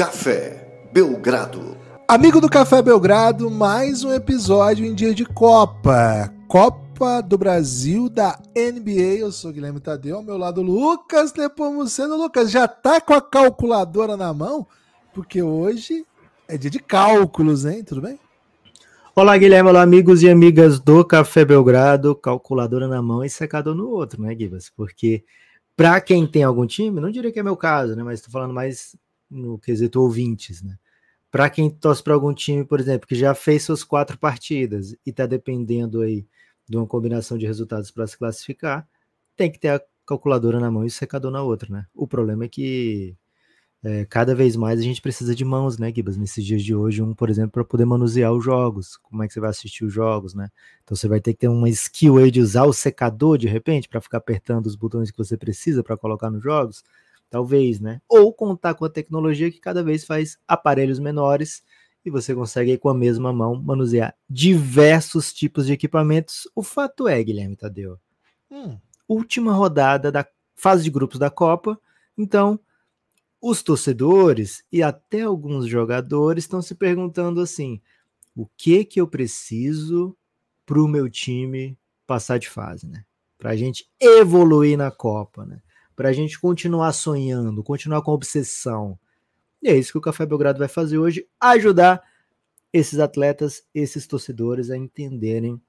Café 0.00 0.88
Belgrado. 0.94 1.76
Amigo 2.08 2.40
do 2.40 2.48
Café 2.48 2.80
Belgrado, 2.80 3.50
mais 3.50 4.02
um 4.02 4.10
episódio 4.14 4.86
em 4.86 4.94
dia 4.94 5.14
de 5.14 5.26
Copa. 5.26 6.32
Copa 6.48 7.20
do 7.20 7.36
Brasil 7.36 8.08
da 8.08 8.40
NBA. 8.56 9.18
Eu 9.18 9.30
sou 9.30 9.52
Guilherme 9.52 9.78
Tadeu, 9.78 10.16
ao 10.16 10.22
meu 10.22 10.38
lado 10.38 10.62
Lucas 10.62 11.34
Nepomuceno. 11.34 12.16
Lucas, 12.16 12.50
já 12.50 12.66
tá 12.66 12.98
com 12.98 13.12
a 13.12 13.20
calculadora 13.20 14.16
na 14.16 14.32
mão? 14.32 14.66
Porque 15.12 15.42
hoje 15.42 16.06
é 16.48 16.56
dia 16.56 16.70
de 16.70 16.78
cálculos, 16.78 17.66
hein? 17.66 17.84
Tudo 17.84 18.00
bem? 18.00 18.18
Olá, 19.14 19.36
Guilherme. 19.36 19.68
Olá, 19.68 19.82
amigos 19.82 20.22
e 20.22 20.30
amigas 20.30 20.80
do 20.80 21.04
Café 21.04 21.44
Belgrado. 21.44 22.14
Calculadora 22.14 22.88
na 22.88 23.02
mão 23.02 23.22
e 23.22 23.28
secador 23.28 23.74
no 23.74 23.90
outro, 23.90 24.22
né, 24.22 24.34
Gibas? 24.34 24.72
Porque 24.74 25.24
para 25.76 26.00
quem 26.00 26.26
tem 26.26 26.42
algum 26.42 26.66
time, 26.66 27.02
não 27.02 27.10
diria 27.10 27.30
que 27.30 27.38
é 27.38 27.42
meu 27.42 27.54
caso, 27.54 27.94
né? 27.94 28.02
Mas 28.02 28.20
estou 28.20 28.32
falando 28.32 28.54
mais 28.54 28.96
no 29.30 29.58
quesito 29.58 30.00
ouvintes, 30.00 30.62
né? 30.62 30.78
Para 31.30 31.48
quem 31.48 31.70
torce 31.70 32.02
para 32.02 32.14
algum 32.14 32.34
time, 32.34 32.64
por 32.64 32.80
exemplo, 32.80 33.06
que 33.06 33.14
já 33.14 33.34
fez 33.34 33.62
suas 33.62 33.84
quatro 33.84 34.18
partidas 34.18 34.92
e 35.06 35.10
está 35.10 35.26
dependendo 35.26 36.00
aí 36.02 36.26
de 36.68 36.76
uma 36.76 36.86
combinação 36.86 37.38
de 37.38 37.46
resultados 37.46 37.90
para 37.90 38.06
se 38.06 38.18
classificar, 38.18 38.88
tem 39.36 39.50
que 39.50 39.58
ter 39.58 39.68
a 39.68 39.82
calculadora 40.06 40.58
na 40.58 40.70
mão 40.70 40.84
e 40.84 40.88
o 40.88 40.90
secador 40.90 41.30
na 41.30 41.42
outra, 41.42 41.72
né? 41.72 41.86
O 41.94 42.06
problema 42.06 42.44
é 42.44 42.48
que 42.48 43.16
é, 43.82 44.04
cada 44.04 44.34
vez 44.34 44.56
mais 44.56 44.78
a 44.78 44.82
gente 44.82 45.00
precisa 45.00 45.34
de 45.34 45.44
mãos, 45.44 45.78
né, 45.78 45.90
Gibas? 45.94 46.16
Nesses 46.16 46.44
dias 46.44 46.62
de 46.62 46.74
hoje, 46.74 47.00
um, 47.00 47.14
por 47.14 47.30
exemplo, 47.30 47.52
para 47.52 47.64
poder 47.64 47.86
manusear 47.86 48.32
os 48.32 48.44
jogos. 48.44 48.96
Como 48.98 49.22
é 49.22 49.26
que 49.26 49.32
você 49.32 49.40
vai 49.40 49.50
assistir 49.50 49.84
os 49.84 49.92
jogos, 49.92 50.34
né? 50.34 50.50
Então 50.84 50.96
você 50.96 51.08
vai 51.08 51.20
ter 51.20 51.32
que 51.32 51.40
ter 51.40 51.48
uma 51.48 51.68
skill 51.70 52.18
aí 52.18 52.30
de 52.30 52.40
usar 52.40 52.64
o 52.64 52.72
secador 52.72 53.38
de 53.38 53.48
repente 53.48 53.88
para 53.88 54.00
ficar 54.00 54.18
apertando 54.18 54.66
os 54.66 54.76
botões 54.76 55.10
que 55.10 55.16
você 55.16 55.36
precisa 55.36 55.82
para 55.82 55.96
colocar 55.96 56.30
nos 56.30 56.42
jogos. 56.42 56.84
Talvez, 57.30 57.78
né? 57.78 58.02
Ou 58.08 58.32
contar 58.34 58.74
com 58.74 58.84
a 58.84 58.90
tecnologia 58.90 59.50
que 59.50 59.60
cada 59.60 59.82
vez 59.82 60.04
faz 60.04 60.36
aparelhos 60.48 60.98
menores 60.98 61.62
e 62.04 62.10
você 62.10 62.34
consegue 62.34 62.76
com 62.76 62.88
a 62.88 62.94
mesma 62.94 63.32
mão 63.32 63.54
manusear 63.54 64.14
diversos 64.28 65.32
tipos 65.32 65.66
de 65.66 65.72
equipamentos. 65.72 66.48
O 66.54 66.62
fato 66.62 67.06
é, 67.06 67.22
Guilherme 67.22 67.56
Tadeu, 67.56 67.98
hum. 68.50 68.76
última 69.08 69.52
rodada 69.52 70.10
da 70.10 70.26
fase 70.56 70.82
de 70.82 70.90
grupos 70.90 71.18
da 71.18 71.30
Copa, 71.30 71.80
então 72.18 72.58
os 73.40 73.62
torcedores 73.62 74.64
e 74.70 74.82
até 74.82 75.22
alguns 75.22 75.66
jogadores 75.66 76.44
estão 76.44 76.60
se 76.60 76.74
perguntando 76.74 77.40
assim: 77.40 77.80
o 78.34 78.46
que 78.56 78.84
que 78.84 79.00
eu 79.00 79.06
preciso 79.06 80.16
para 80.66 80.82
o 80.82 80.88
meu 80.88 81.08
time 81.08 81.78
passar 82.06 82.38
de 82.38 82.48
fase, 82.48 82.86
né? 82.86 83.04
Para 83.38 83.50
a 83.50 83.56
gente 83.56 83.88
evoluir 84.00 84.76
na 84.76 84.90
Copa, 84.90 85.46
né? 85.46 85.62
Para 86.00 86.08
a 86.08 86.12
gente 86.14 86.40
continuar 86.40 86.94
sonhando, 86.94 87.62
continuar 87.62 88.00
com 88.00 88.12
obsessão. 88.12 88.98
E 89.62 89.68
é 89.68 89.76
isso 89.76 89.92
que 89.92 89.98
o 89.98 90.00
Café 90.00 90.24
Belgrado 90.24 90.58
vai 90.58 90.66
fazer 90.66 90.96
hoje: 90.96 91.28
ajudar 91.38 92.02
esses 92.72 92.98
atletas, 92.98 93.64
esses 93.74 94.06
torcedores 94.06 94.70
a 94.70 94.78
entenderem 94.78 95.60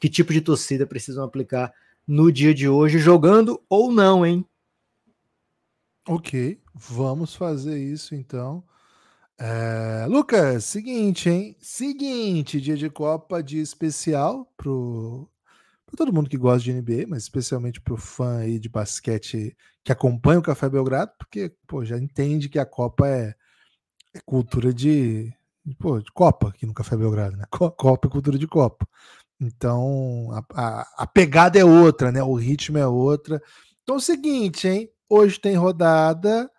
que 0.00 0.08
tipo 0.08 0.32
de 0.32 0.40
torcida 0.40 0.84
precisam 0.84 1.22
aplicar 1.22 1.72
no 2.04 2.32
dia 2.32 2.52
de 2.52 2.68
hoje, 2.68 2.98
jogando 2.98 3.62
ou 3.68 3.92
não, 3.92 4.26
hein? 4.26 4.44
Ok, 6.08 6.60
vamos 6.74 7.36
fazer 7.36 7.78
isso 7.78 8.16
então. 8.16 8.64
É, 9.38 10.06
Lucas, 10.08 10.64
seguinte, 10.64 11.30
hein? 11.30 11.56
Seguinte, 11.60 12.60
dia 12.60 12.76
de 12.76 12.90
Copa, 12.90 13.44
dia 13.44 13.62
especial 13.62 14.52
pro 14.56 15.30
para 15.96 16.04
todo 16.04 16.12
mundo 16.12 16.28
que 16.28 16.36
gosta 16.36 16.62
de 16.62 16.72
NBA, 16.72 17.06
mas 17.08 17.22
especialmente 17.22 17.80
pro 17.80 17.96
fã 17.96 18.38
aí 18.40 18.58
de 18.58 18.68
basquete 18.68 19.56
que 19.82 19.90
acompanha 19.90 20.38
o 20.38 20.42
Café 20.42 20.68
Belgrado, 20.68 21.12
porque 21.18 21.52
pô, 21.66 21.84
já 21.84 21.98
entende 21.98 22.50
que 22.50 22.58
a 22.58 22.66
Copa 22.66 23.08
é, 23.08 23.34
é 24.14 24.20
cultura 24.24 24.74
de, 24.74 25.32
pô, 25.78 25.98
de 25.98 26.12
Copa 26.12 26.48
aqui 26.48 26.66
no 26.66 26.74
Café 26.74 26.96
Belgrado, 26.96 27.36
né? 27.36 27.44
Copa 27.50 28.06
é 28.06 28.10
cultura 28.10 28.38
de 28.38 28.46
Copa. 28.46 28.86
Então 29.40 30.30
a, 30.32 30.44
a, 30.54 30.86
a 30.98 31.06
pegada 31.06 31.58
é 31.58 31.64
outra, 31.64 32.12
né? 32.12 32.22
O 32.22 32.34
ritmo 32.34 32.76
é 32.76 32.86
outra. 32.86 33.42
Então 33.82 33.96
é 33.96 33.98
o 33.98 34.00
seguinte, 34.00 34.68
hein? 34.68 34.90
Hoje 35.08 35.40
tem 35.40 35.56
rodada. 35.56 36.50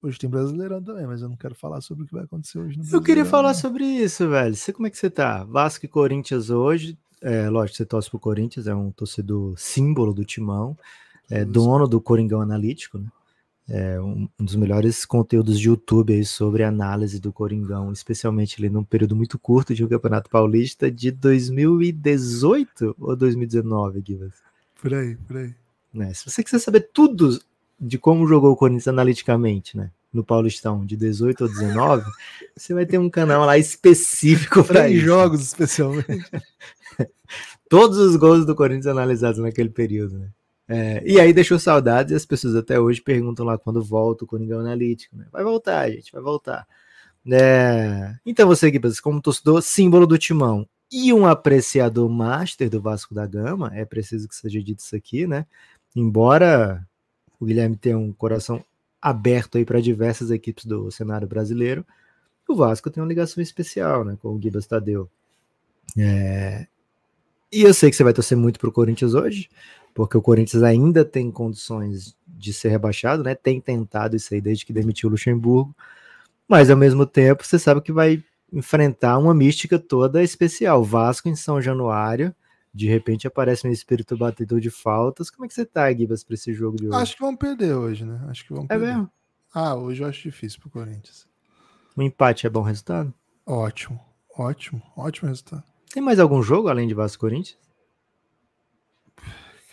Hoje 0.00 0.18
tem 0.18 0.28
Brasileirão 0.28 0.82
também, 0.82 1.06
mas 1.06 1.22
eu 1.22 1.28
não 1.28 1.36
quero 1.36 1.54
falar 1.54 1.80
sobre 1.80 2.04
o 2.04 2.06
que 2.06 2.14
vai 2.14 2.24
acontecer 2.24 2.58
hoje 2.58 2.76
no 2.76 2.84
Eu 2.90 3.00
queria 3.00 3.24
falar 3.24 3.54
sobre 3.54 3.84
isso, 3.84 4.28
velho. 4.28 4.54
Você 4.54 4.72
como 4.72 4.88
é 4.88 4.90
que 4.90 4.98
você 4.98 5.08
tá? 5.08 5.44
Vasco 5.44 5.84
e 5.84 5.88
Corinthians 5.88 6.50
hoje. 6.50 6.98
É, 7.22 7.48
lógico, 7.48 7.76
você 7.76 7.86
torce 7.86 8.10
pro 8.10 8.18
Corinthians, 8.18 8.66
é 8.66 8.74
um 8.74 8.90
torcedor 8.90 9.54
símbolo 9.56 10.12
do 10.12 10.24
timão, 10.24 10.76
é 11.30 11.44
dono 11.44 11.86
do 11.86 12.00
Coringão 12.00 12.40
Analítico, 12.40 12.98
né? 12.98 13.06
É 13.68 14.00
um, 14.00 14.28
um, 14.40 14.44
dos 14.44 14.56
melhores 14.56 15.04
conteúdos 15.04 15.58
de 15.58 15.68
YouTube 15.68 16.12
aí 16.12 16.24
sobre 16.24 16.64
análise 16.64 17.20
do 17.20 17.32
Coringão, 17.32 17.92
especialmente 17.92 18.56
ali 18.58 18.68
num 18.68 18.82
período 18.82 19.14
muito 19.14 19.38
curto 19.38 19.72
de 19.72 19.84
um 19.84 19.88
Campeonato 19.88 20.28
Paulista 20.28 20.90
de 20.90 21.12
2018 21.12 22.96
ou 22.98 23.16
2019, 23.16 24.02
Guivas? 24.02 24.34
Por 24.80 24.92
aí, 24.92 25.14
por 25.14 25.36
aí. 25.36 25.54
Né? 25.94 26.12
Se 26.12 26.28
você 26.28 26.42
quiser 26.42 26.58
saber 26.58 26.88
tudo 26.92 27.40
de 27.80 27.98
como 27.98 28.26
jogou 28.26 28.50
o 28.50 28.56
Corinthians 28.56 28.88
analiticamente, 28.88 29.76
né? 29.76 29.92
No 30.12 30.22
Paulistão, 30.22 30.84
de 30.84 30.96
18 30.96 31.44
ou 31.44 31.48
19, 31.48 32.04
você 32.54 32.74
vai 32.74 32.84
ter 32.84 32.98
um 32.98 33.08
canal 33.08 33.46
lá 33.46 33.56
específico 33.56 34.62
para 34.62 34.88
isso. 34.88 35.04
jogos, 35.04 35.40
especialmente. 35.40 36.30
Todos 37.68 37.96
os 37.96 38.16
gols 38.16 38.44
do 38.44 38.54
Corinthians 38.54 38.86
analisados 38.86 39.40
naquele 39.40 39.70
período, 39.70 40.18
né? 40.18 40.28
É, 40.68 41.02
e 41.04 41.18
aí 41.18 41.32
deixou 41.32 41.58
saudades 41.58 42.12
e 42.12 42.14
as 42.14 42.24
pessoas 42.24 42.54
até 42.54 42.78
hoje 42.78 43.00
perguntam 43.00 43.44
lá 43.44 43.58
quando 43.58 43.82
volta 43.82 44.24
o 44.24 44.26
Coringão 44.26 44.60
Analítico, 44.60 45.16
né? 45.16 45.26
Vai 45.32 45.42
voltar, 45.42 45.90
gente, 45.90 46.12
vai 46.12 46.22
voltar. 46.22 46.66
É, 47.30 48.14
então 48.24 48.46
você, 48.48 48.70
Guibas, 48.70 49.00
como 49.00 49.20
torcedor, 49.20 49.62
símbolo 49.62 50.06
do 50.06 50.18
timão 50.18 50.66
e 50.90 51.12
um 51.12 51.26
apreciador 51.26 52.08
master 52.08 52.68
do 52.68 52.80
Vasco 52.80 53.14
da 53.14 53.26
Gama, 53.26 53.70
é 53.74 53.84
preciso 53.84 54.28
que 54.28 54.34
seja 54.34 54.62
dito 54.62 54.80
isso 54.80 54.94
aqui, 54.94 55.26
né? 55.26 55.46
Embora 55.94 56.86
o 57.40 57.44
Guilherme 57.44 57.76
tem 57.76 57.94
um 57.94 58.12
coração 58.12 58.64
aberto 59.02 59.58
aí 59.58 59.64
para 59.64 59.80
diversas 59.80 60.30
equipes 60.30 60.64
do 60.64 60.88
cenário 60.92 61.26
brasileiro. 61.26 61.84
O 62.48 62.54
Vasco 62.54 62.88
tem 62.88 63.02
uma 63.02 63.08
ligação 63.08 63.42
especial, 63.42 64.04
né, 64.04 64.16
com 64.22 64.28
o 64.28 64.40
Gibas 64.40 64.66
Tadeu. 64.66 65.10
É... 65.98 66.66
E 67.50 67.62
eu 67.62 67.74
sei 67.74 67.90
que 67.90 67.96
você 67.96 68.04
vai 68.04 68.14
torcer 68.14 68.38
muito 68.38 68.58
para 68.58 68.68
o 68.68 68.72
Corinthians 68.72 69.12
hoje, 69.12 69.50
porque 69.92 70.16
o 70.16 70.22
Corinthians 70.22 70.62
ainda 70.62 71.04
tem 71.04 71.30
condições 71.30 72.16
de 72.26 72.52
ser 72.52 72.70
rebaixado, 72.70 73.22
né? 73.22 73.34
Tem 73.34 73.60
tentado 73.60 74.16
isso 74.16 74.32
aí 74.32 74.40
desde 74.40 74.64
que 74.64 74.72
demitiu 74.72 75.08
o 75.08 75.12
Luxemburgo, 75.12 75.74
mas 76.48 76.70
ao 76.70 76.76
mesmo 76.76 77.04
tempo 77.04 77.44
você 77.44 77.58
sabe 77.58 77.82
que 77.82 77.92
vai 77.92 78.24
enfrentar 78.50 79.18
uma 79.18 79.34
mística 79.34 79.78
toda 79.78 80.22
especial. 80.22 80.82
Vasco 80.82 81.28
em 81.28 81.36
São 81.36 81.60
Januário, 81.60 82.34
de 82.74 82.88
repente 82.88 83.26
aparece 83.26 83.66
um 83.66 83.70
espírito 83.70 84.16
batedor 84.16 84.60
de 84.60 84.70
faltas. 84.70 85.30
Como 85.30 85.44
é 85.44 85.48
que 85.48 85.54
você 85.54 85.64
tá, 85.64 85.92
Gibas, 85.92 86.24
para 86.24 86.34
esse 86.34 86.54
jogo 86.54 86.76
de 86.76 86.88
hoje? 86.88 86.96
Acho 86.96 87.14
que 87.16 87.22
vão 87.22 87.36
perder 87.36 87.74
hoje, 87.74 88.04
né? 88.04 88.20
Acho 88.28 88.46
que 88.46 88.52
vão 88.52 88.66
perder. 88.66 88.84
É 88.84 88.88
mesmo? 88.88 89.10
Ah, 89.54 89.74
hoje 89.74 90.02
eu 90.02 90.08
acho 90.08 90.22
difícil 90.22 90.58
pro 90.60 90.70
Corinthians. 90.70 91.26
Um 91.96 92.02
empate 92.02 92.46
é 92.46 92.50
bom 92.50 92.62
resultado? 92.62 93.12
Ótimo, 93.44 94.00
ótimo, 94.38 94.82
ótimo 94.96 95.28
resultado. 95.28 95.64
Tem 95.92 96.02
mais 96.02 96.18
algum 96.18 96.42
jogo 96.42 96.68
além 96.68 96.88
de 96.88 96.94
Vasco 96.94 97.20
Corinthians? 97.20 97.58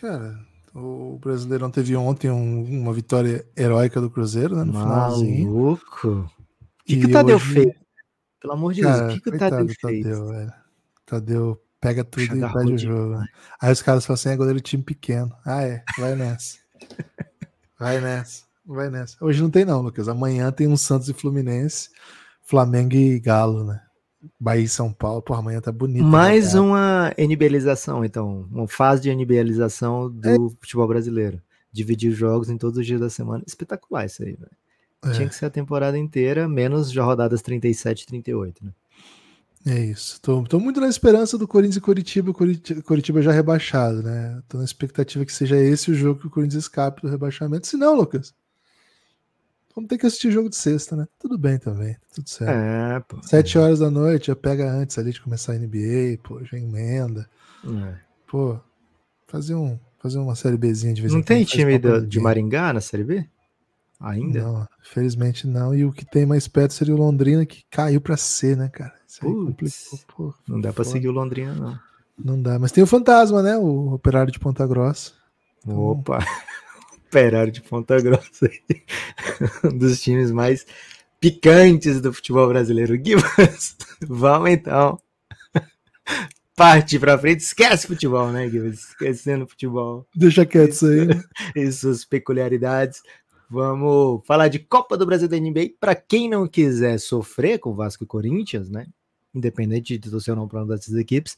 Cara, 0.01 0.37
o 0.75 1.17
Brasileirão 1.19 1.71
teve 1.71 1.95
ontem 1.95 2.29
um, 2.29 2.63
uma 2.81 2.91
vitória 2.91 3.45
heróica 3.55 4.01
do 4.01 4.09
Cruzeiro, 4.09 4.57
né? 4.57 4.65
No 4.65 4.73
Maluco. 4.73 4.89
finalzinho. 4.89 5.53
Maluco. 5.53 6.09
O 6.09 6.83
que, 6.83 6.97
que 6.97 7.05
o 7.05 7.11
Tadeu 7.11 7.37
hoje... 7.37 7.53
fez? 7.53 7.79
Pelo 8.41 8.53
amor 8.53 8.73
de 8.73 8.81
Deus, 8.81 8.99
o 8.99 9.07
que, 9.09 9.21
que 9.21 9.29
o 9.29 9.37
Tadeu 9.37 9.67
fez? 9.67 10.03
Tadeu, 10.03 10.27
velho. 10.27 10.53
Tadeu 11.05 11.61
pega 11.79 12.03
tudo 12.03 12.27
Puxa, 12.27 12.47
e 12.47 12.53
perde 12.53 12.73
o 12.73 12.77
jogo. 12.77 13.17
Né? 13.17 13.25
Aí 13.61 13.71
os 13.71 13.81
caras 13.81 14.05
falam 14.05 14.15
assim: 14.15 14.29
é 14.29 14.35
goleiro 14.35 14.59
time 14.59 14.83
pequeno. 14.83 15.35
Ah, 15.45 15.63
é, 15.63 15.83
vai 15.97 16.15
nessa. 16.15 16.57
vai 17.79 17.99
nessa, 17.99 18.43
vai 18.65 18.89
nessa. 18.89 19.17
Hoje 19.21 19.41
não 19.41 19.49
tem, 19.49 19.65
não, 19.65 19.81
Lucas. 19.81 20.07
Amanhã 20.07 20.51
tem 20.51 20.67
um 20.67 20.77
Santos 20.77 21.09
e 21.09 21.13
Fluminense, 21.13 21.89
Flamengo 22.43 22.95
e 22.95 23.19
Galo, 23.19 23.63
né? 23.63 23.81
Bahia 24.37 24.65
e 24.65 24.67
São 24.67 24.91
Paulo, 24.91 25.21
pô, 25.21 25.33
amanhã 25.33 25.61
tá 25.61 25.71
bonito. 25.71 26.03
Mais 26.03 26.53
né, 26.53 26.59
uma 26.59 27.13
NBLização, 27.17 28.03
então. 28.03 28.47
Uma 28.51 28.67
fase 28.67 29.01
de 29.01 29.09
NBLização 29.15 30.09
do 30.09 30.27
é. 30.27 30.35
futebol 30.59 30.87
brasileiro. 30.87 31.41
Dividir 31.71 32.11
os 32.11 32.17
jogos 32.17 32.49
em 32.49 32.57
todos 32.57 32.77
os 32.77 32.85
dias 32.85 32.99
da 32.99 33.09
semana. 33.09 33.43
Espetacular 33.47 34.05
isso 34.05 34.23
aí, 34.23 34.33
velho. 34.33 34.51
É. 35.05 35.11
Tinha 35.11 35.29
que 35.29 35.35
ser 35.35 35.45
a 35.45 35.49
temporada 35.49 35.97
inteira, 35.97 36.49
menos 36.49 36.91
já 36.91 37.03
rodadas 37.03 37.41
37 37.41 38.01
e 38.01 38.07
38, 38.07 38.65
né? 38.65 38.71
É 39.65 39.77
isso. 39.77 40.21
Tô, 40.21 40.41
tô, 40.43 40.59
muito 40.59 40.79
na 40.79 40.87
esperança 40.87 41.37
do 41.37 41.47
Corinthians 41.47 41.77
e 41.77 41.81
Curitiba, 41.81 42.33
Curitiba 42.33 43.21
já 43.21 43.31
rebaixado, 43.31 44.01
né? 44.01 44.41
Tô 44.47 44.57
na 44.57 44.63
expectativa 44.63 45.25
que 45.25 45.33
seja 45.33 45.57
esse 45.57 45.91
o 45.91 45.93
jogo 45.93 46.21
que 46.21 46.27
o 46.27 46.29
Corinthians 46.29 46.63
escape 46.63 47.01
do 47.01 47.09
rebaixamento. 47.09 47.67
Se 47.67 47.75
não, 47.75 47.93
Lucas, 47.93 48.33
vamos 49.75 49.89
ter 49.89 49.97
que 49.97 50.05
assistir 50.05 50.31
jogo 50.31 50.49
de 50.49 50.55
sexta, 50.55 50.95
né? 50.95 51.07
Tudo 51.19 51.37
bem 51.37 51.57
também, 51.57 51.97
tudo 52.13 52.29
certo. 52.29 52.51
É, 52.51 52.99
pô. 53.01 53.21
Sete 53.21 53.57
horas 53.57 53.79
da 53.79 53.91
noite, 53.91 54.27
já 54.27 54.35
pega 54.35 54.71
antes 54.71 54.97
ali 54.97 55.11
de 55.11 55.21
começar 55.21 55.53
a 55.53 55.57
NBA, 55.57 56.19
pô, 56.23 56.41
já 56.45 56.57
emenda. 56.57 57.29
É. 57.65 57.95
Pô, 58.27 58.57
fazer, 59.27 59.55
um, 59.55 59.77
fazer 59.97 60.19
uma 60.19 60.35
série 60.35 60.57
Bzinha 60.57 60.93
de 60.93 61.01
vez 61.01 61.13
em 61.13 61.17
quando. 61.17 61.19
Não 61.19 61.25
tem 61.25 61.43
time 61.43 61.77
do, 61.77 62.07
de 62.07 62.19
Maringá 62.19 62.71
na 62.71 62.81
série 62.81 63.03
B? 63.03 63.27
Ainda? 63.99 64.41
Não, 64.43 64.67
felizmente 64.81 65.45
não. 65.47 65.73
E 65.75 65.83
o 65.85 65.91
que 65.91 66.05
tem 66.05 66.25
mais 66.25 66.47
perto 66.47 66.73
seria 66.73 66.95
o 66.95 66.97
Londrina, 66.97 67.45
que 67.45 67.63
caiu 67.69 67.99
pra 68.01 68.15
C, 68.17 68.55
né, 68.55 68.69
cara? 68.69 68.93
Putz, 69.21 70.05
pô, 70.15 70.33
não 70.47 70.61
dá 70.61 70.71
foda. 70.71 70.87
seguir 70.89 71.07
o 71.09 71.11
Londrina, 71.11 71.53
não. 71.53 71.79
Não 72.17 72.41
dá. 72.41 72.57
Mas 72.59 72.71
tem 72.71 72.83
o 72.83 72.87
Fantasma, 72.87 73.41
né? 73.41 73.57
O 73.57 73.93
operário 73.93 74.31
de 74.31 74.39
Ponta 74.39 74.65
Grossa. 74.67 75.11
Então- 75.63 75.77
Opa! 75.77 76.19
Operário 77.09 77.51
de 77.51 77.61
Ponta 77.61 77.99
Grossa 77.99 78.45
aí. 78.45 78.83
Um 79.73 79.77
dos 79.77 79.99
times 80.01 80.31
mais 80.31 80.65
picantes 81.19 81.99
do 82.01 82.13
futebol 82.13 82.47
brasileiro. 82.47 82.95
Guivas, 82.97 83.75
vamos 84.07 84.51
então. 84.51 84.99
Parte 86.55 86.99
pra 86.99 87.17
frente, 87.17 87.39
esquece 87.39 87.87
futebol, 87.87 88.31
né, 88.31 88.47
Guivas? 88.49 88.89
Esquecendo 88.89 89.47
futebol 89.47 90.05
Deixa 90.13 90.45
quieto 90.45 90.71
isso 90.73 90.85
aí. 90.87 91.05
né? 91.05 91.23
e 91.55 91.71
suas 91.71 92.03
peculiaridades. 92.03 93.01
Vamos 93.49 94.21
falar 94.25 94.47
de 94.47 94.59
Copa 94.59 94.95
do 94.97 95.05
Brasil 95.05 95.27
da 95.27 95.37
NBA. 95.37 95.71
Para 95.79 95.95
quem 95.95 96.29
não 96.29 96.47
quiser 96.47 96.99
sofrer 96.99 97.57
com 97.59 97.73
Vasco 97.73 98.03
e 98.03 98.07
Corinthians, 98.07 98.69
né? 98.69 98.85
Independente 99.33 99.97
de 99.97 100.09
torcer 100.09 100.33
ou 100.33 100.39
não 100.39 100.47
para 100.47 100.59
uma 100.63 100.75
dessas 100.75 100.93
equipes, 100.95 101.35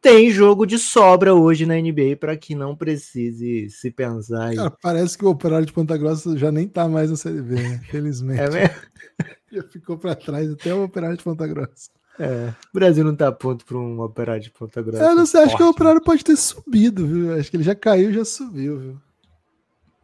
tem 0.00 0.30
jogo 0.30 0.64
de 0.64 0.78
sobra 0.78 1.34
hoje 1.34 1.66
na 1.66 1.74
NBA 1.74 2.16
para 2.18 2.36
que 2.36 2.54
não 2.54 2.76
precise 2.76 3.68
se 3.70 3.90
pensar. 3.90 4.52
em- 4.52 4.56
Cara, 4.56 4.70
parece 4.70 5.18
que 5.18 5.24
o 5.24 5.30
operário 5.30 5.66
de 5.66 5.72
Ponta 5.72 5.96
Grossa 5.96 6.36
já 6.38 6.52
nem 6.52 6.68
tá 6.68 6.88
mais 6.88 7.10
na 7.10 7.16
Série 7.16 7.42
B, 7.42 7.54
né? 7.56 7.80
Felizmente. 7.90 8.40
É 8.40 8.50
mesmo? 8.50 8.74
Já 9.50 9.62
ficou 9.62 9.96
pra 9.96 10.14
trás 10.14 10.52
até 10.52 10.74
o 10.74 10.84
operário 10.84 11.16
de 11.16 11.24
Ponta 11.24 11.46
Grossa. 11.46 11.90
É. 12.20 12.48
O 12.70 12.74
Brasil 12.74 13.02
não 13.02 13.16
tá 13.16 13.28
a 13.28 13.32
ponto 13.32 13.64
para 13.64 13.78
um 13.78 13.98
operário 14.00 14.42
de 14.42 14.50
Ponta 14.50 14.82
Grossa. 14.82 15.02
Eu 15.04 15.14
não 15.16 15.24
sei, 15.24 15.40
acho 15.40 15.56
que 15.56 15.62
o 15.62 15.66
forte, 15.66 15.76
operário 15.76 16.02
pode 16.02 16.22
ter 16.22 16.36
subido, 16.36 17.06
viu? 17.06 17.34
Acho 17.34 17.50
que 17.50 17.56
ele 17.56 17.64
já 17.64 17.74
caiu 17.74 18.10
e 18.10 18.14
já 18.14 18.24
subiu, 18.24 18.78
viu? 18.78 19.00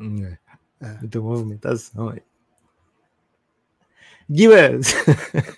né? 0.00 0.30
É. 0.32 0.43
É. 0.84 0.98
Muita 1.00 1.20
movimentação 1.20 2.10
aí. 2.10 2.22
Guilherme, 4.30 4.82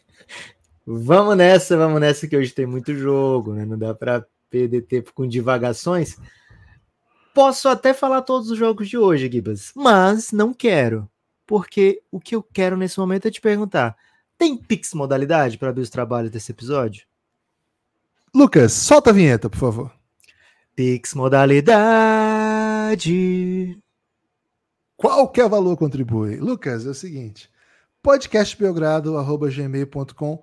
vamos 0.87 1.37
nessa, 1.37 1.77
vamos 1.77 2.01
nessa 2.01 2.27
que 2.27 2.37
hoje 2.37 2.53
tem 2.53 2.67
muito 2.67 2.95
jogo, 2.95 3.55
né? 3.55 3.65
Não 3.65 3.79
dá 3.79 3.95
para 3.95 4.27
perder 4.51 4.83
tempo 4.83 5.13
com 5.13 5.27
divagações. 5.27 6.17
Posso 7.35 7.69
até 7.69 7.93
falar 7.93 8.23
todos 8.23 8.51
os 8.51 8.59
jogos 8.59 8.89
de 8.89 8.97
hoje, 8.97 9.31
Gibas, 9.31 9.73
mas 9.75 10.33
não 10.33 10.55
quero. 10.55 11.09
Porque 11.47 12.03
o 12.11 12.19
que 12.19 12.35
eu 12.35 12.43
quero 12.43 12.77
nesse 12.77 12.99
momento 12.99 13.29
é 13.29 13.31
te 13.31 13.41
perguntar: 13.41 13.97
tem 14.37 14.57
Pix 14.57 14.95
modalidade 14.95 15.59
para 15.59 15.71
abrir 15.71 15.83
os 15.83 15.91
trabalhos 15.91 16.31
desse 16.31 16.51
episódio? 16.51 17.07
Lucas, 18.35 18.73
solta 18.73 19.11
a 19.11 19.13
vinheta, 19.13 19.49
por 19.49 19.59
favor. 19.59 19.93
Pix 20.75 21.15
modalidade. 21.15 21.77
Qualquer 24.97 25.49
valor 25.49 25.77
contribui. 25.77 26.37
Lucas, 26.37 26.87
é 26.87 26.91
o 26.91 26.95
seguinte: 26.95 27.51
podcastbelgrado.gmail.com. 28.03 30.43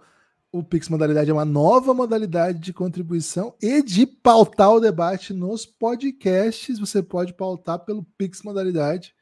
O 0.51 0.63
Pix 0.63 0.87
Modalidade 0.87 1.31
é 1.31 1.33
uma 1.33 1.45
nova 1.45 1.95
modalidade 1.95 2.59
de 2.59 2.71
contribuição 2.71 3.55
e 3.59 3.81
de 3.81 4.05
pautar 4.05 4.71
o 4.71 4.79
debate 4.79 5.33
nos 5.33 5.65
podcasts. 5.65 6.77
Você 6.77 7.01
pode 7.01 7.33
pautar 7.33 7.79
pelo 7.79 8.05
Pix 8.15 8.43
Modalidade. 8.43 9.15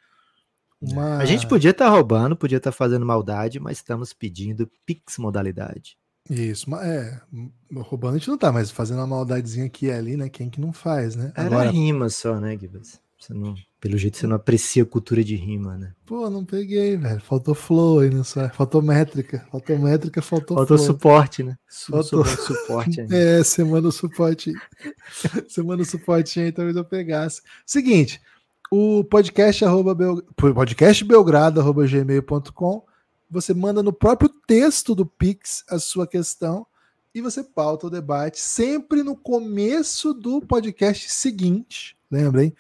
Uma... 0.82 1.20
A 1.20 1.26
gente 1.26 1.48
podia 1.48 1.72
estar 1.72 1.88
roubando, 1.88 2.36
podia 2.36 2.58
estar 2.58 2.74
fazendo 2.74 3.06
maldade, 3.06 3.62
mas 3.62 3.78
estamos 3.78 4.12
pedindo 4.12 4.70
Pix 4.86 5.18
modalidade. 5.18 5.96
Isso, 6.30 6.70
é. 6.76 7.22
Roubando 7.74 8.16
a 8.16 8.18
gente 8.18 8.30
não 8.30 8.38
tá, 8.38 8.52
mas 8.52 8.70
fazendo 8.72 8.98
uma 8.98 9.08
maldadezinha 9.08 9.68
aqui 9.68 9.86
e 9.86 9.92
ali, 9.92 10.18
né? 10.18 10.28
Quem 10.28 10.50
que 10.50 10.60
não 10.60 10.74
faz, 10.74 11.16
né? 11.16 11.32
Era 11.36 11.48
Agora, 11.48 11.70
rima 11.70 12.10
só, 12.10 12.38
né, 12.40 12.58
Gibas? 12.58 13.00
Você 13.22 13.34
não, 13.36 13.54
pelo 13.80 14.00
jeito 14.00 14.18
você 14.18 14.26
não 14.26 14.36
aprecia 14.36 14.82
a 14.82 14.86
cultura 14.86 15.24
de 15.24 15.36
rima, 15.36 15.78
né? 15.78 15.94
pô, 16.08 16.28
não 16.28 16.44
peguei, 16.44 16.98
velho. 16.98 17.22
Faltou 17.22 17.54
flow 17.54 18.00
aí, 18.00 18.10
não 18.10 18.24
sei. 18.24 18.50
Faltou 18.50 18.82
métrica. 18.82 19.46
Faltou 19.52 19.78
métrica, 19.78 20.24
faltou, 20.24 20.58
Faltou 20.58 20.78
flow. 20.78 20.88
suporte, 20.88 21.44
né? 21.44 21.56
Faltou. 21.70 22.26
suporte 22.36 23.02
ainda. 23.02 23.16
É, 23.16 23.42
o 23.42 23.92
suporte. 23.92 24.52
O 25.80 25.86
suporte 25.86 26.40
aí, 26.40 26.52
talvez 26.52 26.76
eu 26.76 26.84
pegasse. 26.84 27.44
Seguinte, 27.64 28.20
o 28.72 29.04
podcast, 29.04 29.64
arroba 29.64 29.94
bel, 29.94 30.24
podcastbelgrado.gmail.com 30.36 32.84
você 33.30 33.54
manda 33.54 33.84
no 33.84 33.94
próprio 33.94 34.30
texto 34.48 34.94
do 34.94 35.06
Pix 35.06 35.64
a 35.70 35.80
sua 35.80 36.06
questão 36.06 36.68
e 37.16 37.22
você 37.22 37.42
pauta 37.44 37.88
o 37.88 37.90
debate 37.90 38.40
sempre 38.40 39.04
no 39.04 39.16
começo 39.16 40.14
do 40.14 40.42
podcast 40.42 41.10
seguinte. 41.10 41.96
Lembra, 42.12 42.44
hein? 42.44 42.54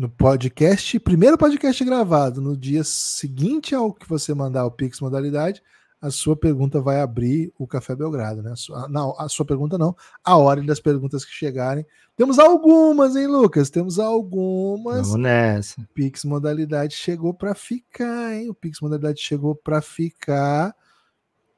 No 0.00 0.08
podcast, 0.08 0.98
primeiro 0.98 1.36
podcast 1.36 1.84
gravado, 1.84 2.40
no 2.40 2.56
dia 2.56 2.82
seguinte 2.82 3.74
ao 3.74 3.92
que 3.92 4.08
você 4.08 4.32
mandar 4.32 4.64
o 4.64 4.70
Pix 4.70 4.98
modalidade, 4.98 5.62
a 6.00 6.10
sua 6.10 6.34
pergunta 6.34 6.80
vai 6.80 7.02
abrir 7.02 7.52
o 7.58 7.66
Café 7.66 7.94
Belgrado, 7.94 8.42
né? 8.42 8.52
A 8.52 8.56
sua, 8.56 8.88
não, 8.88 9.14
a 9.18 9.28
sua 9.28 9.44
pergunta 9.44 9.76
não, 9.76 9.94
a 10.24 10.38
ordem 10.38 10.64
das 10.64 10.80
perguntas 10.80 11.22
que 11.22 11.32
chegarem. 11.32 11.84
Temos 12.16 12.38
algumas, 12.38 13.14
hein, 13.14 13.26
Lucas? 13.26 13.68
Temos 13.68 13.98
algumas. 13.98 15.08
Vamos 15.08 15.20
nessa. 15.20 15.78
O 15.78 15.86
Pix 15.88 16.24
modalidade 16.24 16.94
chegou 16.94 17.34
para 17.34 17.54
ficar, 17.54 18.34
hein? 18.34 18.48
O 18.48 18.54
Pix 18.54 18.80
modalidade 18.80 19.20
chegou 19.20 19.54
para 19.54 19.82
ficar. 19.82 20.74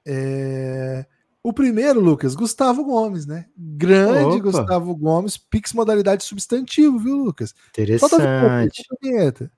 É... 0.05 1.07
O 1.45 1.53
primeiro, 1.53 1.99
Lucas, 1.99 2.37
Gustavo 2.37 2.85
Gomes, 2.85 3.27
né? 3.27 3.47
Grande 3.57 4.37
Opa. 4.37 4.39
Gustavo 4.39 4.95
Gomes, 4.95 5.37
Pix 5.37 5.73
modalidade 5.73 6.23
substantivo, 6.23 7.01
viu, 7.01 7.17
Lucas? 7.17 7.53
Vinheta, 7.77 8.07
Interessante. 8.95 9.51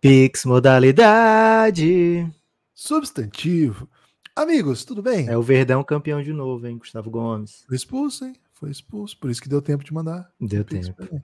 Pix 0.00 0.44
modalidade. 0.44 2.32
Substantivo. 2.72 3.88
Amigos, 4.34 4.84
tudo 4.84 5.02
bem? 5.02 5.28
É 5.28 5.36
o 5.36 5.42
Verdão 5.42 5.82
campeão 5.82 6.22
de 6.22 6.32
novo, 6.32 6.66
hein, 6.66 6.78
Gustavo 6.78 7.10
Gomes. 7.10 7.64
Foi 7.66 7.76
expulso, 7.76 8.24
hein? 8.24 8.34
Foi 8.54 8.70
expulso. 8.70 9.18
Por 9.18 9.28
isso 9.28 9.42
que 9.42 9.48
deu 9.48 9.60
tempo 9.60 9.82
de 9.82 9.92
mandar. 9.92 10.30
Deu 10.40 10.64
Pix 10.64 10.86
tempo. 10.86 11.22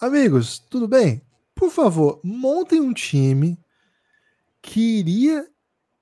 Amigos, 0.00 0.60
tudo 0.60 0.86
bem? 0.86 1.20
Por 1.54 1.70
favor, 1.70 2.20
montem 2.22 2.80
um 2.80 2.92
time 2.92 3.58
que 4.62 5.00
iria 5.00 5.44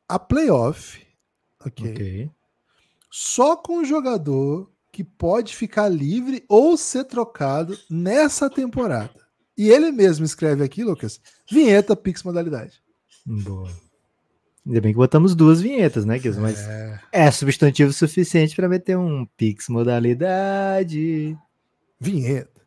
a 0.06 0.19
playoff, 0.19 1.00
ok? 1.64 1.90
Ok. 1.90 2.30
Só 3.18 3.56
com 3.56 3.78
um 3.78 3.84
jogador 3.84 4.70
que 4.92 5.02
pode 5.02 5.56
ficar 5.56 5.88
livre 5.88 6.44
ou 6.50 6.76
ser 6.76 7.05
trocado 7.05 7.74
nessa 7.88 8.50
temporada. 8.50 9.14
E 9.56 9.70
ele 9.70 9.91
mesmo 9.91 10.26
escreve 10.26 10.62
aqui, 10.62 10.84
Lucas, 10.84 11.19
vinheta 11.50 11.96
Pix 11.96 12.22
modalidade. 12.22 12.82
Boa. 13.24 13.70
Ainda 14.67 14.82
bem 14.82 14.93
que 14.93 14.98
botamos 14.98 15.34
duas 15.34 15.62
vinhetas, 15.62 16.05
né, 16.05 16.19
Gilson? 16.19 16.43
Mas 16.43 16.58
É, 16.69 17.00
é 17.10 17.31
substantivo 17.31 17.91
suficiente 17.91 18.55
para 18.55 18.69
meter 18.69 18.98
um 18.98 19.24
Pix 19.34 19.70
modalidade. 19.70 21.34
vinheta. 21.98 22.60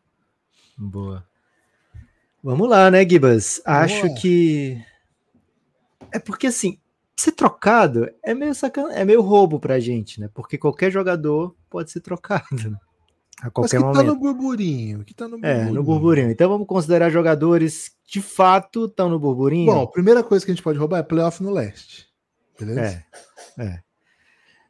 Boa. 0.76 1.24
Vamos 2.42 2.68
lá, 2.68 2.90
né, 2.90 3.08
Gibas? 3.08 3.62
Acho 3.64 4.12
que. 4.16 4.84
É 6.10 6.18
porque 6.18 6.48
assim, 6.48 6.76
ser 7.20 7.32
trocado 7.32 8.08
é 8.22 8.34
meio 8.34 8.54
sacan... 8.54 8.90
é 8.92 9.04
meio 9.04 9.20
roubo 9.20 9.58
pra 9.60 9.78
gente, 9.78 10.20
né? 10.20 10.28
Porque 10.34 10.56
qualquer 10.58 10.90
jogador 10.90 11.54
pode 11.68 11.90
ser 11.90 12.00
trocado 12.00 12.44
né? 12.52 12.76
a 13.40 13.44
Mas 13.44 13.52
qualquer 13.52 13.76
que 13.76 13.82
tá 13.82 13.86
momento. 13.88 14.06
no 14.06 14.16
burburinho. 14.16 15.04
Que 15.04 15.14
tá 15.14 15.24
no 15.28 15.38
burburinho. 15.38 15.68
É, 15.68 15.70
no 15.70 15.82
burburinho. 15.82 16.30
Então 16.30 16.48
vamos 16.48 16.66
considerar 16.66 17.10
jogadores 17.10 17.88
que 18.04 18.12
de 18.12 18.22
fato 18.22 18.86
estão 18.86 19.08
no 19.08 19.18
burburinho. 19.18 19.66
Bom, 19.72 19.82
a 19.82 19.86
primeira 19.90 20.22
coisa 20.22 20.44
que 20.44 20.50
a 20.50 20.54
gente 20.54 20.62
pode 20.64 20.78
roubar 20.78 20.98
é 20.98 21.02
playoff 21.02 21.42
no 21.42 21.50
leste. 21.50 22.08
Beleza? 22.58 23.04
É, 23.58 23.62
é. 23.64 23.82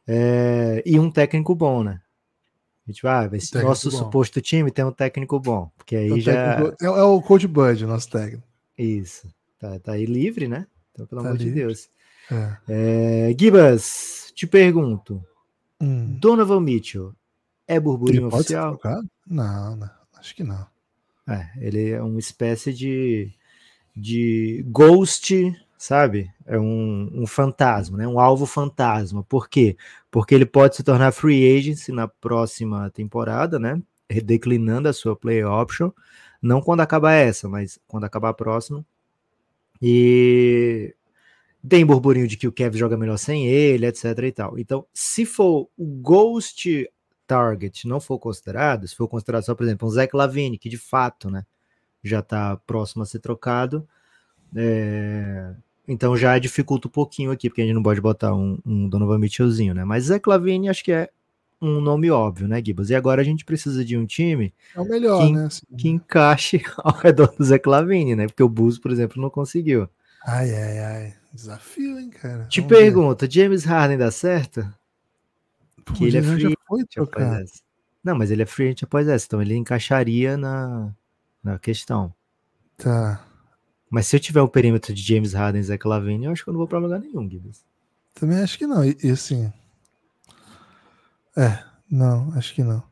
É, 0.07 0.83
E 0.85 0.99
um 0.99 1.11
técnico 1.11 1.53
bom, 1.55 1.83
né? 1.83 2.01
A 2.87 2.91
gente 2.91 3.03
vai, 3.03 3.29
vai 3.29 3.39
ser 3.39 3.51
técnico 3.51 3.69
nosso 3.69 3.91
bom. 3.91 3.97
suposto 3.97 4.41
time 4.41 4.71
tem 4.71 4.83
um 4.83 4.91
técnico 4.91 5.39
bom, 5.39 5.71
porque 5.77 5.95
aí 5.95 6.07
Então, 6.07 6.19
já 6.19 6.55
técnico- 6.55 6.83
é, 6.83 6.85
é 6.87 7.03
o 7.03 7.21
Coach 7.21 7.47
Bud, 7.47 7.85
nosso 7.85 8.09
técnico. 8.09 8.43
isso, 8.77 9.27
tá, 9.59 9.79
tá 9.79 9.91
aí 9.93 10.05
livre, 10.05 10.47
né? 10.47 10.65
Então 10.91 11.05
pelo 11.05 11.21
Tá 11.21 11.27
amor 11.27 11.37
de 11.37 11.45
livre. 11.45 11.59
Deus. 11.61 11.89
É. 12.31 13.29
É, 13.29 13.35
Gibas, 13.37 14.31
te 14.33 14.47
pergunto, 14.47 15.23
Hum. 15.81 16.15
Donovan 16.19 16.61
Mitchell 16.61 17.13
é 17.67 17.73
Ele 17.73 17.79
burburinho 17.81 18.29
ser 18.29 18.35
oficial? 18.35 18.79
Não, 19.25 19.75
não, 19.75 19.89
acho 20.17 20.35
que 20.35 20.43
não. 20.43 20.67
É, 21.27 21.49
ele 21.57 21.89
é 21.89 22.01
uma 22.01 22.19
espécie 22.19 22.71
de, 22.71 23.31
de 23.95 24.63
ghost, 24.67 25.33
sabe? 25.77 26.31
É 26.45 26.59
um, 26.59 27.09
um 27.13 27.25
fantasma, 27.25 27.97
né? 27.97 28.07
Um 28.07 28.19
alvo 28.19 28.45
fantasma. 28.45 29.23
Por 29.23 29.49
quê? 29.49 29.75
Porque 30.11 30.35
ele 30.35 30.45
pode 30.45 30.75
se 30.75 30.83
tornar 30.83 31.11
free 31.11 31.57
agent 31.57 31.89
na 31.89 32.07
próxima 32.07 32.91
temporada, 32.91 33.57
né? 33.57 33.81
Declinando 34.23 34.87
a 34.87 34.93
sua 34.93 35.15
play 35.15 35.43
option. 35.43 35.91
Não 36.41 36.61
quando 36.61 36.81
acabar 36.81 37.13
essa, 37.13 37.49
mas 37.49 37.79
quando 37.87 38.03
acabar 38.03 38.29
a 38.29 38.33
próxima. 38.33 38.85
E 39.81 40.93
tem 41.67 41.85
burburinho 41.85 42.27
de 42.27 42.37
que 42.37 42.47
o 42.47 42.51
Kev 42.51 42.75
joga 42.75 42.97
melhor 42.97 43.17
sem 43.17 43.47
ele, 43.47 43.85
etc 43.85 44.05
e 44.23 44.31
tal. 44.31 44.57
Então, 44.59 44.85
se 44.93 45.25
for 45.25 45.69
o 45.77 45.85
Ghost 45.85 46.89
Target 47.27 47.87
não 47.87 47.99
for 47.99 48.19
considerado, 48.19 48.87
se 48.87 48.95
for 48.95 49.07
considerado 49.07 49.43
só, 49.43 49.55
por 49.55 49.63
exemplo, 49.63 49.87
um 49.87 49.91
Zach 49.91 50.15
Lavine, 50.15 50.57
que 50.57 50.67
de 50.67 50.77
fato, 50.77 51.29
né, 51.29 51.45
já 52.03 52.19
está 52.19 52.57
próximo 52.57 53.03
a 53.03 53.05
ser 53.05 53.19
trocado, 53.19 53.87
é, 54.55 55.53
Então 55.87 56.17
já 56.17 56.37
dificulta 56.39 56.87
um 56.87 56.91
pouquinho 56.91 57.31
aqui, 57.31 57.49
porque 57.49 57.61
a 57.61 57.65
gente 57.65 57.75
não 57.75 57.83
pode 57.83 58.01
botar 58.01 58.33
um, 58.35 58.57
um 58.65 58.89
Donovan 58.89 59.19
Mitchellzinho, 59.19 59.73
né? 59.73 59.85
Mas 59.85 60.05
Zé 60.05 60.19
Clavini 60.19 60.69
acho 60.69 60.83
que 60.83 60.91
é 60.91 61.09
um 61.61 61.79
nome 61.79 62.09
óbvio, 62.09 62.47
né, 62.47 62.61
Gibas? 62.63 62.89
E 62.89 62.95
agora 62.95 63.21
a 63.21 63.23
gente 63.23 63.45
precisa 63.45 63.85
de 63.85 63.95
um 63.97 64.05
time 64.05 64.53
É 64.75 64.83
melhor, 64.83 65.25
que, 65.25 65.31
né? 65.31 65.45
assim. 65.45 65.65
que 65.77 65.89
encaixe 65.89 66.61
ao 66.79 66.93
redor 66.97 67.33
do 67.37 67.43
Zé 67.43 67.59
Clavini, 67.59 68.15
né? 68.15 68.27
Porque 68.27 68.43
o 68.43 68.49
Bulls, 68.49 68.79
por 68.79 68.91
exemplo, 68.91 69.21
não 69.21 69.29
conseguiu. 69.29 69.87
Ai, 70.25 70.53
ai, 70.53 70.79
ai. 70.79 71.20
Desafio, 71.33 71.99
hein, 71.99 72.09
cara. 72.09 72.45
Te 72.45 72.61
Vamos 72.61 72.75
ver. 72.75 72.83
pergunto, 72.83 73.31
James 73.31 73.63
Harden 73.63 73.97
dá 73.97 74.11
certo? 74.11 74.61
Pô, 75.85 75.93
que 75.93 76.05
ele 76.05 76.17
é 76.17 76.21
free 76.21 76.57
foi 76.67 76.85
trocado. 76.85 77.45
Não, 78.03 78.15
mas 78.15 78.31
ele 78.31 78.41
é 78.41 78.45
free 78.45 78.67
agent 78.67 78.83
após 78.83 79.07
essa, 79.07 79.25
então 79.25 79.41
ele 79.41 79.55
encaixaria 79.55 80.35
na, 80.35 80.91
na 81.43 81.59
questão. 81.59 82.13
Tá. 82.77 83.23
Mas 83.89 84.07
se 84.07 84.15
eu 84.15 84.19
tiver 84.19 84.41
o 84.41 84.47
perímetro 84.47 84.93
de 84.93 85.01
James 85.01 85.33
Harden 85.33 85.61
e 85.61 85.63
Zé 85.63 85.77
Clavini, 85.77 86.25
eu 86.25 86.31
acho 86.31 86.43
que 86.43 86.49
eu 86.49 86.53
não 86.53 86.59
vou 86.59 86.67
pra 86.67 86.79
lugar 86.79 86.99
nenhum, 86.99 87.29
Gibas. 87.29 87.63
Também 88.13 88.39
acho 88.39 88.57
que 88.57 88.65
não. 88.65 88.83
E, 88.83 88.97
e 89.03 89.11
assim. 89.11 89.51
É, 91.35 91.63
não, 91.89 92.33
acho 92.35 92.53
que 92.53 92.63
não. 92.63 92.83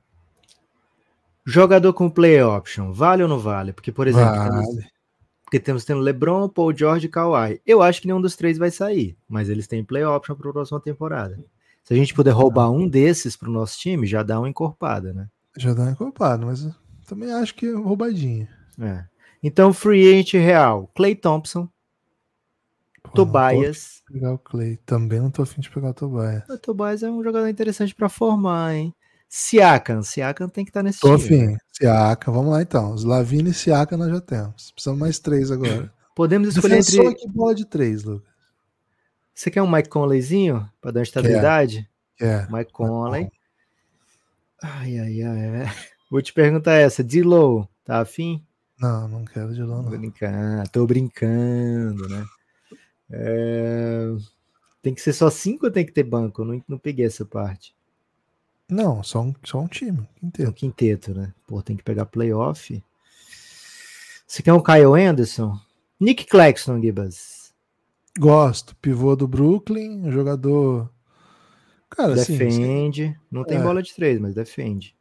Jogador 1.46 1.94
com 1.94 2.10
play 2.10 2.42
option, 2.44 2.92
vale 2.94 3.24
ou 3.24 3.30
não 3.30 3.40
vale? 3.40 3.74
Porque, 3.74 3.92
por 3.92 4.08
exemplo, 4.08 4.36
Vale. 4.36 4.88
Porque 5.50 5.60
temos 5.60 5.84
tendo 5.84 6.00
LeBron, 6.00 6.48
Paul 6.48 6.78
George 6.78 7.08
e 7.08 7.10
Kawhi. 7.10 7.60
Eu 7.66 7.82
acho 7.82 8.00
que 8.00 8.06
nenhum 8.06 8.22
dos 8.22 8.36
três 8.36 8.60
vai 8.60 8.70
sair, 8.70 9.18
mas 9.28 9.50
eles 9.50 9.66
têm 9.66 9.84
play 9.84 10.06
option 10.06 10.36
para 10.36 10.48
a 10.48 10.54
próxima 10.54 10.80
temporada. 10.80 11.44
Se 11.84 11.92
a 11.92 11.98
gente 11.98 12.14
puder 12.14 12.30
roubar 12.30 12.70
um 12.70 12.88
desses 12.88 13.36
pro 13.36 13.52
nosso 13.52 13.80
time, 13.80 14.06
já 14.06 14.22
dá 14.22 14.40
uma 14.40 14.48
encorpada, 14.48 15.12
né? 15.12 15.28
Já 15.58 15.74
dá 15.74 15.82
uma 15.82 15.92
encorpada, 15.92 16.46
mas 16.46 16.66
eu 16.66 16.76
também 17.08 17.32
acho 17.34 17.56
que 17.56 17.66
é 17.66 17.74
roubadinha. 17.74 18.48
É. 18.80 19.04
Então, 19.42 19.74
free 19.74 20.08
agent 20.20 20.34
real, 20.34 20.88
Clay 20.94 21.16
Thompson, 21.16 21.68
Pô, 23.02 23.10
Tobias. 23.10 24.04
Pegar 24.06 24.34
o 24.34 24.38
Clay. 24.38 24.78
Também 24.86 25.20
não 25.20 25.32
tô 25.32 25.42
afim 25.42 25.62
de 25.62 25.70
pegar 25.72 25.90
o 25.90 25.94
Tobias. 25.96 26.48
O 26.48 26.60
Tobias 26.60 27.02
é 27.02 27.10
um 27.10 27.24
jogador 27.24 27.48
interessante 27.48 27.96
para 27.96 28.08
formar, 28.08 28.76
hein? 28.76 28.94
Siakam, 29.30 30.02
Siakam 30.02 30.50
tem 30.50 30.66
que 30.66 30.72
estar 30.72 30.82
nesse 30.82 31.00
Tô 31.00 31.16
time. 31.18 31.46
afim. 31.54 31.58
Siaka, 31.72 32.32
vamos 32.32 32.52
lá 32.52 32.62
então. 32.64 32.94
Os 32.94 33.04
Lavine 33.04 33.52
e 33.52 33.54
Siaka 33.54 33.96
nós 33.96 34.10
já 34.10 34.20
temos. 34.20 34.72
Precisamos 34.72 35.00
mais 35.00 35.20
três 35.20 35.52
agora. 35.52 35.94
Podemos 36.16 36.50
escolher 36.50 36.78
Defensor 36.78 37.06
entre. 37.12 37.16
que 37.22 37.28
bola 37.30 37.54
de 37.56 37.66
três, 37.66 38.04
Lucas. 38.04 38.28
Você 39.34 39.50
quer 39.52 39.62
um 39.62 39.72
Mike 39.72 39.88
Conleyzinho 39.88 40.68
para 40.82 40.92
dar 40.92 41.00
uma 41.00 41.04
estabilidade? 41.04 41.88
É. 42.20 42.46
Mike 42.52 42.74
Conley. 42.74 43.30
Ai, 44.62 45.00
ai, 45.00 45.22
ai. 45.22 45.40
é. 45.64 45.66
Vou 46.12 46.22
te 46.22 46.34
perguntar 46.34 46.74
essa. 46.74 47.04
D-Low, 47.04 47.70
tá 47.86 48.02
afim? 48.02 48.44
Não, 48.80 49.08
não 49.08 49.26
quero 49.26 49.54
de 49.54 49.62
lá, 49.62 49.76
Tô 49.78 49.84
não. 49.84 49.90
brincando, 49.92 50.70
tô 50.72 50.88
brincando, 50.88 52.08
né? 52.10 52.26
É, 53.12 54.08
Tem 54.82 54.94
que 54.94 55.02
ser 55.02 55.14
só 55.14 55.30
cinco 55.30 55.66
ou 55.68 55.72
tem 55.72 55.86
que 55.86 55.92
ter 55.92 56.04
banco? 56.04 56.42
Eu 56.42 56.46
não, 56.46 56.64
não 56.68 56.78
peguei 56.78 57.06
essa 57.06 57.24
parte. 57.26 57.76
Não, 58.70 59.02
só 59.04 59.22
um, 59.22 59.34
só 59.44 59.60
um 59.60 59.68
time 59.68 59.98
Tem 59.98 60.08
um 60.24 60.28
inteiro. 60.28 60.54
quinteto, 60.54 61.14
né? 61.14 61.34
Pô, 61.48 61.62
tem 61.62 61.76
que 61.76 61.84
pegar 61.84 62.06
playoff. 62.06 62.84
Você 64.28 64.44
quer 64.44 64.54
um 64.54 64.62
Kyle 64.62 64.94
Anderson? 64.94 65.60
Nick 66.00 66.26
Claxton, 66.28 66.80
Gibas. 66.80 67.52
Gosto. 68.18 68.76
Pivô 68.78 69.16
do 69.16 69.28
Brooklyn, 69.28 70.06
um 70.06 70.12
jogador. 70.12 70.90
Cara, 71.90 72.14
assim, 72.14 72.38
defende. 72.38 73.20
Não 73.32 73.44
tem 73.44 73.58
É. 73.58 73.62
bola 73.64 73.82
de 73.82 73.94
três, 73.94 74.20
mas 74.20 74.36
defende. 74.36 74.96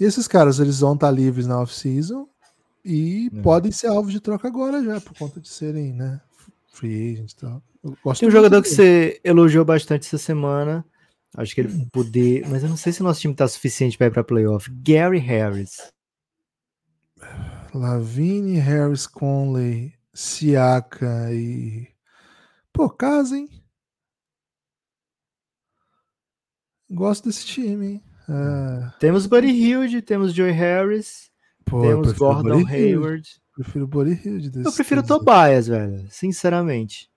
E 0.00 0.04
esses 0.04 0.26
caras, 0.26 0.58
eles 0.58 0.80
vão 0.80 0.94
estar 0.94 1.10
livres 1.10 1.46
na 1.46 1.60
off-season 1.60 2.28
e 2.84 3.30
É. 3.34 3.40
podem 3.42 3.70
ser 3.70 3.86
alvos 3.88 4.12
de 4.12 4.20
troca 4.20 4.48
agora 4.48 4.82
já, 4.82 5.00
por 5.00 5.16
conta 5.16 5.40
de 5.40 5.48
serem, 5.48 5.92
né, 5.92 6.20
free 6.72 7.12
agents 7.12 7.32
e 7.32 7.36
tal. 7.36 7.62
Tem 8.18 8.28
um 8.28 8.32
jogador 8.32 8.60
que 8.62 8.68
você 8.68 9.20
elogiou 9.22 9.64
bastante 9.64 10.06
essa 10.06 10.18
semana. 10.18 10.84
Acho 11.36 11.54
que 11.54 11.60
ele 11.60 11.86
poder. 11.92 12.46
Mas 12.48 12.62
eu 12.62 12.68
não 12.68 12.76
sei 12.76 12.92
se 12.92 13.00
o 13.00 13.04
nosso 13.04 13.20
time 13.20 13.34
tá 13.34 13.46
suficiente 13.46 13.96
para 13.96 14.06
ir 14.08 14.10
pra 14.10 14.24
playoff. 14.24 14.70
Gary 14.82 15.18
Harris. 15.18 15.92
Lavine, 17.74 18.58
Harris, 18.58 19.06
Conley, 19.06 19.92
Siaka 20.14 21.32
e... 21.32 21.88
Pô, 22.72 22.88
casa, 22.88 23.36
hein? 23.36 23.48
Gosto 26.90 27.24
desse 27.28 27.44
time, 27.44 27.86
hein? 27.86 28.02
É, 28.28 28.90
Temos 28.98 29.26
Buddy 29.26 29.48
Hilde, 29.48 30.02
temos 30.02 30.32
Joey 30.32 30.52
Harris, 30.52 31.30
pô, 31.64 31.82
temos 31.82 32.12
Gordon 32.12 32.62
Buddy. 32.62 32.72
Hayward. 32.72 33.28
Prefiro 33.54 33.86
Buddy 33.88 34.12
Hield 34.12 34.52
Eu 34.64 34.72
prefiro. 34.72 35.02
Tobias, 35.02 35.66
velho. 35.66 36.06
Sinceramente. 36.10 37.10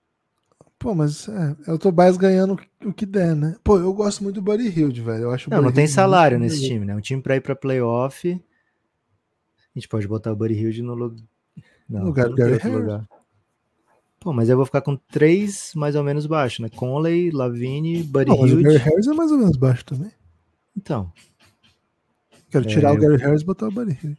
Pô, 0.82 0.96
mas 0.96 1.28
é, 1.28 1.56
é 1.68 1.72
o 1.72 1.78
Tobias 1.78 2.16
ganhando 2.16 2.58
o 2.84 2.92
que 2.92 3.06
der, 3.06 3.36
né? 3.36 3.54
Pô, 3.62 3.78
eu 3.78 3.94
gosto 3.94 4.24
muito 4.24 4.34
do 4.34 4.42
Buddy 4.42 4.66
Hield, 4.68 5.00
velho. 5.00 5.22
Eu 5.22 5.30
acho 5.30 5.48
Não, 5.48 5.58
não 5.58 5.64
Buddy 5.66 5.76
tem 5.76 5.86
salário 5.86 6.40
nesse 6.40 6.60
time, 6.60 6.84
né? 6.84 6.96
Um 6.96 7.00
time 7.00 7.22
pra 7.22 7.36
ir 7.36 7.40
pra 7.40 7.54
playoff. 7.54 8.32
A 8.32 9.78
gente 9.78 9.86
pode 9.88 10.08
botar 10.08 10.32
o 10.32 10.36
Buddy 10.36 10.54
Hilde 10.54 10.82
no 10.82 10.94
lugar. 10.94 11.22
Não, 11.88 12.00
No 12.00 12.06
lugar 12.06 12.28
do 12.28 12.34
Gary 12.34 12.58
lugar. 12.68 13.08
Pô, 14.18 14.32
mas 14.32 14.48
eu 14.48 14.56
vou 14.56 14.66
ficar 14.66 14.80
com 14.80 14.96
três 14.96 15.70
mais 15.76 15.94
ou 15.94 16.02
menos 16.02 16.26
baixo, 16.26 16.60
né? 16.60 16.68
Conley, 16.68 17.30
Lavine, 17.30 18.02
Buddy 18.02 18.30
Não, 18.30 18.40
mas 18.40 18.52
o 18.52 18.56
Gary 18.56 18.74
Hilde. 18.74 18.84
Harris 18.84 19.06
é 19.06 19.12
mais 19.12 19.30
ou 19.30 19.38
menos 19.38 19.56
baixo 19.56 19.84
também. 19.84 20.10
Então, 20.76 21.12
Quero 22.50 22.66
tirar 22.66 22.90
É, 22.90 22.92
o 22.92 22.98
Gary 22.98 23.16
Harris 23.18 23.42
e 23.42 23.44
botar 23.44 23.68
o 23.68 23.70
Buddy 23.70 23.96
Hield. 24.02 24.18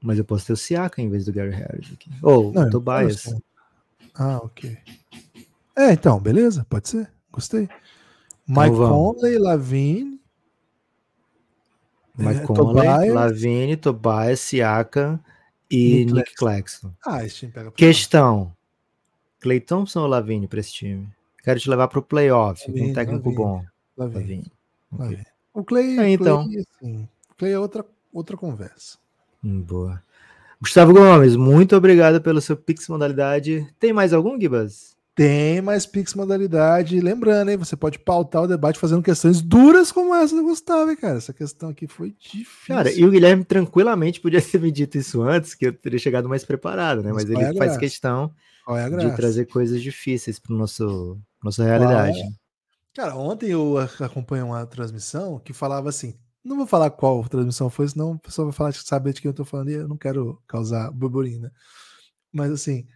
mas 0.00 0.16
eu 0.16 0.24
posso 0.24 0.46
ter 0.46 0.52
o 0.52 0.56
Siaka 0.56 1.02
em 1.02 1.08
vez 1.10 1.24
do 1.24 1.32
Gary 1.32 1.50
Harris 1.50 1.92
aqui. 1.92 2.08
Ou 2.22 2.52
Não, 2.52 2.62
o 2.62 2.66
eu 2.66 2.70
Tobias. 2.70 3.34
Ah, 4.14 4.38
ok. 4.38 4.78
É, 5.76 5.92
então, 5.92 6.20
beleza, 6.20 6.64
pode 6.68 6.88
ser. 6.88 7.10
Gostei. 7.32 7.62
Mike 8.46 8.60
Então 8.70 8.74
vamos. 8.76 9.20
Conley, 9.20 9.38
Lavine. 9.38 10.20
Mike 12.16 12.40
É, 12.42 12.46
Conley, 12.46 12.84
Tobias. 12.86 13.14
Lavine, 13.14 13.76
Tobias, 13.76 14.40
Siaka 14.40 15.20
e 15.70 16.04
Nick 16.04 16.12
Nick 16.12 16.34
Claxton. 16.34 16.92
Ah, 17.04 17.24
esse 17.24 17.36
time 17.36 17.52
pega. 17.52 17.70
Questão: 17.72 18.52
Clay 19.40 19.60
Thompson 19.60 20.02
ou 20.02 20.06
Lavine 20.06 20.46
pra 20.46 20.60
esse 20.60 20.72
time? 20.72 21.08
Quero 21.42 21.58
te 21.58 21.68
levar 21.68 21.88
pro 21.88 22.02
playoff, 22.02 22.64
com 22.64 22.70
Lavine, 22.72 22.90
um 22.90 22.94
técnico 22.94 23.28
Lavine. 23.30 23.36
bom. 23.44 23.64
Lavine. 23.96 24.20
Lavine. 24.22 24.52
Lavine. 24.98 25.26
O 25.52 25.64
Clay, 25.64 25.98
É, 25.98 26.08
então. 26.10 26.44
Clay, 26.44 26.58
assim, 26.60 27.08
o 27.30 27.34
Clay 27.36 27.52
é 27.52 27.58
outra, 27.58 27.84
outra 28.12 28.36
conversa. 28.36 28.98
Hum, 29.42 29.60
boa. 29.60 30.02
Gustavo 30.60 30.92
Gomes, 30.94 31.36
muito 31.36 31.76
obrigado 31.76 32.20
pelo 32.22 32.40
seu 32.40 32.56
Pix 32.56 32.88
modalidade. 32.88 33.66
Tem 33.78 33.92
mais 33.92 34.12
algum, 34.12 34.40
Gibas? 34.40 34.93
Tem 35.14 35.62
mais 35.62 35.86
Pix 35.86 36.14
modalidade. 36.14 37.00
Lembrando, 37.00 37.50
hein? 37.50 37.56
Você 37.56 37.76
pode 37.76 37.98
pautar 38.00 38.42
o 38.42 38.48
debate 38.48 38.78
fazendo 38.78 39.02
questões 39.02 39.40
duras 39.40 39.92
como 39.92 40.14
essa 40.14 40.34
do 40.34 40.42
Gustavo, 40.42 40.90
hein, 40.90 40.96
cara? 40.96 41.18
Essa 41.18 41.32
questão 41.32 41.68
aqui 41.68 41.86
foi 41.86 42.14
difícil. 42.18 42.74
Cara, 42.74 42.90
e 42.90 43.04
o 43.04 43.10
Guilherme 43.10 43.44
tranquilamente 43.44 44.20
podia 44.20 44.42
ter 44.42 44.60
me 44.60 44.72
dito 44.72 44.98
isso 44.98 45.22
antes, 45.22 45.54
que 45.54 45.66
eu 45.66 45.72
teria 45.72 45.98
chegado 45.98 46.28
mais 46.28 46.44
preparado, 46.44 47.02
né? 47.02 47.12
Mas 47.12 47.24
Mas 47.24 47.30
é 47.30 47.32
ele 47.32 47.44
a 47.44 47.54
faz 47.54 47.76
questão 47.76 48.32
é 48.68 48.90
de 48.90 49.14
trazer 49.14 49.46
coisas 49.46 49.80
difíceis 49.82 50.38
para 50.38 50.56
nosso 50.56 51.18
nossa 51.42 51.62
realidade. 51.62 52.18
Cara, 52.94 53.14
ontem 53.16 53.50
eu 53.50 53.76
acompanhei 54.00 54.44
uma 54.44 54.66
transmissão 54.66 55.38
que 55.38 55.52
falava 55.52 55.88
assim. 55.88 56.14
Não 56.42 56.56
vou 56.56 56.66
falar 56.66 56.90
qual 56.90 57.26
transmissão 57.28 57.70
foi, 57.70 57.88
senão 57.88 58.12
o 58.12 58.18
pessoal 58.18 58.46
vai 58.46 58.52
falar 58.52 58.72
saber 58.72 59.12
de 59.12 59.20
quem 59.20 59.28
eu 59.28 59.34
tô 59.34 59.44
falando 59.44 59.70
e 59.70 59.74
eu 59.74 59.88
não 59.88 59.96
quero 59.96 60.40
causar 60.46 60.90
burburinho, 60.90 61.40
né? 61.40 61.50
Mas 62.32 62.50
assim, 62.50 62.86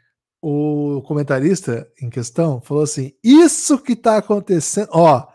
o 0.40 1.02
comentarista 1.02 1.90
em 2.00 2.08
questão 2.08 2.60
falou 2.60 2.82
assim: 2.84 3.12
Isso 3.22 3.78
que 3.78 3.96
tá 3.96 4.18
acontecendo, 4.18 4.88
ó, 4.92 5.26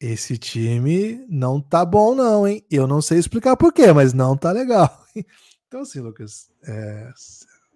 esse 0.00 0.38
time 0.38 1.24
não 1.28 1.60
tá 1.60 1.84
bom, 1.84 2.14
não, 2.14 2.46
hein? 2.46 2.64
Eu 2.70 2.86
não 2.86 3.02
sei 3.02 3.18
explicar 3.18 3.56
por 3.56 3.72
quê, 3.72 3.92
mas 3.92 4.12
não 4.12 4.36
tá 4.36 4.52
legal. 4.52 4.90
Então, 5.68 5.82
assim, 5.82 6.00
Lucas, 6.00 6.50
é, 6.66 7.12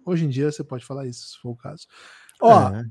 hoje 0.03 0.25
em 0.25 0.29
dia 0.29 0.51
você 0.51 0.63
pode 0.63 0.83
falar 0.83 1.05
isso, 1.05 1.27
se 1.27 1.39
for 1.39 1.51
o 1.51 1.55
caso. 1.55 1.85
Ó, 2.41 2.69
É. 2.69 2.81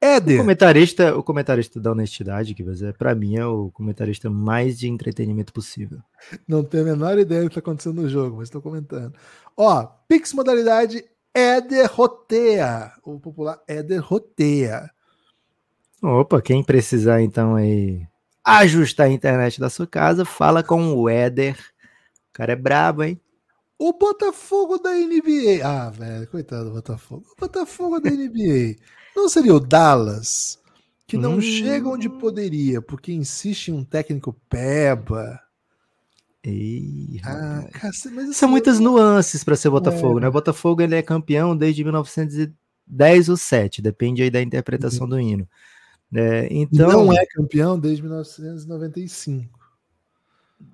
O 0.00 0.06
Éder. 0.06 0.38
comentarista, 0.38 1.16
o 1.16 1.24
comentarista 1.24 1.80
da 1.80 1.90
honestidade, 1.90 2.54
que 2.54 2.62
você, 2.62 2.92
para 2.92 3.16
mim 3.16 3.36
é 3.36 3.44
o 3.44 3.68
comentarista 3.72 4.30
mais 4.30 4.78
de 4.78 4.88
entretenimento 4.88 5.52
possível. 5.52 5.98
Não 6.46 6.62
tenho 6.62 6.84
a 6.84 6.86
menor 6.86 7.18
ideia 7.18 7.42
do 7.42 7.48
que 7.48 7.58
está 7.58 7.58
acontecendo 7.58 8.02
no 8.02 8.08
jogo, 8.08 8.36
mas 8.36 8.46
estou 8.46 8.62
comentando. 8.62 9.12
Ó, 9.56 9.86
Pix 10.06 10.32
modalidade 10.32 11.04
Éder 11.38 11.90
Roteia. 11.92 12.92
O 13.04 13.18
popular 13.20 13.60
Éder 13.68 14.00
Roteia. 14.02 14.90
Opa, 16.02 16.40
quem 16.42 16.62
precisar 16.62 17.20
então 17.22 17.54
aí 17.56 18.06
ajustar 18.44 19.06
a 19.06 19.10
internet 19.10 19.60
da 19.60 19.68
sua 19.68 19.86
casa, 19.86 20.24
fala 20.24 20.62
com 20.62 20.94
o 20.94 21.08
Éder. 21.08 21.56
O 22.30 22.32
cara 22.32 22.52
é 22.52 22.56
brabo, 22.56 23.02
hein? 23.04 23.20
O 23.78 23.92
Botafogo 23.92 24.78
da 24.78 24.90
NBA. 24.94 25.64
Ah, 25.64 25.90
velho, 25.90 26.26
coitado 26.28 26.64
do 26.66 26.72
Botafogo. 26.72 27.24
O 27.36 27.40
Botafogo 27.40 28.00
da 28.00 28.10
NBA. 28.10 28.76
Não 29.14 29.28
seria 29.28 29.54
o 29.54 29.60
Dallas? 29.60 30.58
Que 31.06 31.16
não 31.16 31.36
Hum. 31.36 31.40
chega 31.40 31.88
onde 31.88 32.08
poderia, 32.08 32.82
porque 32.82 33.12
insiste 33.12 33.68
em 33.68 33.74
um 33.74 33.84
técnico 33.84 34.32
peba. 34.48 35.40
Ih, 36.44 37.20
Ah, 37.24 37.60
rapaz. 37.60 37.72
cacete, 37.82 38.14
mas 38.14 38.36
São 38.36 38.46
assim, 38.46 38.52
muitas 38.52 38.78
nuances 38.78 39.42
para 39.42 39.56
ser 39.56 39.70
Botafogo, 39.70 40.18
É. 40.18 40.22
né? 40.22 40.28
O 40.28 40.32
Botafogo 40.32 40.80
ele 40.82 40.94
é 40.94 41.02
campeão 41.02 41.56
desde 41.56 41.82
1900 41.82 42.36
e- 42.36 42.52
10 42.86 43.28
ou 43.28 43.36
7, 43.36 43.82
depende 43.82 44.22
aí 44.22 44.30
da 44.30 44.40
interpretação 44.40 45.02
uhum. 45.02 45.10
do 45.10 45.20
hino. 45.20 45.48
É, 46.14 46.48
então, 46.50 46.90
não 47.04 47.12
é 47.12 47.26
campeão 47.26 47.78
desde 47.78 48.02
1995. 48.02 49.58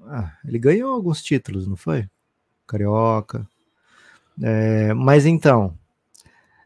Ah, 0.06 0.32
ele 0.44 0.58
ganhou 0.58 0.92
alguns 0.92 1.22
títulos, 1.22 1.66
não 1.66 1.76
foi? 1.76 2.08
Carioca. 2.66 3.46
É, 4.40 4.94
mas 4.94 5.26
então, 5.26 5.76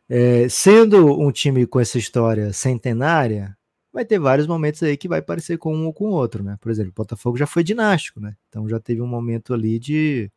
é, 0.08 0.48
sendo 0.48 1.18
um 1.20 1.30
time 1.32 1.66
com 1.66 1.80
essa 1.80 1.98
história 1.98 2.52
centenária, 2.52 3.56
vai 3.98 4.04
ter 4.04 4.20
vários 4.20 4.46
momentos 4.46 4.80
aí 4.80 4.96
que 4.96 5.08
vai 5.08 5.20
parecer 5.20 5.58
com 5.58 5.74
um 5.74 5.86
ou 5.86 5.92
com 5.92 6.04
o 6.04 6.12
outro, 6.12 6.44
né? 6.44 6.56
Por 6.60 6.70
exemplo, 6.70 6.92
o 6.92 6.94
Botafogo 6.94 7.36
já 7.36 7.48
foi 7.48 7.64
dinástico, 7.64 8.20
né? 8.20 8.36
Então 8.48 8.68
já 8.68 8.78
teve 8.78 9.02
um 9.02 9.08
momento 9.08 9.52
ali 9.52 9.76
de 9.76 10.30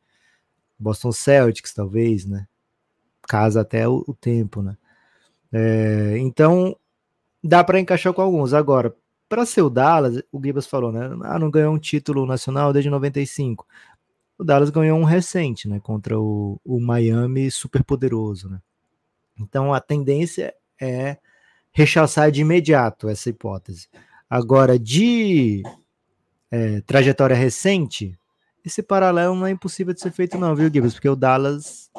Boston 0.80 1.12
Celtics, 1.12 1.72
talvez, 1.72 2.26
né? 2.26 2.48
Casa 3.28 3.62
até 3.62 3.88
o, 3.88 4.04
o 4.08 4.16
tempo, 4.16 4.64
né? 4.64 4.76
É, 5.54 6.18
então 6.18 6.76
dá 7.44 7.64
para 7.64 7.80
encaixar 7.80 8.12
com 8.14 8.24
alguns. 8.24 8.52
Agora, 8.52 8.96
para 9.30 9.46
ser 9.46 9.62
o 9.62 9.70
Dallas, 9.70 10.24
o 10.32 10.42
Gibas 10.44 10.66
falou, 10.66 10.92
né? 10.92 11.12
Ah, 11.22 11.38
não 11.38 11.52
ganhou 11.52 11.76
um 11.76 11.80
título 11.80 12.26
nacional 12.26 12.74
desde 12.74 12.90
95. 12.90 13.68
O 14.40 14.44
Dallas 14.44 14.72
ganhou 14.72 14.98
um 14.98 15.04
recente, 15.04 15.70
né? 15.70 15.80
Contra 15.80 16.20
o, 16.20 16.60
o 16.66 16.80
Miami 16.80 17.52
super 17.52 17.84
poderoso, 17.84 18.50
né? 18.50 18.60
Então 19.40 19.72
a 19.72 19.80
tendência 19.80 20.52
é 20.82 21.18
rechaçar 21.72 22.32
de 22.32 22.42
imediato 22.42 23.10
essa 23.10 23.30
hipótese. 23.30 23.88
Agora, 24.30 24.78
de 24.78 25.64
é, 26.50 26.82
trajetória 26.82 27.36
recente, 27.36 28.18
esse 28.64 28.84
paralelo 28.84 29.36
não 29.36 29.48
é 29.48 29.52
impossível 29.52 29.94
de 29.94 30.02
ser 30.02 30.12
feito, 30.12 30.38
não, 30.38 30.56
viu, 30.56 30.72
Gibbs? 30.72 30.94
Porque 30.94 31.10
o 31.10 31.16
Dallas 31.16 31.90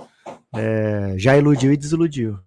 é, 0.54 1.14
já 1.16 1.36
iludiu 1.36 1.72
e 1.72 1.76
desiludiu. 1.76 2.38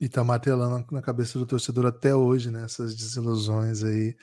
E 0.00 0.08
tá 0.08 0.24
martelando 0.24 0.84
na 0.90 1.02
cabeça 1.02 1.38
do 1.38 1.46
torcedor 1.46 1.86
até 1.86 2.14
hoje, 2.14 2.50
né? 2.50 2.64
Essas 2.64 2.94
desilusões 2.94 3.84
aí. 3.84 4.16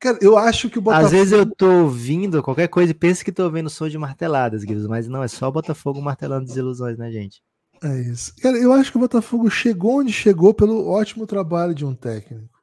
Cara, 0.00 0.18
eu 0.20 0.36
acho 0.36 0.68
que 0.68 0.78
o 0.78 0.82
Botafogo. 0.82 1.06
Às 1.06 1.12
vezes 1.12 1.32
eu 1.32 1.46
tô 1.46 1.82
ouvindo 1.82 2.42
qualquer 2.42 2.68
coisa 2.68 2.90
e 2.90 2.94
penso 2.94 3.24
que 3.24 3.32
tô 3.32 3.44
ouvindo 3.44 3.70
som 3.70 3.88
de 3.88 3.98
marteladas, 3.98 4.62
Gibbs, 4.62 4.86
mas 4.86 5.08
não, 5.08 5.22
é 5.22 5.28
só 5.28 5.48
o 5.48 5.52
Botafogo 5.52 6.00
martelando 6.02 6.46
desilusões, 6.46 6.98
né, 6.98 7.10
gente? 7.10 7.42
É 7.82 8.00
isso. 8.00 8.34
Cara, 8.36 8.56
eu 8.56 8.72
acho 8.72 8.90
que 8.90 8.96
o 8.96 9.00
Botafogo 9.00 9.50
chegou 9.50 10.00
onde 10.00 10.12
chegou 10.12 10.54
pelo 10.54 10.88
ótimo 10.88 11.26
trabalho 11.26 11.74
de 11.74 11.84
um 11.84 11.94
técnico. 11.94 12.56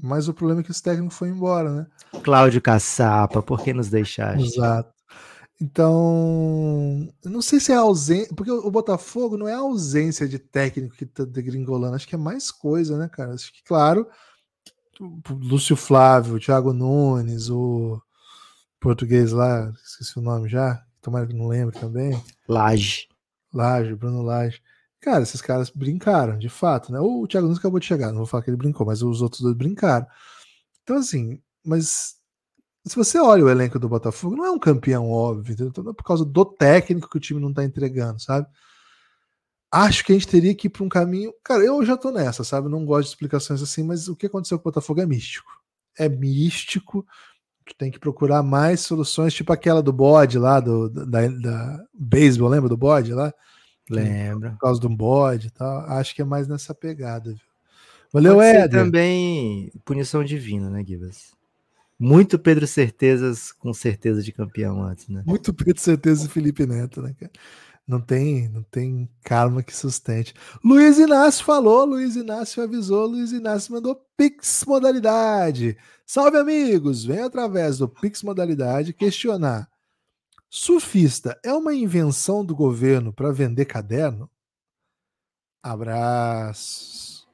Mas 0.00 0.28
o 0.28 0.34
problema 0.34 0.60
é 0.60 0.64
que 0.64 0.70
esse 0.70 0.82
técnico 0.82 1.12
foi 1.12 1.28
embora, 1.28 1.72
né? 1.72 1.86
Cláudio 2.22 2.60
Caçapa, 2.60 3.42
por 3.42 3.62
que 3.62 3.72
nos 3.72 3.88
deixaste? 3.88 4.46
Exato. 4.46 4.94
Então, 5.60 7.08
eu 7.24 7.30
não 7.30 7.40
sei 7.40 7.58
se 7.58 7.72
é 7.72 7.76
ausência, 7.76 8.34
porque 8.36 8.50
o 8.50 8.70
Botafogo 8.70 9.38
não 9.38 9.48
é 9.48 9.54
a 9.54 9.60
ausência 9.60 10.28
de 10.28 10.38
técnico 10.38 10.94
que 10.94 11.06
tá 11.06 11.24
degringolando, 11.24 11.96
acho 11.96 12.06
que 12.06 12.14
é 12.14 12.18
mais 12.18 12.50
coisa, 12.50 12.98
né, 12.98 13.08
cara? 13.08 13.32
Acho 13.32 13.50
que, 13.50 13.64
claro, 13.64 14.06
Lúcio 15.30 15.74
Flávio, 15.74 16.38
Thiago 16.38 16.74
Nunes, 16.74 17.48
o 17.48 17.98
português 18.78 19.32
lá, 19.32 19.72
esqueci 19.82 20.18
o 20.18 20.22
nome 20.22 20.46
já, 20.46 20.82
tomara 21.00 21.26
que 21.26 21.34
não 21.34 21.48
lembre 21.48 21.78
também. 21.78 22.22
Laje. 22.46 23.08
Laje, 23.52 23.94
Bruno 23.94 24.22
Laje. 24.22 24.62
Cara, 25.00 25.22
esses 25.22 25.40
caras 25.40 25.70
brincaram, 25.70 26.38
de 26.38 26.48
fato, 26.48 26.92
né? 26.92 26.98
O 27.00 27.26
Thiago 27.26 27.46
Nunes 27.46 27.58
acabou 27.58 27.78
de 27.78 27.86
chegar, 27.86 28.08
não 28.08 28.18
vou 28.18 28.26
falar 28.26 28.42
que 28.42 28.50
ele 28.50 28.56
brincou, 28.56 28.86
mas 28.86 29.02
os 29.02 29.22
outros 29.22 29.42
dois 29.42 29.56
brincaram. 29.56 30.06
Então, 30.82 30.96
assim, 30.96 31.40
mas 31.64 32.16
se 32.86 32.96
você 32.96 33.18
olha 33.18 33.44
o 33.44 33.50
elenco 33.50 33.78
do 33.78 33.88
Botafogo, 33.88 34.36
não 34.36 34.46
é 34.46 34.50
um 34.50 34.58
campeão 34.58 35.10
óbvio, 35.10 35.52
então 35.54 35.90
é 35.90 35.94
por 35.94 36.04
causa 36.04 36.24
do 36.24 36.44
técnico 36.44 37.08
que 37.10 37.16
o 37.16 37.20
time 37.20 37.40
não 37.40 37.52
tá 37.52 37.64
entregando, 37.64 38.20
sabe? 38.20 38.46
Acho 39.70 40.04
que 40.04 40.12
a 40.12 40.14
gente 40.14 40.28
teria 40.28 40.54
que 40.54 40.68
ir 40.68 40.70
para 40.70 40.84
um 40.84 40.88
caminho. 40.88 41.32
Cara, 41.42 41.64
eu 41.64 41.84
já 41.84 41.96
tô 41.96 42.10
nessa, 42.10 42.44
sabe? 42.44 42.68
Não 42.68 42.84
gosto 42.84 43.08
de 43.08 43.14
explicações 43.14 43.60
assim, 43.60 43.82
mas 43.82 44.08
o 44.08 44.16
que 44.16 44.26
aconteceu 44.26 44.58
com 44.58 44.62
o 44.68 44.72
Botafogo 44.72 45.00
é 45.00 45.06
místico. 45.06 45.50
É 45.98 46.08
místico. 46.08 47.04
Tem 47.76 47.90
que 47.90 47.98
procurar 47.98 48.42
mais 48.42 48.80
soluções, 48.80 49.34
tipo 49.34 49.52
aquela 49.52 49.82
do 49.82 49.92
bode 49.92 50.38
lá, 50.38 50.60
do, 50.60 50.88
da, 50.88 51.26
da 51.28 51.84
beisebol, 51.92 52.48
lembra 52.48 52.68
do 52.68 52.76
bode 52.76 53.12
lá? 53.12 53.32
Lembra. 53.88 54.50
Por 54.50 54.58
causa 54.58 54.80
do 54.80 54.88
bode 54.88 55.48
e 55.48 55.50
tal. 55.50 55.80
Acho 55.90 56.14
que 56.14 56.22
é 56.22 56.24
mais 56.24 56.48
nessa 56.48 56.74
pegada, 56.74 57.30
viu? 57.30 57.40
Valeu, 58.12 58.40
Éder. 58.40 58.70
também 58.70 59.70
punição 59.84 60.24
divina, 60.24 60.70
né, 60.70 60.82
Gibas? 60.86 61.34
Muito 61.98 62.38
Pedro 62.38 62.66
Certezas 62.66 63.52
com 63.52 63.72
certeza 63.72 64.22
de 64.22 64.32
campeão 64.32 64.82
antes, 64.82 65.08
né? 65.08 65.22
Muito 65.26 65.52
Pedro 65.52 65.80
Certeza 65.80 66.26
e 66.26 66.28
Felipe 66.28 66.66
Neto, 66.66 67.02
né, 67.02 67.14
cara? 67.18 67.32
Não 67.86 68.00
tem, 68.00 68.48
não 68.48 68.64
tem 68.64 69.08
karma 69.22 69.62
que 69.62 69.74
sustente. 69.74 70.34
Luiz 70.64 70.98
Inácio 70.98 71.44
falou, 71.44 71.84
Luiz 71.84 72.16
Inácio 72.16 72.60
avisou, 72.62 73.06
Luiz 73.06 73.30
Inácio 73.30 73.72
mandou 73.72 73.94
Pix 74.16 74.64
modalidade. 74.66 75.78
Salve 76.04 76.36
amigos, 76.36 77.04
vem 77.04 77.20
através 77.20 77.78
do 77.78 77.88
Pix 77.88 78.24
modalidade 78.24 78.92
questionar. 78.92 79.70
Surfista 80.50 81.38
é 81.44 81.52
uma 81.52 81.74
invenção 81.74 82.44
do 82.44 82.56
governo 82.56 83.12
para 83.12 83.30
vender 83.30 83.66
caderno? 83.66 84.28
Abraços. 85.62 87.26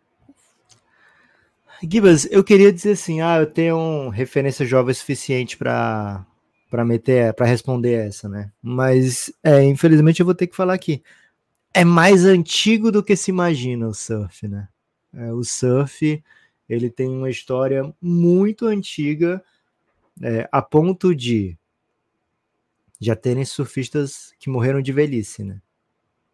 Gibas, 1.82 2.26
eu 2.30 2.44
queria 2.44 2.72
dizer 2.72 2.92
assim, 2.92 3.20
ah, 3.20 3.38
eu 3.40 3.46
tenho 3.46 4.08
referência 4.10 4.64
jovem 4.66 4.94
suficiente 4.94 5.56
para 5.56 6.26
para 6.72 6.86
meter, 6.86 7.34
para 7.34 7.44
responder 7.44 8.06
essa, 8.06 8.30
né? 8.30 8.50
Mas 8.62 9.30
é, 9.44 9.62
infelizmente 9.62 10.20
eu 10.20 10.24
vou 10.24 10.34
ter 10.34 10.46
que 10.46 10.56
falar 10.56 10.72
aqui. 10.72 11.02
É 11.74 11.84
mais 11.84 12.24
antigo 12.24 12.90
do 12.90 13.02
que 13.02 13.14
se 13.14 13.30
imagina 13.30 13.86
o 13.86 13.92
surf, 13.92 14.48
né? 14.48 14.66
É, 15.12 15.30
o 15.34 15.44
surf, 15.44 16.24
ele 16.66 16.88
tem 16.88 17.10
uma 17.10 17.28
história 17.28 17.94
muito 18.00 18.64
antiga, 18.64 19.44
é, 20.22 20.48
a 20.50 20.62
ponto 20.62 21.14
de 21.14 21.58
já 22.98 23.14
terem 23.14 23.44
surfistas 23.44 24.32
que 24.38 24.48
morreram 24.48 24.80
de 24.80 24.92
velhice, 24.92 25.44
né? 25.44 25.60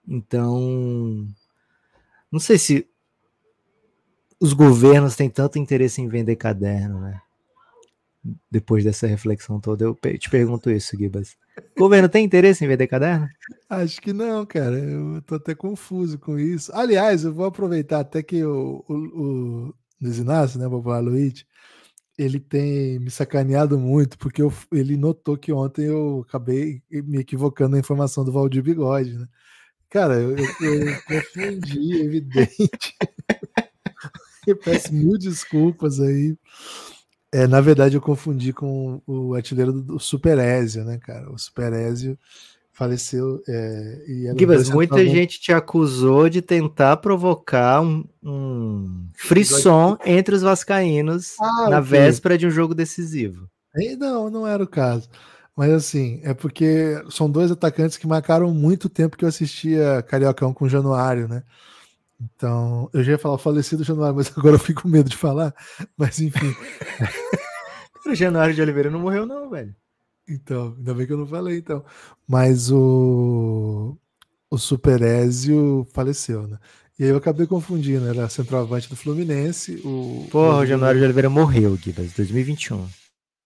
Então, 0.06 1.26
não 2.30 2.38
sei 2.38 2.58
se 2.58 2.88
os 4.38 4.52
governos 4.52 5.16
têm 5.16 5.28
tanto 5.28 5.58
interesse 5.58 6.00
em 6.00 6.06
vender 6.06 6.36
caderno, 6.36 7.00
né? 7.00 7.20
Depois 8.50 8.84
dessa 8.84 9.06
reflexão 9.06 9.60
toda, 9.60 9.84
eu 9.84 9.94
te 10.18 10.28
pergunto 10.28 10.70
isso, 10.70 10.96
Gibas. 10.96 11.36
Governo 11.76 12.08
tem 12.08 12.24
interesse 12.24 12.64
em 12.64 12.68
vender 12.68 12.86
caderno? 12.86 13.28
Acho 13.68 14.00
que 14.00 14.12
não, 14.12 14.44
cara. 14.44 14.76
Eu 14.78 15.22
tô 15.22 15.36
até 15.36 15.54
confuso 15.54 16.18
com 16.18 16.38
isso. 16.38 16.70
Aliás, 16.74 17.24
eu 17.24 17.32
vou 17.32 17.46
aproveitar 17.46 18.00
até 18.00 18.22
que 18.22 18.44
o, 18.44 18.84
o, 18.88 18.94
o 18.94 19.74
Luiz 20.00 20.18
Inácio, 20.18 20.58
né, 20.58 20.66
o 20.66 21.00
Luiz, 21.00 21.44
ele 22.18 22.40
tem 22.40 22.98
me 22.98 23.10
sacaneado 23.10 23.78
muito, 23.78 24.18
porque 24.18 24.42
eu, 24.42 24.52
ele 24.72 24.96
notou 24.96 25.36
que 25.36 25.52
ontem 25.52 25.86
eu 25.86 26.24
acabei 26.28 26.82
me 26.90 27.18
equivocando 27.18 27.72
na 27.72 27.78
informação 27.78 28.24
do 28.24 28.32
Valdir 28.32 28.62
Bigode, 28.62 29.14
né? 29.14 29.26
Cara, 29.88 30.14
eu, 30.14 30.36
eu, 30.36 30.88
eu 30.88 31.02
confundi, 31.06 31.94
evidente. 32.02 32.96
peço 34.62 34.92
mil 34.92 35.16
desculpas 35.16 36.00
aí. 36.00 36.36
É, 37.32 37.46
na 37.46 37.60
verdade, 37.60 37.96
eu 37.96 38.00
confundi 38.00 38.52
com 38.52 39.02
o 39.06 39.34
artilheiro 39.34 39.72
do 39.72 39.98
Super 39.98 40.38
Ezio, 40.38 40.84
né, 40.84 40.98
cara? 40.98 41.30
O 41.30 41.38
Super 41.38 41.72
Ezio 41.72 42.18
faleceu. 42.72 43.42
É, 43.46 44.04
e 44.06 44.38
Gibas, 44.38 44.70
muita 44.70 45.04
gente 45.04 45.40
te 45.40 45.52
acusou 45.52 46.28
de 46.28 46.40
tentar 46.40 46.98
provocar 46.98 47.82
um, 47.82 48.04
um 48.22 49.08
frisson 49.14 49.98
entre 50.06 50.34
os 50.34 50.42
vascaínos 50.42 51.34
ah, 51.40 51.68
na 51.68 51.80
okay. 51.80 51.90
véspera 51.90 52.38
de 52.38 52.46
um 52.46 52.50
jogo 52.50 52.74
decisivo. 52.74 53.48
E 53.76 53.96
não, 53.96 54.30
não 54.30 54.46
era 54.46 54.62
o 54.62 54.68
caso. 54.68 55.08
Mas 55.56 55.72
assim, 55.72 56.20
é 56.22 56.32
porque 56.32 57.02
são 57.10 57.28
dois 57.28 57.50
atacantes 57.50 57.96
que 57.96 58.06
marcaram 58.06 58.54
muito 58.54 58.88
tempo 58.88 59.16
que 59.16 59.24
eu 59.24 59.28
assistia 59.28 60.04
Cariocão 60.06 60.54
com 60.54 60.64
o 60.64 60.68
Januário, 60.68 61.26
né? 61.26 61.42
Então, 62.20 62.90
eu 62.92 63.04
já 63.04 63.12
ia 63.12 63.18
falar 63.18 63.38
falecido 63.38 63.84
Januário, 63.84 64.16
mas 64.16 64.32
agora 64.36 64.56
eu 64.56 64.60
fico 64.60 64.82
com 64.82 64.88
medo 64.88 65.08
de 65.08 65.16
falar. 65.16 65.54
Mas 65.96 66.20
enfim. 66.20 66.54
o 68.06 68.14
Januário 68.14 68.54
de 68.54 68.62
Oliveira 68.62 68.90
não 68.90 69.00
morreu, 69.00 69.26
não, 69.26 69.48
velho. 69.50 69.74
Então, 70.28 70.74
ainda 70.76 70.94
bem 70.94 71.06
que 71.06 71.12
eu 71.12 71.18
não 71.18 71.26
falei, 71.26 71.58
então. 71.58 71.84
Mas 72.26 72.70
o, 72.70 73.96
o 74.50 74.58
Superézio 74.58 75.86
faleceu, 75.92 76.46
né? 76.46 76.58
E 76.98 77.04
aí 77.04 77.10
eu 77.10 77.16
acabei 77.16 77.46
confundindo, 77.46 78.08
era 78.08 78.28
centroavante 78.28 78.88
do 78.88 78.96
Fluminense. 78.96 79.80
O, 79.84 80.26
Porra, 80.30 80.58
o 80.58 80.66
Januário 80.66 80.98
de 80.98 81.04
Oliveira 81.04 81.30
morreu, 81.30 81.76
Guibas, 81.76 82.12
2021. 82.12 82.88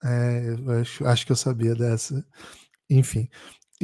É, 0.02 0.56
eu 0.58 0.80
acho, 0.80 1.06
acho 1.06 1.26
que 1.26 1.32
eu 1.32 1.36
sabia 1.36 1.74
dessa. 1.74 2.24
Enfim. 2.88 3.28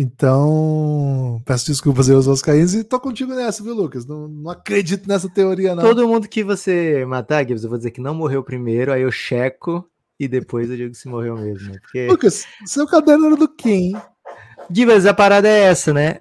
Então, 0.01 1.43
peço 1.45 1.67
desculpas 1.67 2.09
aí 2.09 2.15
aos 2.15 2.27
Vascaínos 2.27 2.73
e 2.73 2.85
tô 2.85 3.01
contigo 3.01 3.35
nessa, 3.35 3.65
viu, 3.65 3.75
Lucas? 3.75 4.07
Não, 4.07 4.29
não 4.29 4.49
acredito 4.49 5.09
nessa 5.09 5.29
teoria, 5.29 5.75
não. 5.75 5.83
Todo 5.83 6.07
mundo 6.07 6.29
que 6.29 6.45
você 6.45 7.05
matar, 7.05 7.45
Gibbs, 7.45 7.65
eu 7.65 7.69
vou 7.69 7.79
dizer 7.79 7.91
que 7.91 8.01
não 8.01 8.15
morreu 8.15 8.45
primeiro, 8.45 8.93
aí 8.93 9.03
eu 9.03 9.11
checo 9.11 9.85
e 10.17 10.29
depois 10.29 10.71
eu 10.71 10.77
digo 10.77 10.95
se 10.95 11.09
morreu 11.09 11.37
mesmo. 11.37 11.73
Porque... 11.81 12.07
Lucas, 12.07 12.47
seu 12.65 12.87
caderno 12.87 13.27
era 13.27 13.37
do 13.37 13.49
quem? 13.49 13.93
Gibbs, 14.71 15.05
a 15.05 15.13
parada 15.13 15.49
é 15.49 15.65
essa, 15.65 15.93
né? 15.93 16.21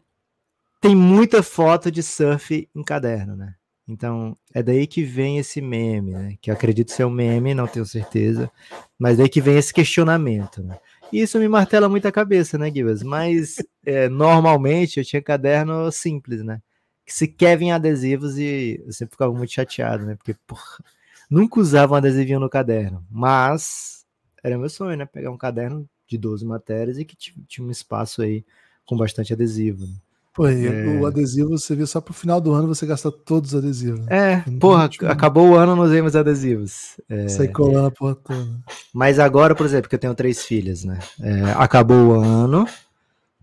Tem 0.82 0.96
muita 0.96 1.44
foto 1.44 1.92
de 1.92 2.02
surf 2.02 2.68
em 2.76 2.84
caderno, 2.84 3.36
né? 3.36 3.54
Então, 3.88 4.36
é 4.54 4.64
daí 4.64 4.88
que 4.88 5.04
vem 5.04 5.38
esse 5.38 5.62
meme, 5.62 6.14
né? 6.14 6.36
Que 6.42 6.50
eu 6.50 6.56
acredito 6.56 6.92
ser 6.92 7.06
um 7.06 7.12
meme, 7.12 7.54
não 7.54 7.68
tenho 7.68 7.86
certeza, 7.86 8.52
mas 8.98 9.18
daí 9.18 9.30
que 9.30 9.40
vem 9.40 9.56
esse 9.56 9.72
questionamento, 9.72 10.64
né? 10.64 10.80
Isso 11.12 11.40
me 11.40 11.48
martela 11.48 11.88
muito 11.88 12.08
a 12.08 12.12
cabeça, 12.12 12.58
né, 12.58 12.72
Gibas? 12.72 13.02
Mas 13.02 13.58
é, 13.86 14.10
normalmente 14.10 15.00
eu 15.00 15.06
tinha 15.06 15.22
caderno 15.22 15.92
simples, 15.92 16.44
né? 16.44 16.62
Que 17.06 17.14
sequer 17.14 17.58
vinha 17.58 17.76
adesivos 17.76 18.38
e 18.38 18.82
eu 18.86 18.92
sempre 18.92 19.14
ficava 19.14 19.34
muito 19.34 19.54
chateado, 19.54 20.06
né? 20.06 20.16
Porque, 20.16 20.34
porra, 20.46 20.84
nunca 21.30 21.60
usava 21.60 21.94
um 21.94 21.98
adesivinho 21.98 22.40
no 22.40 22.50
caderno, 22.50 23.06
mas 23.10 24.06
era 24.44 24.58
meu 24.58 24.70
sonho, 24.70 24.98
né? 24.98 25.06
Pegar 25.06 25.32
um 25.32 25.38
caderno 25.38 25.88
de 26.08 26.18
12 26.18 26.46
matérias 26.46 26.98
e 26.98 27.06
que 27.06 27.16
tinha 27.16 27.66
um 27.66 27.72
espaço 27.72 28.22
aí 28.22 28.46
com 28.86 28.98
bastante 28.98 29.34
adesivo. 29.34 29.86
Né? 29.86 29.94
Pô, 30.38 30.48
é... 30.48 31.00
o 31.00 31.08
adesivo 31.08 31.58
você 31.58 31.76
vê 31.76 31.84
só 31.88 32.00
pro 32.00 32.14
final 32.14 32.40
do 32.40 32.54
ano 32.54 32.68
você 32.68 32.86
gasta 32.86 33.12
todos 33.12 33.54
os 33.54 33.58
adesivos. 33.58 34.06
Né? 34.06 34.44
É, 34.46 34.60
porra, 34.60 34.88
acabou 35.08 35.50
o 35.50 35.56
ano, 35.56 35.76
não 35.76 35.84
usei 35.84 36.00
mais 36.00 36.16
adesivos. 36.16 37.02
É... 37.10 37.28
Sai 37.28 37.48
colando 37.48 37.88
a 37.88 37.92
porra 37.92 38.14
toda. 38.14 38.48
Mas 38.94 39.18
agora, 39.18 39.56
por 39.56 39.66
exemplo, 39.66 39.90
que 39.90 39.96
eu 39.96 40.00
tenho 40.00 40.14
três 40.14 40.44
filhas, 40.44 40.84
né? 40.84 41.00
É, 41.20 41.54
acabou 41.54 42.10
o 42.10 42.12
ano 42.14 42.68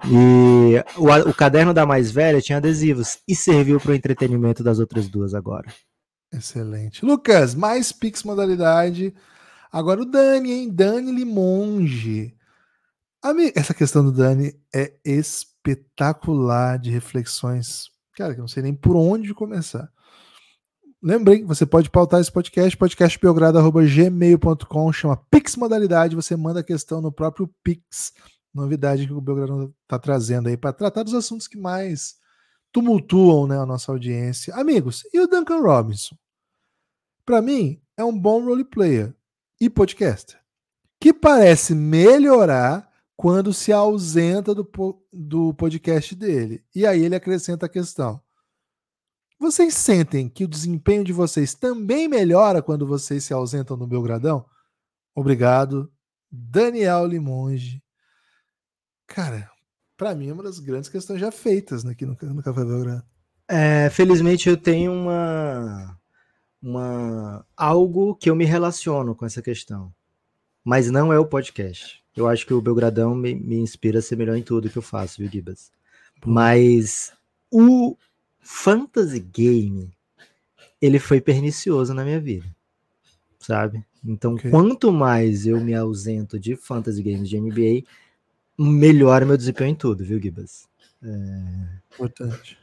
e 0.07 0.80
o, 0.96 1.30
o 1.30 1.35
caderno 1.35 1.74
da 1.74 1.85
mais 1.85 2.12
velha 2.12 2.40
tinha 2.40 2.59
adesivos 2.59 3.18
e 3.26 3.35
serviu 3.35 3.80
para 3.80 3.90
o 3.90 3.94
entretenimento 3.94 4.62
das 4.62 4.78
outras 4.78 5.09
duas 5.09 5.35
agora. 5.35 5.66
Excelente. 6.33 7.04
Lucas, 7.04 7.57
mais 7.57 7.90
Pix 7.90 8.22
modalidade. 8.22 9.12
Agora 9.72 10.00
o 10.00 10.04
Dani, 10.04 10.52
hein? 10.52 10.70
Dani 10.72 11.11
Limonge. 11.11 12.37
Essa 13.57 13.74
questão 13.74 14.04
do 14.04 14.12
Dani 14.12 14.54
é 14.72 14.92
espetacular 15.04 15.54
espetacular 15.64 16.79
de 16.79 16.90
reflexões. 16.90 17.88
Cara, 18.16 18.35
que 18.35 18.40
eu 18.40 18.42
não 18.42 18.48
sei 18.48 18.62
nem 18.62 18.74
por 18.74 18.94
onde 18.96 19.33
começar. 19.33 19.90
Lembrem, 21.03 21.44
você 21.44 21.64
pode 21.66 21.90
pautar 21.90 22.20
esse 22.20 22.31
podcast, 22.31 22.77
podcastbelgrado.gmail.com, 22.77 24.92
chama 24.92 25.16
Pix 25.31 25.57
Modalidade, 25.57 26.14
você 26.16 26.37
manda 26.37 26.61
a 26.61 26.64
questão 26.64 27.03
no 27.03 27.12
próprio 27.12 27.53
Pix, 27.62 28.12
novidade 28.55 29.07
que 29.07 29.12
o 29.12 29.20
Belgrado 29.20 29.74
está 29.83 29.98
trazendo 29.98 30.48
aí 30.48 30.57
para 30.57 30.72
tratar 30.72 31.03
dos 31.03 31.12
assuntos 31.12 31.46
que 31.46 31.59
mais 31.59 32.14
tumultuam 32.72 33.46
né, 33.46 33.59
a 33.59 33.66
nossa 33.66 33.92
audiência. 33.92 34.55
Amigos, 34.55 35.03
e 35.12 35.20
o 35.20 35.27
Duncan 35.27 35.61
Robinson? 35.61 36.16
Para 37.27 37.42
mim, 37.42 37.83
é 37.98 38.05
um 38.05 38.18
bom 38.18 38.42
roleplayer 38.42 39.14
e 39.61 39.68
podcaster, 39.68 40.40
que 40.98 41.12
parece 41.12 41.74
melhorar 41.74 42.90
quando 43.16 43.53
se 43.53 43.72
ausenta 43.72 44.55
do, 44.55 44.68
do 45.12 45.55
podcast 45.55 46.14
dele. 46.14 46.64
E 46.74 46.87
aí 46.87 47.05
ele 47.05 47.14
acrescenta 47.14 47.66
a 47.66 47.68
questão. 47.68 48.20
Vocês 49.38 49.74
sentem 49.74 50.29
que 50.29 50.44
o 50.44 50.48
desempenho 50.48 51.05
de 51.05 51.12
vocês 51.12 51.55
também 51.55 52.09
melhora 52.09 52.62
quando 52.62 52.87
vocês 52.87 53.24
se 53.24 53.33
ausentam 53.33 53.77
no 53.77 53.87
Belgradão? 53.87 54.46
Obrigado, 55.14 55.92
Daniel 56.31 57.07
Limonge. 57.07 57.83
Cara, 59.07 59.50
para 59.96 60.14
mim 60.14 60.29
é 60.29 60.33
uma 60.33 60.42
das 60.42 60.59
grandes 60.59 60.88
questões 60.88 61.20
já 61.20 61.31
feitas 61.31 61.85
aqui 61.85 62.05
no, 62.05 62.16
no 62.20 62.42
Café 62.42 62.64
Belgrado. 62.64 63.05
É, 63.46 63.90
felizmente 63.90 64.48
eu 64.48 64.57
tenho 64.57 64.92
uma, 64.92 66.00
uma 66.62 67.46
algo 67.57 68.16
que 68.16 68.31
eu 68.31 68.35
me 68.35 68.44
relaciono 68.44 69.14
com 69.14 69.27
essa 69.27 69.42
questão, 69.42 69.94
mas 70.64 70.90
não 70.90 71.12
é 71.12 71.18
o 71.18 71.27
podcast. 71.27 72.04
Eu 72.16 72.29
acho 72.29 72.46
que 72.46 72.55
o 72.55 72.61
Belgradão 72.61 73.14
me, 73.14 73.35
me 73.35 73.57
inspira 73.57 73.98
a 73.98 74.03
ser 74.03 74.16
melhor 74.16 74.37
em 74.37 74.42
tudo 74.42 74.70
que 74.70 74.79
eu 74.79 74.83
faço, 74.83 75.18
viu, 75.18 75.31
Gibas? 75.31 75.72
Mas 76.24 77.12
o 77.50 77.96
fantasy 78.40 79.20
game, 79.20 79.92
ele 80.81 80.98
foi 80.98 81.20
pernicioso 81.20 81.92
na 81.92 82.05
minha 82.05 82.20
vida, 82.20 82.46
sabe? 83.38 83.85
Então, 84.05 84.35
okay. 84.35 84.50
quanto 84.50 84.92
mais 84.92 85.46
eu 85.46 85.61
me 85.61 85.74
ausento 85.74 86.38
de 86.38 86.57
fantasy 86.57 87.03
games 87.03 87.29
de 87.29 87.40
NBA, 87.40 87.85
melhor 88.59 89.24
meu 89.24 89.37
desempenho 89.37 89.70
em 89.70 89.74
tudo, 89.74 90.05
viu, 90.05 90.20
Gibas? 90.20 90.68
É... 91.03 91.94
Importante. 91.94 92.59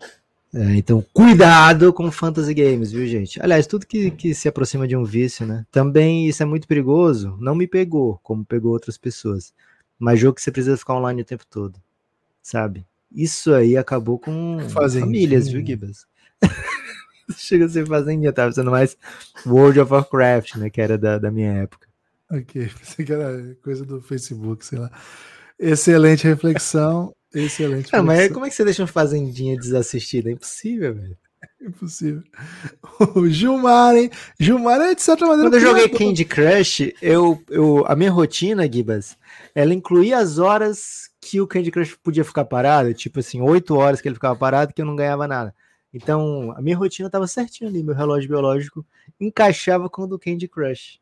É, 0.54 0.76
então, 0.76 1.04
cuidado 1.14 1.94
com 1.94 2.12
fantasy 2.12 2.54
games, 2.54 2.92
viu, 2.92 3.08
gente? 3.08 3.42
Aliás, 3.42 3.66
tudo 3.66 3.86
que, 3.86 4.12
que 4.12 4.34
se 4.34 4.50
aproxima 4.50 4.86
de 4.86 4.98
um 4.98 5.04
vício, 5.06 5.46
né? 5.46 5.66
Também 5.72 6.28
isso 6.28 6.44
é 6.44 6.46
muito 6.46 6.68
perigoso. 6.68 7.38
Não 7.40 7.56
me 7.56 7.66
pegou, 7.66 8.20
como 8.22 8.44
pegou 8.44 8.74
outras 8.74 8.98
pessoas. 8.98 9.54
Mas 9.98 10.20
jogo 10.20 10.36
que 10.36 10.42
você 10.42 10.52
precisa 10.52 10.76
ficar 10.76 10.96
online 10.96 11.22
o 11.22 11.26
tempo 11.26 11.46
todo, 11.50 11.80
sabe? 12.42 12.86
Isso 13.12 13.54
aí 13.54 13.78
acabou 13.78 14.20
com 14.20 14.58
Fazendinha. 14.70 15.06
famílias, 15.06 15.48
viu, 15.48 15.66
Gibas? 15.66 16.06
Chega 17.38 17.66
a 17.66 17.70
ser 17.70 17.88
fazendinha, 17.88 18.34
tava 18.34 18.52
sendo 18.52 18.72
mais 18.72 18.98
World 19.46 19.80
of 19.80 19.94
Warcraft, 19.94 20.56
né? 20.56 20.70
Que 20.70 20.82
era 20.82 20.98
da, 20.98 21.18
da 21.18 21.32
minha 21.32 21.52
época. 21.54 21.88
Ok, 22.30 22.70
pensei 22.80 23.06
que 23.06 23.14
era 23.14 23.56
coisa 23.64 23.86
do 23.86 24.02
Facebook, 24.02 24.66
sei 24.66 24.80
lá. 24.80 24.92
Excelente 25.60 26.28
reflexão. 26.28 27.14
Excelente. 27.34 27.90
Mas 28.04 28.32
como 28.32 28.46
é 28.46 28.50
que 28.50 28.56
você 28.56 28.66
deixa 28.66 28.84
um 28.84 28.88
Fazendinha 28.88 29.58
desassistido? 29.58 30.30
É 30.30 30.34
impossível, 30.34 30.96
velho. 30.96 31.18
É 31.62 31.66
impossível. 31.66 32.24
O 33.16 33.28
Gilmar, 33.28 33.96
hein? 33.96 34.12
Gilmar 34.40 34.80
é 34.82 34.94
de 34.94 35.02
certa 35.02 35.26
maneira. 35.26 35.50
Quando 35.50 35.62
eu 35.62 35.68
joguei 35.68 35.90
Candy 35.90 36.26
Crush, 36.26 36.94
eu, 37.02 37.42
eu, 37.50 37.84
a 37.88 37.96
minha 37.96 38.12
rotina, 38.12 38.72
Gibas, 38.72 39.18
ela 39.56 39.74
incluía 39.74 40.18
as 40.20 40.38
horas 40.38 41.10
que 41.20 41.42
o 41.42 41.48
Candy 41.48 41.72
Crush 41.72 41.96
podia 41.96 42.24
ficar 42.24 42.46
parado, 42.46 42.94
tipo 42.94 43.20
assim, 43.20 43.42
oito 43.42 43.76
horas 43.76 44.02
que 44.02 44.08
ele 44.08 44.16
ficava 44.16 44.36
parado 44.36 44.74
que 44.74 44.82
eu 44.82 44.86
não 44.86 44.96
ganhava 44.96 45.28
nada. 45.28 45.56
Então, 45.94 46.54
a 46.56 46.62
minha 46.62 46.78
rotina 46.78 47.08
estava 47.08 47.28
certinho 47.28 47.70
ali, 47.70 47.84
meu 47.84 47.96
relógio 47.96 48.30
biológico 48.30 48.86
encaixava 49.20 49.90
com 49.90 50.04
o 50.04 50.08
do 50.08 50.20
Candy 50.20 50.48
Crush. 50.48 51.00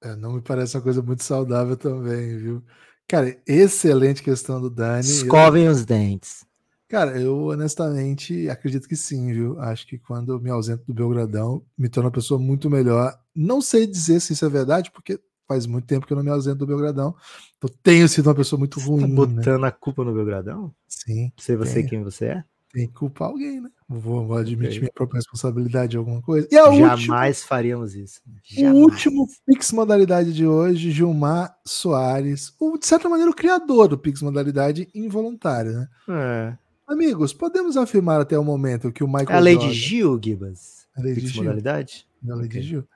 É, 0.00 0.16
não 0.16 0.32
me 0.32 0.40
parece 0.42 0.76
uma 0.76 0.82
coisa 0.82 1.00
muito 1.00 1.22
saudável 1.22 1.76
também, 1.76 2.36
viu? 2.36 2.62
Cara, 3.08 3.36
excelente 3.46 4.22
questão 4.22 4.60
do 4.60 4.70
Dani. 4.70 5.00
Escovem 5.00 5.64
eu... 5.64 5.72
os 5.72 5.84
dentes. 5.84 6.44
Cara, 6.88 7.18
eu 7.18 7.46
honestamente 7.46 8.50
acredito 8.50 8.86
que 8.86 8.96
sim, 8.96 9.32
viu? 9.32 9.58
Acho 9.60 9.86
que 9.86 9.98
quando 9.98 10.32
eu 10.32 10.38
me 10.38 10.50
ausento 10.50 10.84
do 10.86 10.92
Belgradão, 10.92 11.64
me 11.76 11.88
torna 11.88 12.08
uma 12.08 12.14
pessoa 12.14 12.38
muito 12.38 12.68
melhor. 12.68 13.18
Não 13.34 13.62
sei 13.62 13.86
dizer 13.86 14.20
se 14.20 14.34
isso 14.34 14.44
é 14.44 14.48
verdade, 14.48 14.90
porque 14.90 15.18
faz 15.48 15.66
muito 15.66 15.86
tempo 15.86 16.06
que 16.06 16.12
eu 16.12 16.16
não 16.16 16.24
me 16.24 16.30
ausento 16.30 16.58
do 16.58 16.66
Belgradão. 16.66 17.14
Eu 17.62 17.68
tenho 17.82 18.06
sido 18.08 18.26
uma 18.26 18.34
pessoa 18.34 18.58
muito 18.58 18.78
ruim. 18.78 19.02
Tá 19.02 19.08
né? 19.08 19.14
botando 19.14 19.62
né? 19.62 19.68
a 19.68 19.72
culpa 19.72 20.04
no 20.04 20.12
Belgradão? 20.12 20.74
Sim. 20.86 21.32
Sei 21.38 21.56
você 21.56 21.82
quem 21.82 22.02
você 22.02 22.26
é? 22.26 22.44
Tem 22.72 22.86
que 22.86 22.92
culpar 22.94 23.28
alguém, 23.28 23.60
né? 23.60 23.70
Vou, 23.98 24.26
vou 24.26 24.36
admitir 24.38 24.68
okay. 24.68 24.80
minha 24.80 24.92
própria 24.94 25.18
responsabilidade 25.18 25.90
de 25.90 25.96
alguma 25.98 26.22
coisa. 26.22 26.48
E 26.50 26.56
a 26.56 26.64
Jamais 26.64 27.00
última, 27.00 27.34
faríamos 27.46 27.94
isso. 27.94 28.20
Jamais. 28.42 28.74
O 28.74 28.78
último 28.78 29.28
Pix 29.46 29.70
Modalidade 29.72 30.32
de 30.32 30.46
hoje, 30.46 30.90
Gilmar 30.90 31.54
Soares, 31.64 32.54
o, 32.58 32.78
de 32.78 32.86
certa 32.86 33.08
maneira 33.08 33.30
o 33.30 33.34
criador 33.34 33.88
do 33.88 33.98
Pix 33.98 34.22
Modalidade 34.22 34.88
involuntário, 34.94 35.72
né? 35.72 35.88
É. 36.08 36.56
Amigos, 36.88 37.32
podemos 37.32 37.76
afirmar 37.76 38.20
até 38.20 38.38
o 38.38 38.44
momento 38.44 38.90
que 38.90 39.04
o 39.04 39.06
Michael. 39.06 39.30
É 39.30 39.34
a 39.34 39.40
lei 39.40 39.54
Jordan, 39.54 39.70
de 39.70 39.74
Gil, 39.74 40.20
Gibas? 40.22 40.86
A 40.96 41.02
lei 41.02 41.14
Pix 41.14 41.26
de 41.26 41.32
Gil. 41.34 41.42
Modalidade? 41.44 42.06
É 42.26 42.32
a 42.32 42.34
lei 42.34 42.46
okay. 42.46 42.60
de 42.60 42.68
Gil. 42.68 42.88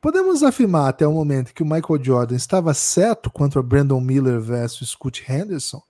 Podemos 0.00 0.42
afirmar 0.42 0.88
até 0.88 1.06
o 1.06 1.12
momento 1.12 1.54
que 1.54 1.62
o 1.62 1.66
Michael 1.66 2.02
Jordan 2.02 2.34
estava 2.34 2.74
certo 2.74 3.30
contra 3.30 3.62
Brandon 3.62 4.00
Miller 4.00 4.40
versus 4.40 4.90
Scott 4.90 5.24
Henderson? 5.28 5.80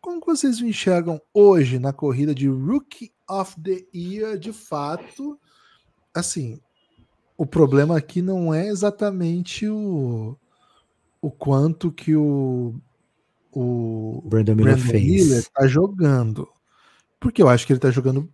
Como 0.00 0.20
vocês 0.24 0.60
enxergam 0.60 1.20
hoje 1.32 1.78
na 1.78 1.92
corrida 1.92 2.34
de 2.34 2.48
Rookie 2.48 3.12
of 3.30 3.54
the 3.62 3.84
Year, 3.94 4.38
de 4.38 4.52
fato? 4.52 5.38
Assim, 6.12 6.60
o 7.38 7.46
problema 7.46 7.96
aqui 7.96 8.20
não 8.20 8.52
é 8.52 8.68
exatamente 8.68 9.68
o, 9.68 10.36
o 11.22 11.30
quanto 11.30 11.92
que 11.92 12.16
o, 12.16 12.74
o 13.52 14.22
Brandon 14.26 14.56
Miller, 14.56 14.76
Brandon 14.76 14.92
Miller 14.92 15.38
está 15.38 15.66
jogando. 15.66 16.48
Porque 17.20 17.42
eu 17.42 17.48
acho 17.48 17.66
que 17.66 17.72
ele 17.72 17.78
está 17.78 17.90
jogando 17.90 18.28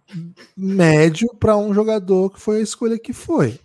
médio 0.57 1.29
para 1.39 1.57
um 1.57 1.75
jogador 1.75 2.31
que 2.31 2.41
foi 2.41 2.59
a 2.59 2.63
escolha 2.63 2.99
que 2.99 3.13
foi. 3.13 3.59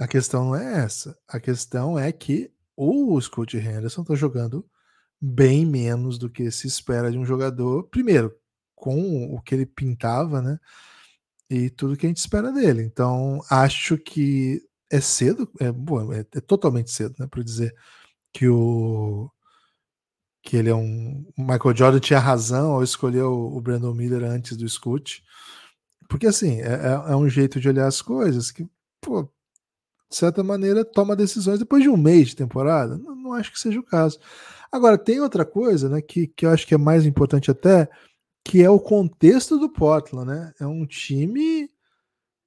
A 0.00 0.08
questão 0.08 0.46
não 0.46 0.56
é 0.56 0.84
essa. 0.84 1.16
A 1.28 1.38
questão 1.38 1.98
é 1.98 2.10
que 2.10 2.50
o 2.76 3.20
Scott 3.20 3.56
Henderson 3.56 4.02
está 4.02 4.14
jogando 4.14 4.64
bem 5.20 5.64
menos 5.64 6.18
do 6.18 6.28
que 6.28 6.50
se 6.50 6.66
espera 6.66 7.10
de 7.10 7.16
um 7.16 7.24
jogador, 7.24 7.84
primeiro, 7.84 8.34
com 8.82 9.32
o 9.32 9.40
que 9.40 9.54
ele 9.54 9.64
pintava, 9.64 10.42
né? 10.42 10.58
E 11.48 11.70
tudo 11.70 11.96
que 11.96 12.04
a 12.04 12.08
gente 12.08 12.18
espera 12.18 12.50
dele. 12.50 12.82
Então, 12.82 13.40
acho 13.48 13.96
que 13.96 14.60
é 14.90 15.00
cedo, 15.00 15.48
é, 15.60 15.70
bom, 15.70 16.12
é, 16.12 16.26
é 16.34 16.40
totalmente 16.40 16.90
cedo, 16.90 17.14
né, 17.18 17.28
para 17.28 17.44
dizer 17.44 17.72
que 18.32 18.48
o 18.48 19.30
que 20.42 20.56
ele 20.56 20.68
é 20.70 20.74
um 20.74 21.24
Michael 21.38 21.76
Jordan 21.76 22.00
tinha 22.00 22.18
razão 22.18 22.72
ao 22.72 22.82
escolher 22.82 23.22
o, 23.22 23.56
o 23.56 23.60
Brandon 23.60 23.94
Miller 23.94 24.24
antes 24.24 24.56
do 24.56 24.68
Scoot, 24.68 25.22
porque 26.08 26.26
assim 26.26 26.60
é, 26.60 26.72
é, 26.72 27.12
é, 27.12 27.16
um 27.16 27.28
jeito 27.28 27.60
de 27.60 27.68
olhar 27.68 27.86
as 27.86 28.02
coisas 28.02 28.50
que, 28.50 28.66
pô, 29.00 29.22
de 30.10 30.16
certa 30.16 30.42
maneira 30.42 30.84
toma 30.84 31.14
decisões 31.14 31.60
depois 31.60 31.82
de 31.82 31.88
um 31.88 31.96
mês 31.96 32.30
de 32.30 32.36
temporada. 32.36 32.98
Não, 32.98 33.14
não 33.14 33.32
acho 33.34 33.52
que 33.52 33.60
seja 33.60 33.78
o 33.78 33.84
caso. 33.84 34.18
Agora, 34.72 34.98
tem 34.98 35.20
outra 35.20 35.44
coisa, 35.44 35.88
né, 35.88 36.02
que, 36.02 36.26
que 36.26 36.44
eu 36.46 36.50
acho 36.50 36.66
que 36.66 36.74
é 36.74 36.78
mais 36.78 37.06
importante 37.06 37.50
até, 37.50 37.88
que 38.44 38.62
é 38.62 38.70
o 38.70 38.80
contexto 38.80 39.58
do 39.58 39.68
Portland, 39.68 40.26
né? 40.26 40.52
É 40.60 40.66
um 40.66 40.86
time 40.86 41.68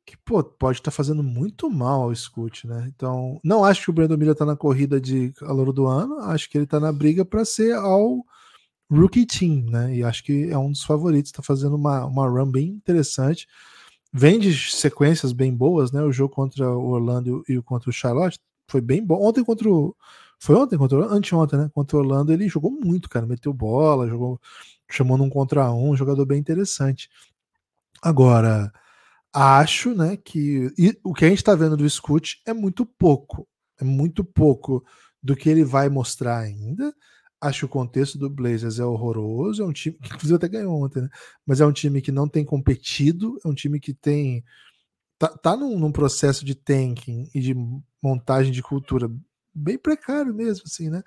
que 0.06 0.16
pô, 0.18 0.44
pode 0.44 0.80
estar 0.80 0.92
tá 0.92 0.96
fazendo 0.96 1.24
muito 1.24 1.70
mal 1.70 2.04
ao 2.04 2.16
Scoot, 2.16 2.68
né? 2.68 2.92
Então, 2.96 3.40
não 3.44 3.66
acho 3.66 3.84
que 3.84 3.90
o 3.90 3.94
Brandon 3.94 4.18
Miller 4.18 4.36
tá 4.36 4.46
na 4.46 4.56
corrida 4.56 5.02
de 5.02 5.32
calor 5.34 5.74
do 5.74 5.88
ano, 5.88 6.20
acho 6.20 6.50
que 6.50 6.58
ele 6.58 6.68
tá 6.68 6.80
na 6.80 6.92
briga 6.92 7.26
para 7.26 7.44
ser 7.44 7.74
ao 7.74 8.24
rookie 8.90 9.26
team, 9.26 9.66
né? 9.66 9.96
E 9.96 10.04
acho 10.04 10.24
que 10.24 10.50
é 10.52 10.58
um 10.58 10.72
dos 10.72 10.84
favoritos, 10.84 11.32
tá 11.32 11.42
fazendo 11.42 11.76
uma, 11.76 12.06
uma 12.06 12.28
run 12.28 12.52
bem 12.52 12.68
interessante. 12.70 13.48
Vem 14.14 14.40
de 14.40 14.54
sequências 14.72 15.34
bem 15.34 15.54
boas, 15.54 15.92
né? 15.92 16.02
O 16.04 16.12
jogo 16.12 16.34
contra 16.34 16.70
o 16.70 16.90
Orlando 16.90 17.44
e 17.50 17.58
o 17.58 17.64
contra 17.64 17.90
o 17.90 17.94
Charlotte 17.94 18.40
foi 18.70 18.82
bem 18.82 19.04
bom. 19.04 19.22
Ontem 19.22 19.44
contra 19.44 19.70
o. 19.70 19.96
Foi 20.40 20.56
ontem 20.56 20.78
contra 20.78 21.00
o 21.00 21.04
anteontem, 21.04 21.60
né? 21.60 21.70
Contra 21.74 21.98
o 21.98 22.00
Orlando, 22.02 22.32
ele 22.32 22.48
jogou 22.48 22.72
muito, 22.72 23.10
cara. 23.10 23.26
Meteu 23.26 23.54
bola, 23.54 24.08
jogou, 24.08 24.40
chamou 24.90 25.18
num 25.18 25.30
contra 25.30 25.72
um, 25.72 25.92
um 25.92 25.96
jogador 25.96 26.26
bem 26.26 26.40
interessante. 26.40 27.10
Agora, 28.02 28.72
acho, 29.34 29.94
né, 29.94 30.18
que 30.18 30.72
o 31.04 31.14
que 31.14 31.26
a 31.26 31.30
gente 31.30 31.40
está 31.40 31.56
vendo 31.56 31.76
do 31.76 31.90
Scoot 31.90 32.42
é 32.46 32.54
muito 32.54 32.86
pouco. 32.86 33.48
É 33.80 33.84
muito 33.84 34.24
pouco 34.24 34.86
do 35.22 35.36
que 35.36 35.50
ele 35.50 35.64
vai 35.66 35.90
mostrar 35.90 36.38
ainda. 36.40 36.94
Acho 37.42 37.60
que 37.60 37.66
o 37.66 37.70
contexto 37.70 38.18
do 38.18 38.30
Blazers 38.30 38.80
é 38.80 38.86
horroroso. 38.86 39.62
É 39.62 39.66
um 39.66 39.74
time 39.74 39.98
que, 39.98 40.08
inclusive, 40.08 40.36
até 40.36 40.48
ganhou 40.48 40.82
ontem, 40.82 41.02
né? 41.02 41.10
Mas 41.46 41.60
é 41.60 41.66
um 41.66 41.72
time 41.72 42.02
que 42.02 42.12
não 42.12 42.28
tem 42.28 42.46
competido. 42.46 43.38
É 43.44 43.48
um 43.48 43.54
time 43.54 43.80
que 43.80 43.94
tem. 43.94 44.44
Tá, 45.18 45.28
tá 45.30 45.58
num, 45.58 45.78
num 45.78 45.92
processo 45.92 46.46
de 46.46 46.56
tanking 46.56 47.30
e 47.34 47.40
de 47.40 47.56
montagem 48.02 48.52
de 48.52 48.62
cultura 48.62 49.10
bem 49.54 49.78
precário 49.78 50.34
mesmo, 50.34 50.64
assim, 50.66 50.90
né? 50.90 51.04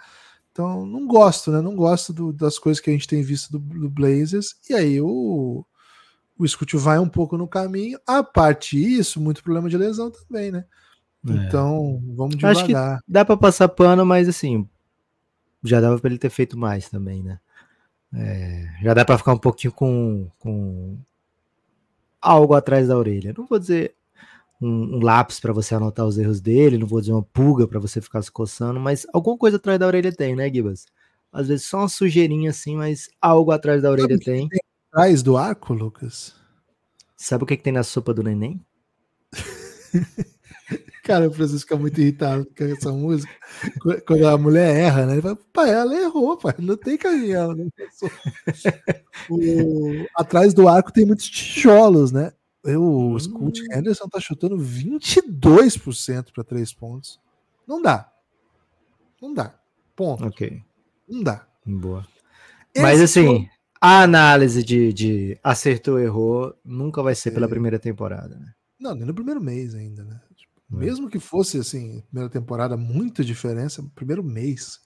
Então, 0.58 0.84
não 0.84 1.06
gosto, 1.06 1.52
né? 1.52 1.60
Não 1.60 1.76
gosto 1.76 2.12
do, 2.12 2.32
das 2.32 2.58
coisas 2.58 2.80
que 2.80 2.90
a 2.90 2.92
gente 2.92 3.06
tem 3.06 3.22
visto 3.22 3.52
do, 3.52 3.60
do 3.60 3.88
Blazers. 3.88 4.56
E 4.68 4.74
aí, 4.74 5.00
o 5.00 5.64
o 6.36 6.46
Scoot 6.46 6.76
vai 6.76 6.98
um 6.98 7.08
pouco 7.08 7.36
no 7.36 7.46
caminho. 7.46 7.98
A 8.04 8.22
parte 8.22 8.76
isso, 8.76 9.20
muito 9.20 9.42
problema 9.42 9.68
de 9.68 9.76
lesão 9.76 10.10
também, 10.10 10.50
né? 10.50 10.64
É. 11.28 11.32
Então, 11.32 12.02
vamos 12.16 12.36
devagar. 12.36 12.56
Acho 12.56 12.66
que 12.66 13.04
dá 13.06 13.24
para 13.24 13.36
passar 13.36 13.68
pano, 13.68 14.04
mas 14.04 14.28
assim, 14.28 14.68
já 15.62 15.80
dava 15.80 15.98
para 15.98 16.10
ele 16.10 16.18
ter 16.18 16.30
feito 16.30 16.58
mais 16.58 16.88
também, 16.88 17.22
né? 17.22 17.38
É, 18.14 18.66
já 18.82 18.94
dá 18.94 19.04
para 19.04 19.18
ficar 19.18 19.34
um 19.34 19.38
pouquinho 19.38 19.72
com, 19.72 20.28
com 20.38 20.98
algo 22.20 22.54
atrás 22.54 22.88
da 22.88 22.96
orelha. 22.96 23.34
Não 23.36 23.46
vou 23.46 23.58
dizer 23.60 23.94
um, 24.60 24.96
um 24.96 25.00
lápis 25.02 25.40
para 25.40 25.52
você 25.52 25.74
anotar 25.74 26.06
os 26.06 26.18
erros 26.18 26.40
dele, 26.40 26.78
não 26.78 26.86
vou 26.86 27.00
dizer 27.00 27.12
uma 27.12 27.22
pulga 27.22 27.66
para 27.66 27.78
você 27.78 28.00
ficar 28.00 28.22
se 28.22 28.30
coçando, 28.30 28.80
mas 28.80 29.06
alguma 29.12 29.36
coisa 29.36 29.56
atrás 29.56 29.78
da 29.78 29.86
orelha 29.86 30.12
tem, 30.12 30.34
né, 30.34 30.50
Gibas? 30.52 30.86
Às 31.32 31.48
vezes 31.48 31.66
só 31.66 31.78
uma 31.78 31.88
sujeirinha 31.88 32.50
assim, 32.50 32.76
mas 32.76 33.08
algo 33.20 33.50
atrás 33.52 33.82
da 33.82 33.90
orelha 33.90 34.18
tem. 34.18 34.48
tem 34.48 34.60
atrás 34.90 35.22
do 35.22 35.36
arco, 35.36 35.74
Lucas? 35.74 36.34
Sabe 37.16 37.44
o 37.44 37.46
que, 37.46 37.56
que 37.56 37.62
tem 37.62 37.72
na 37.72 37.82
sopa 37.82 38.14
do 38.14 38.22
neném? 38.22 38.60
Cara, 41.02 41.28
o 41.28 41.32
Francisco 41.32 41.60
fica 41.60 41.76
muito 41.76 41.98
irritado 42.00 42.46
com 42.56 42.64
essa 42.64 42.92
música. 42.92 43.32
Quando 44.06 44.26
a 44.26 44.36
mulher 44.36 44.76
erra, 44.76 45.06
né? 45.06 45.14
Ele 45.14 45.22
fala, 45.22 45.38
pai, 45.52 45.70
ela 45.70 45.94
errou, 45.94 46.36
pai. 46.36 46.54
Não 46.58 46.76
tem 46.76 46.98
caminhão. 46.98 47.54
Né? 47.54 47.66
O... 49.30 50.06
Atrás 50.14 50.54
do 50.54 50.68
arco 50.68 50.92
tem 50.92 51.04
muitos 51.04 51.28
tijolos, 51.28 52.12
né? 52.12 52.32
Eu, 52.68 52.82
o 52.82 53.14
hum. 53.14 53.18
Scoot 53.18 53.60
Henderson 53.72 54.08
tá 54.08 54.20
chutando 54.20 54.56
22% 54.56 56.32
para 56.32 56.44
três 56.44 56.72
pontos. 56.72 57.20
Não 57.66 57.80
dá. 57.80 58.12
Não 59.20 59.32
dá. 59.32 59.58
Ponto. 59.96 60.24
Ok. 60.26 60.62
Não 61.08 61.22
dá. 61.22 61.46
Boa. 61.64 62.06
Esse 62.74 62.82
Mas 62.82 63.00
assim, 63.00 63.48
a 63.80 64.02
análise 64.02 64.62
de, 64.62 64.92
de 64.92 65.38
acertou, 65.42 65.98
errou, 65.98 66.54
nunca 66.64 67.02
vai 67.02 67.14
ser 67.14 67.30
pela 67.30 67.46
é. 67.46 67.48
primeira 67.48 67.78
temporada, 67.78 68.36
né? 68.36 68.52
Não, 68.78 68.94
nem 68.94 69.06
no 69.06 69.14
primeiro 69.14 69.40
mês 69.40 69.74
ainda, 69.74 70.04
né? 70.04 70.20
Tipo, 70.36 70.52
é. 70.72 70.76
Mesmo 70.76 71.08
que 71.08 71.18
fosse 71.18 71.58
assim, 71.58 72.02
primeira 72.10 72.30
temporada, 72.30 72.76
muita 72.76 73.24
diferença, 73.24 73.84
primeiro 73.94 74.22
mês. 74.22 74.80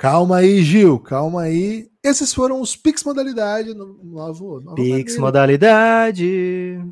Calma 0.00 0.38
aí, 0.38 0.62
Gil, 0.62 0.98
calma 0.98 1.42
aí. 1.42 1.90
Esses 2.02 2.32
foram 2.32 2.62
os 2.62 2.74
Pix 2.74 3.04
Modalidade, 3.04 3.74
novo, 3.74 4.74
Pix 4.74 5.18
Modalidade. 5.18 6.82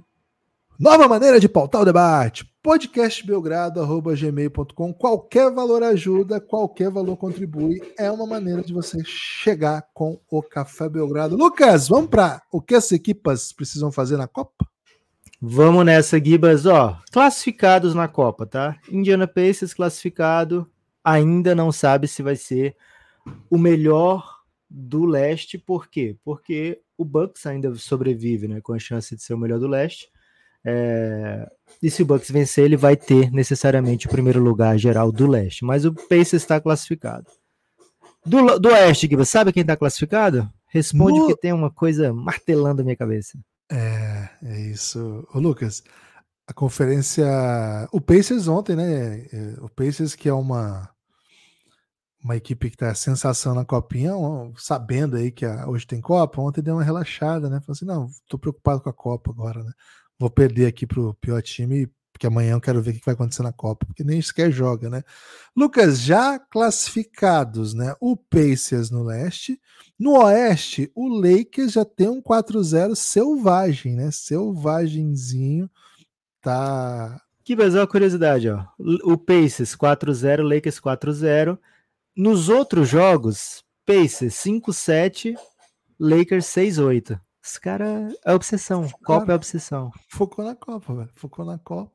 Nova 0.79 1.09
maneira 1.09 1.41
de 1.41 1.49
pautar 1.49 1.81
o 1.81 1.87
debate. 1.87 2.45
Podcastbelgrado.gmail.com. 2.63 4.93
Qualquer 4.93 5.51
valor 5.51 5.83
ajuda, 5.85 6.39
qualquer 6.39 6.91
valor 6.91 7.17
contribui. 7.17 7.81
É 7.99 8.11
uma 8.11 8.27
maneira 8.27 8.61
de 8.61 8.75
você 8.75 9.03
chegar 9.07 9.87
com 9.95 10.21
o 10.31 10.43
Café 10.43 10.87
Belgrado. 10.87 11.35
Lucas, 11.35 11.89
vamos 11.89 12.11
para 12.11 12.43
o 12.53 12.61
que 12.61 12.75
as 12.75 12.93
equipas 12.93 13.55
precisam 13.55 13.91
fazer 13.91 14.19
na 14.19 14.29
Copa? 14.29 14.69
Vamos 15.41 15.87
nessa, 15.87 16.23
Gibas. 16.23 16.67
Ó, 16.67 16.99
classificados 17.11 17.95
na 17.95 18.07
Copa, 18.07 18.45
tá? 18.45 18.77
Indiana 18.87 19.27
Pacers 19.27 19.73
classificado. 19.73 20.71
Ainda 21.03 21.55
não 21.55 21.73
sabe 21.73 22.07
se 22.07 22.23
vai 22.23 22.37
ser 22.37 22.77
o 23.51 23.59
melhor 23.59 24.39
do 24.69 25.05
leste. 25.07 25.59
Por 25.59 25.89
quê? 25.89 26.17
Porque 26.25 26.81
o 26.97 27.05
Bucks 27.05 27.47
ainda 27.47 27.75
sobrevive, 27.77 28.49
né? 28.49 28.61
Com 28.61 28.73
a 28.73 28.79
chance 28.79 29.15
de 29.15 29.23
ser 29.23 29.35
o 29.35 29.39
melhor 29.39 29.59
do 29.59 29.69
leste. 29.69 30.11
É... 30.65 31.49
E 31.83 31.91
se 31.91 32.03
o 32.03 32.07
Bucks 32.07 32.31
vencer, 32.31 32.65
ele 32.65 32.77
vai 32.77 32.97
ter 32.97 33.31
necessariamente 33.31 34.07
o 34.07 34.11
primeiro 34.11 34.43
lugar 34.43 34.77
geral 34.79 35.13
do 35.13 35.27
leste. 35.27 35.65
Mas 35.65 35.85
o 35.85 35.95
Pacers 35.95 36.43
está 36.43 36.61
classificado. 36.61 37.27
Do, 38.25 38.59
do 38.59 38.69
oeste, 38.69 39.07
Giba, 39.09 39.25
sabe 39.25 39.53
quem 39.53 39.63
está 39.63 39.77
classificado? 39.77 40.51
Responde 40.67 41.19
no... 41.19 41.27
que 41.29 41.37
tem 41.37 41.53
uma 41.53 41.71
coisa 41.71 42.13
martelando 42.13 42.83
a 42.83 42.85
minha 42.85 42.97
cabeça. 42.97 43.39
É, 43.71 44.29
é 44.43 44.61
isso. 44.61 45.27
Ô, 45.33 45.39
Lucas, 45.39 45.83
a 46.47 46.53
conferência. 46.53 47.27
O 47.93 48.01
Pacers 48.01 48.49
ontem, 48.49 48.77
né? 48.77 49.27
É, 49.33 49.55
o 49.61 49.69
Pacers, 49.69 50.15
que 50.15 50.29
é 50.29 50.33
uma 50.33 50.91
uma 52.23 52.37
equipe 52.37 52.71
que 52.71 52.77
tá 52.77 52.95
sensação 52.95 53.55
na 53.55 53.65
copinha, 53.65 54.13
sabendo 54.57 55.17
aí 55.17 55.31
que 55.31 55.45
a, 55.47 55.69
hoje 55.69 55.87
tem 55.87 56.01
Copa, 56.01 56.41
ontem 56.41 56.63
deu 56.63 56.75
uma 56.75 56.85
relaxada, 56.85 57.49
né? 57.49 57.61
Falou 57.61 57.73
assim: 57.73 57.85
não, 57.85 58.09
tô 58.29 58.39
preocupado 58.39 58.81
com 58.81 58.91
a 58.91 58.93
Copa 58.93 59.31
agora, 59.31 59.63
né? 59.63 59.73
vou 60.19 60.29
perder 60.29 60.67
aqui 60.67 60.87
pro 60.87 61.15
pior 61.15 61.41
time, 61.41 61.89
porque 62.13 62.27
amanhã 62.27 62.53
eu 62.53 62.61
quero 62.61 62.83
ver 62.83 62.91
o 62.91 62.95
que 62.95 63.05
vai 63.05 63.15
acontecer 63.15 63.43
na 63.45 63.53
Copa, 63.53 63.87
porque 63.87 64.03
nem 64.03 64.21
sequer 64.21 64.51
joga, 64.51 64.91
né? 64.91 65.05
Lucas, 65.57 66.01
já 66.01 66.39
classificados, 66.39 67.73
né? 67.75 67.95
O 68.01 68.17
Pacers 68.17 68.91
no 68.91 69.05
leste. 69.05 69.61
No 69.99 70.25
oeste, 70.25 70.91
o 70.95 71.09
Lakers 71.09 71.73
já 71.73 71.85
tem 71.85 72.09
um 72.09 72.21
4-0 72.21 72.97
selvagem, 72.97 73.95
né? 73.95 74.11
Selvagenzinho. 74.11 75.71
Tá. 76.41 77.21
Que 77.45 77.55
uma 77.55 77.87
curiosidade, 77.87 78.49
ó. 78.49 78.65
O 79.05 79.17
Pacers 79.17 79.77
4-0, 79.77 80.43
Lakers 80.43 80.81
4-0. 80.81 81.59
Nos 82.19 82.49
outros 82.49 82.89
jogos, 82.89 83.63
Pacers 83.87 84.35
5-7, 84.35 85.37
Lakers 86.01 86.47
6-8. 86.47 87.21
Esse 87.41 87.61
cara 87.61 88.13
é 88.27 88.35
obsessão. 88.35 88.89
Copa 89.05 89.31
é 89.31 89.37
obsessão. 89.37 89.93
Focou 90.11 90.45
na 90.45 90.57
Copa, 90.57 90.97
velho. 90.97 91.11
Focou 91.15 91.45
na 91.45 91.61
Copa. 91.61 91.95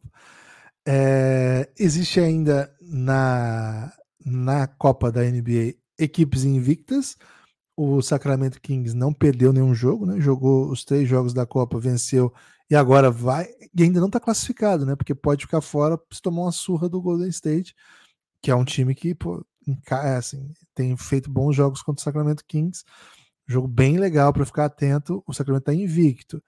É, 0.87 1.69
existe 1.77 2.21
ainda 2.21 2.73
na, 2.79 3.91
na 4.25 4.65
Copa 4.65 5.11
da 5.11 5.23
NBA 5.23 5.75
equipes 5.99 6.45
invictas. 6.45 7.17
O 7.75 8.01
Sacramento 8.01 8.61
Kings 8.61 8.95
não 8.95 9.11
perdeu 9.11 9.51
nenhum 9.51 9.75
jogo, 9.75 10.05
né? 10.05 10.21
Jogou 10.21 10.71
os 10.71 10.85
três 10.85 11.05
jogos 11.05 11.33
da 11.33 11.45
Copa, 11.45 11.81
venceu 11.81 12.33
e 12.69 12.77
agora 12.77 13.11
vai. 13.11 13.49
E 13.75 13.83
ainda 13.83 13.99
não 13.99 14.07
está 14.07 14.21
classificado, 14.21 14.85
né? 14.85 14.95
Porque 14.95 15.13
pode 15.13 15.45
ficar 15.45 15.59
fora 15.59 15.99
se 16.13 16.21
tomar 16.21 16.43
uma 16.43 16.51
surra 16.53 16.87
do 16.87 17.01
Golden 17.01 17.27
State, 17.27 17.75
que 18.41 18.49
é 18.49 18.55
um 18.55 18.63
time 18.63 18.95
que 18.95 19.13
pô, 19.13 19.45
assim, 19.89 20.51
tem 20.73 20.95
feito 20.97 21.29
bons 21.29 21.55
jogos 21.55 21.81
contra 21.81 22.01
o 22.01 22.03
Sacramento 22.03 22.43
Kings. 22.45 22.83
Jogo 23.47 23.67
bem 23.67 23.97
legal 23.97 24.31
para 24.31 24.45
ficar 24.45 24.65
atento. 24.65 25.23
O 25.27 25.33
Sacramento 25.33 25.69
está 25.69 25.73
invicto. 25.73 26.41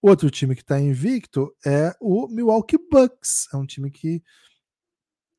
Outro 0.00 0.30
time 0.30 0.54
que 0.54 0.62
está 0.62 0.80
invicto 0.80 1.54
é 1.64 1.94
o 2.00 2.26
Milwaukee 2.28 2.78
Bucks. 2.90 3.48
É 3.52 3.56
um 3.56 3.64
time 3.64 3.90
que, 3.90 4.22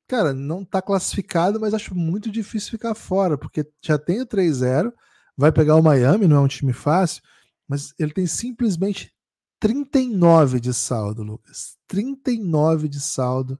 cara, 0.08 0.34
não 0.34 0.62
está 0.62 0.82
classificado, 0.82 1.60
mas 1.60 1.74
acho 1.74 1.94
muito 1.94 2.32
difícil 2.32 2.72
ficar 2.72 2.96
fora, 2.96 3.38
porque 3.38 3.70
já 3.82 3.98
tem 3.98 4.22
o 4.22 4.26
3-0, 4.26 4.92
vai 5.38 5.52
pegar 5.52 5.76
o 5.76 5.84
Miami, 5.84 6.28
não 6.28 6.38
é 6.38 6.40
um 6.40 6.48
time 6.48 6.72
fácil, 6.72 7.22
mas 7.68 7.94
ele 8.00 8.14
tem 8.14 8.26
simplesmente 8.26 9.14
39 9.60 10.60
de 10.60 10.74
saldo, 10.74 11.24
Lucas. 11.24 11.78
39 11.88 12.88
de 12.88 13.00
saldo 13.00 13.60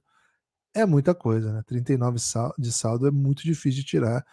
é 0.74 0.84
muita 0.84 1.14
coisa, 1.14 1.52
né? 1.52 1.62
39 1.66 2.18
de 2.58 2.72
saldo 2.72 3.06
é 3.06 3.10
muito 3.10 3.44
difícil 3.44 3.80
de 3.80 3.86
tirar. 3.86 4.26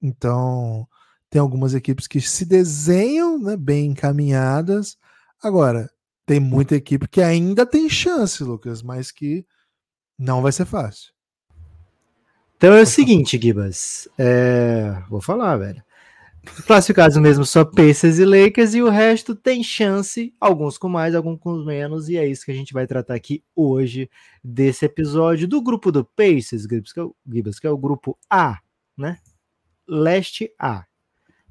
Então, 0.00 0.88
tem 1.30 1.40
algumas 1.40 1.74
equipes 1.74 2.06
que 2.06 2.20
se 2.20 2.44
desenham 2.44 3.38
né, 3.38 3.56
bem 3.56 3.86
encaminhadas. 3.86 4.98
Agora, 5.42 5.90
tem 6.26 6.40
muita 6.40 6.74
equipe 6.74 7.06
que 7.06 7.20
ainda 7.20 7.66
tem 7.66 7.88
chance, 7.88 8.42
Lucas, 8.42 8.82
mas 8.82 9.10
que 9.10 9.46
não 10.18 10.42
vai 10.42 10.52
ser 10.52 10.64
fácil. 10.64 11.12
Então 12.56 12.74
é 12.74 12.82
o 12.82 12.86
seguinte, 12.86 13.40
Gibas. 13.40 14.08
É... 14.16 15.02
Vou 15.08 15.20
falar, 15.20 15.56
velho. 15.56 15.82
Classificados 16.66 17.16
mesmo 17.18 17.44
só 17.44 17.64
Pacers 17.64 18.18
e 18.18 18.24
Lakers, 18.24 18.74
e 18.74 18.82
o 18.82 18.88
resto 18.88 19.34
tem 19.34 19.62
chance, 19.62 20.34
alguns 20.40 20.76
com 20.76 20.88
mais, 20.88 21.14
alguns 21.14 21.38
com 21.38 21.54
menos, 21.64 22.08
e 22.08 22.16
é 22.16 22.26
isso 22.26 22.44
que 22.44 22.50
a 22.50 22.54
gente 22.54 22.72
vai 22.72 22.84
tratar 22.84 23.14
aqui 23.14 23.44
hoje, 23.54 24.10
desse 24.42 24.84
episódio 24.84 25.46
do 25.46 25.62
grupo 25.62 25.92
do 25.92 26.04
Pacers, 26.04 26.64
Gibas, 26.64 26.92
que 26.92 26.98
é 26.98 27.02
o, 27.04 27.14
que 27.60 27.66
é 27.66 27.70
o 27.70 27.78
grupo 27.78 28.18
A, 28.28 28.58
né? 28.98 29.18
Leste 29.86 30.52
A. 30.58 30.84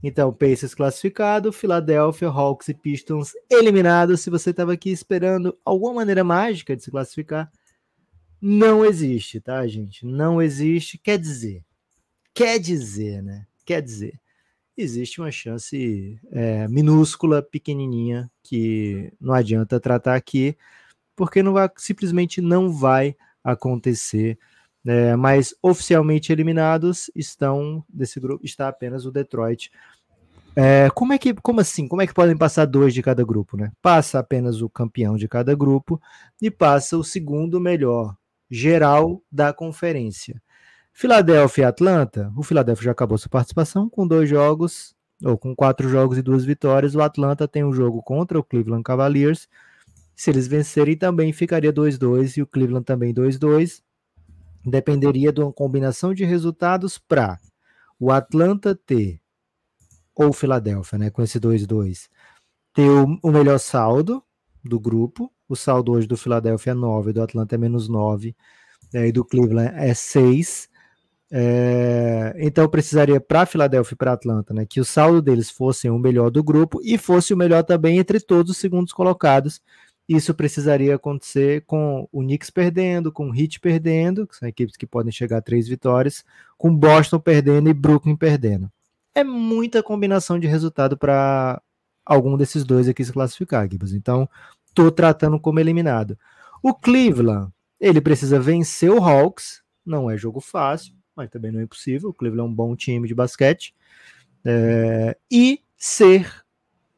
Então, 0.03 0.33
Pacers 0.33 0.75
classificado, 0.75 1.53
Philadelphia, 1.53 2.27
Hawks 2.27 2.67
e 2.67 2.73
Pistons 2.73 3.31
eliminados. 3.49 4.21
Se 4.21 4.29
você 4.29 4.49
estava 4.49 4.73
aqui 4.73 4.89
esperando 4.89 5.57
alguma 5.63 5.93
maneira 5.93 6.23
mágica 6.23 6.75
de 6.75 6.83
se 6.83 6.91
classificar, 6.91 7.49
não 8.41 8.83
existe, 8.83 9.39
tá, 9.39 9.65
gente? 9.67 10.05
Não 10.05 10.41
existe. 10.41 10.97
Quer 10.97 11.19
dizer, 11.19 11.63
quer 12.33 12.59
dizer, 12.59 13.21
né? 13.21 13.45
Quer 13.63 13.81
dizer 13.81 14.19
existe 14.77 15.21
uma 15.21 15.31
chance 15.31 16.19
é, 16.31 16.67
minúscula, 16.67 17.41
pequenininha, 17.41 18.29
que 18.43 19.11
não 19.19 19.33
adianta 19.33 19.79
tratar 19.79 20.15
aqui, 20.15 20.57
porque 21.15 21.43
não 21.43 21.53
vai, 21.53 21.69
simplesmente 21.77 22.41
não 22.41 22.71
vai 22.71 23.15
acontecer. 23.43 24.37
É, 24.85 25.15
mas 25.15 25.53
oficialmente 25.61 26.31
eliminados 26.31 27.11
estão 27.15 27.85
desse 27.87 28.19
grupo 28.19 28.43
está 28.43 28.67
apenas 28.67 29.05
o 29.05 29.11
Detroit. 29.11 29.71
É, 30.55 30.89
como 30.89 31.13
é 31.13 31.17
que, 31.17 31.33
como 31.35 31.61
assim? 31.61 31.87
Como 31.87 32.01
é 32.01 32.07
que 32.07 32.13
podem 32.13 32.35
passar 32.35 32.65
dois 32.65 32.93
de 32.93 33.01
cada 33.01 33.23
grupo, 33.23 33.55
né? 33.55 33.71
Passa 33.81 34.19
apenas 34.19 34.61
o 34.61 34.69
campeão 34.69 35.15
de 35.15 35.27
cada 35.27 35.55
grupo 35.55 36.01
e 36.41 36.49
passa 36.49 36.97
o 36.97 37.03
segundo 37.03 37.59
melhor 37.59 38.15
geral 38.49 39.21
da 39.31 39.53
conferência. 39.53 40.41
Filadélfia 40.93 41.63
e 41.63 41.65
Atlanta, 41.65 42.31
o 42.35 42.43
Filadélfia 42.43 42.85
já 42.85 42.91
acabou 42.91 43.17
sua 43.17 43.29
participação 43.29 43.89
com 43.89 44.07
dois 44.07 44.29
jogos, 44.29 44.93
ou 45.23 45.37
com 45.37 45.55
quatro 45.55 45.87
jogos 45.87 46.17
e 46.17 46.21
duas 46.21 46.43
vitórias. 46.43 46.95
O 46.95 47.01
Atlanta 47.01 47.47
tem 47.47 47.63
um 47.63 47.73
jogo 47.73 48.01
contra 48.01 48.39
o 48.39 48.43
Cleveland 48.43 48.83
Cavaliers. 48.83 49.47
Se 50.15 50.29
eles 50.29 50.47
vencerem, 50.47 50.97
também 50.97 51.31
ficaria 51.31 51.71
2-2 51.71 52.37
e 52.37 52.41
o 52.41 52.47
Cleveland 52.47 52.85
também 52.85 53.13
2-2. 53.13 53.81
Dependeria 54.65 55.31
de 55.31 55.41
uma 55.41 55.51
combinação 55.51 56.13
de 56.13 56.23
resultados 56.23 56.97
para 56.97 57.39
o 57.99 58.11
Atlanta 58.11 58.75
ter, 58.75 59.19
ou 60.15 60.29
o 60.29 60.33
Filadélfia, 60.33 60.97
né, 60.97 61.09
com 61.09 61.21
esse 61.21 61.39
2-2, 61.39 62.09
ter 62.73 62.89
o, 62.89 63.17
o 63.23 63.31
melhor 63.31 63.59
saldo 63.59 64.23
do 64.63 64.79
grupo. 64.79 65.31
O 65.47 65.55
saldo 65.55 65.91
hoje 65.91 66.07
do 66.07 66.17
Filadélfia 66.17 66.71
é 66.71 66.73
9, 66.73 67.13
do 67.13 67.21
Atlanta 67.21 67.55
é 67.55 67.57
menos 67.57 67.87
9, 67.87 68.35
né, 68.93 69.07
e 69.07 69.11
do 69.11 69.25
Cleveland 69.25 69.73
é 69.75 69.93
6. 69.93 70.69
É, 71.33 72.33
então 72.39 72.67
precisaria 72.67 73.21
para 73.21 73.45
Filadélfia 73.45 73.93
e 73.93 73.97
para 73.97 74.11
Atlanta, 74.11 74.53
né, 74.53 74.65
que 74.65 74.81
o 74.81 74.85
saldo 74.85 75.21
deles 75.21 75.49
fosse 75.49 75.89
o 75.89 75.97
melhor 75.97 76.29
do 76.29 76.43
grupo 76.43 76.81
e 76.83 76.97
fosse 76.97 77.33
o 77.33 77.37
melhor 77.37 77.63
também 77.63 77.99
entre 77.99 78.19
todos 78.19 78.51
os 78.51 78.57
segundos 78.57 78.91
colocados. 78.91 79.61
Isso 80.09 80.33
precisaria 80.33 80.95
acontecer 80.95 81.63
com 81.65 82.05
o 82.11 82.21
Knicks 82.21 82.49
perdendo, 82.49 83.13
com 83.13 83.29
o 83.29 83.35
Heat 83.35 83.61
perdendo, 83.61 84.27
que 84.27 84.35
são 84.35 84.49
equipes 84.49 84.75
que 84.75 84.85
podem 84.85 85.11
chegar 85.11 85.37
a 85.37 85.41
três 85.41 85.69
vitórias, 85.69 86.25
com 86.57 86.75
Boston 86.75 87.19
perdendo 87.19 87.69
e 87.69 87.73
Brooklyn 87.73 88.17
perdendo. 88.17 88.69
É 89.15 89.23
muita 89.23 89.81
combinação 89.81 90.37
de 90.37 90.47
resultado 90.47 90.97
para 90.97 91.61
algum 92.05 92.35
desses 92.35 92.65
dois 92.65 92.89
aqui 92.89 93.05
se 93.05 93.13
classificar, 93.13 93.69
Gibbs. 93.69 93.93
Então, 93.93 94.27
estou 94.67 94.91
tratando 94.91 95.39
como 95.39 95.61
eliminado. 95.61 96.17
O 96.61 96.73
Cleveland, 96.73 97.49
ele 97.79 98.01
precisa 98.01 98.37
vencer 98.37 98.91
o 98.91 99.01
Hawks, 99.01 99.61
não 99.85 100.11
é 100.11 100.17
jogo 100.17 100.41
fácil 100.41 100.93
mas 101.15 101.29
também 101.29 101.51
não 101.51 101.59
é 101.59 101.63
impossível. 101.63 102.09
O 102.09 102.13
Cleveland 102.13 102.49
é 102.49 102.51
um 102.51 102.55
bom 102.55 102.75
time 102.75 103.07
de 103.07 103.15
basquete. 103.15 103.73
É, 104.43 105.17
e 105.29 105.61
ser 105.77 106.43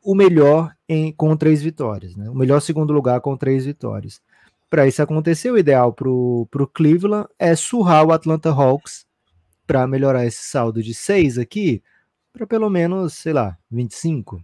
o 0.02 0.16
melhor 0.16 0.74
em, 0.88 1.12
com 1.12 1.36
três 1.36 1.62
vitórias, 1.62 2.16
né? 2.16 2.30
o 2.30 2.36
melhor 2.36 2.62
segundo 2.62 2.92
lugar 2.94 3.22
com 3.22 3.38
três 3.38 3.66
vitórias. 3.66 4.22
Para 4.70 4.88
isso 4.88 5.02
acontecer, 5.02 5.52
o 5.52 5.58
ideal 5.58 5.94
para 5.94 6.10
o 6.10 6.48
Cleveland 6.74 7.28
é 7.38 7.56
surrar 7.56 8.06
o 8.06 8.12
Atlanta 8.12 8.50
Hawks 8.50 9.06
para 9.68 9.88
melhorar 9.88 10.26
esse 10.26 10.44
saldo 10.44 10.82
de 10.82 10.94
seis 10.94 11.38
aqui 11.38 11.82
para 12.34 12.48
pelo 12.48 12.70
menos, 12.70 13.14
sei 13.14 13.32
lá, 13.32 13.56
25, 13.70 14.44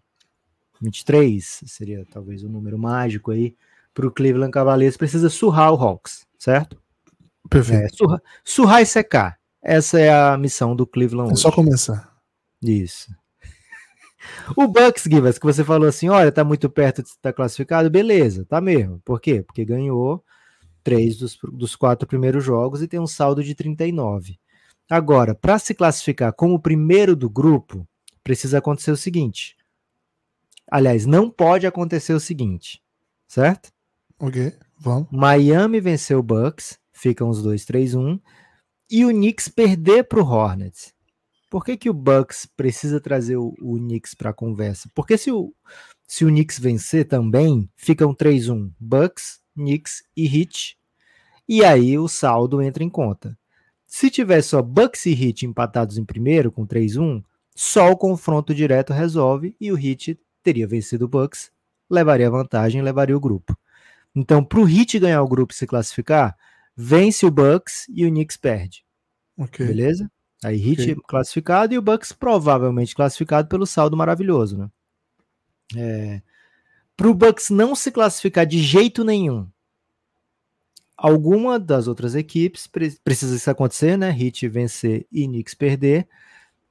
23 0.79 1.63
seria 1.65 2.05
talvez 2.11 2.43
o 2.43 2.47
um 2.47 2.51
número 2.51 2.77
mágico 2.77 3.31
aí 3.31 3.55
para 3.93 4.07
o 4.07 4.11
Cleveland 4.11 4.51
Cavaliers. 4.51 4.95
Precisa 4.95 5.29
surrar 5.29 5.73
o 5.73 5.75
Hawks, 5.75 6.25
certo? 6.37 6.79
Perfeito. 7.49 7.85
É, 7.85 7.89
surra, 7.89 8.21
surrar 8.43 8.81
e 8.81 8.85
secar. 8.85 9.38
Essa 9.61 9.99
é 9.99 10.09
a 10.09 10.37
missão 10.37 10.75
do 10.75 10.87
Cleveland. 10.87 11.33
É 11.33 11.35
só 11.35 11.51
começar. 11.51 12.15
Isso. 12.61 13.13
O 14.55 14.67
Bucks, 14.67 15.03
Givas, 15.03 15.39
que 15.39 15.45
você 15.45 15.63
falou 15.63 15.87
assim, 15.87 16.09
olha, 16.09 16.29
tá 16.29 16.43
muito 16.43 16.69
perto 16.69 17.01
de 17.01 17.07
estar 17.07 17.31
classificado, 17.31 17.89
beleza, 17.89 18.45
tá 18.45 18.59
mesmo. 18.59 18.99
Por 19.05 19.21
quê? 19.21 19.41
Porque 19.41 19.63
ganhou 19.63 20.23
três 20.83 21.17
dos, 21.17 21.37
dos 21.53 21.75
quatro 21.75 22.05
primeiros 22.05 22.43
jogos 22.43 22.81
e 22.81 22.87
tem 22.87 22.99
um 22.99 23.07
saldo 23.07 23.41
de 23.41 23.55
39. 23.55 24.37
Agora, 24.89 25.33
para 25.33 25.57
se 25.57 25.73
classificar 25.73 26.33
como 26.33 26.59
primeiro 26.59 27.15
do 27.15 27.29
grupo, 27.29 27.87
precisa 28.23 28.57
acontecer 28.57 28.91
o 28.91 28.97
seguinte. 28.97 29.55
Aliás, 30.69 31.05
não 31.05 31.29
pode 31.29 31.65
acontecer 31.65 32.13
o 32.13 32.19
seguinte, 32.19 32.81
certo? 33.27 33.71
Ok, 34.19 34.53
vamos. 34.77 35.07
Miami 35.11 35.79
venceu 35.79 36.19
o 36.19 36.23
Bucks, 36.23 36.77
ficam 36.91 37.29
os 37.29 37.41
dois 37.41 37.65
3-1 37.65 38.19
e 38.89 39.05
o 39.05 39.09
Knicks 39.09 39.47
perder 39.47 40.05
para 40.05 40.19
o 40.19 40.25
Hornets. 40.25 40.93
Por 41.49 41.65
que, 41.65 41.77
que 41.77 41.89
o 41.89 41.93
Bucks 41.93 42.45
precisa 42.45 42.99
trazer 42.99 43.37
o, 43.37 43.55
o 43.61 43.77
Knicks 43.77 44.13
para 44.13 44.29
a 44.29 44.33
conversa? 44.33 44.89
Porque 44.93 45.17
se 45.17 45.31
o, 45.31 45.53
se 46.07 46.25
o 46.25 46.27
Knicks 46.27 46.59
vencer 46.59 47.07
também, 47.07 47.69
ficam 47.75 48.13
3-1 48.13 48.71
Bucks, 48.79 49.39
Knicks 49.55 50.03
e 50.15 50.25
Heat. 50.25 50.77
E 51.47 51.63
aí 51.63 51.97
o 51.97 52.07
saldo 52.07 52.61
entra 52.61 52.83
em 52.83 52.89
conta. 52.89 53.37
Se 53.85 54.09
tiver 54.11 54.41
só 54.43 54.61
Bucks 54.61 55.07
e 55.07 55.11
Heat 55.13 55.45
empatados 55.45 55.97
em 55.97 56.05
primeiro 56.05 56.51
com 56.51 56.67
3-1, 56.67 57.23
só 57.55 57.89
o 57.89 57.97
confronto 57.97 58.53
direto 58.53 58.93
resolve 58.93 59.55
e 59.59 59.71
o 59.71 59.77
Heat 59.77 60.19
teria 60.43 60.67
vencido 60.67 61.05
o 61.05 61.07
Bucks, 61.07 61.51
levaria 61.89 62.29
vantagem, 62.29 62.81
levaria 62.81 63.17
o 63.17 63.19
grupo. 63.19 63.57
Então, 64.15 64.43
para 64.43 64.59
o 64.59 64.69
Heat 64.69 64.99
ganhar 64.99 65.21
o 65.23 65.27
grupo 65.27 65.53
e 65.53 65.55
se 65.55 65.65
classificar, 65.65 66.37
vence 66.75 67.25
o 67.25 67.31
Bucks 67.31 67.85
e 67.89 68.05
o 68.05 68.09
Knicks 68.09 68.37
perde. 68.37 68.83
Okay. 69.37 69.65
Beleza? 69.65 70.11
Aí 70.43 70.57
Heat 70.57 70.81
okay. 70.81 70.95
classificado 71.07 71.73
e 71.73 71.77
o 71.77 71.81
Bucks 71.81 72.11
provavelmente 72.11 72.95
classificado 72.95 73.47
pelo 73.47 73.65
saldo 73.65 73.97
maravilhoso, 73.97 74.57
né? 74.57 74.69
É, 75.75 76.21
para 76.95 77.07
o 77.07 77.13
Bucks 77.13 77.49
não 77.49 77.75
se 77.75 77.91
classificar 77.91 78.45
de 78.45 78.59
jeito 78.61 79.03
nenhum, 79.03 79.47
alguma 80.97 81.57
das 81.57 81.87
outras 81.87 82.13
equipes 82.15 82.67
precisa 82.67 83.35
isso 83.35 83.49
acontecer, 83.49 83.97
né? 83.97 84.09
Heat 84.09 84.47
vencer 84.49 85.07
e 85.11 85.25
Knicks 85.25 85.53
perder. 85.53 86.07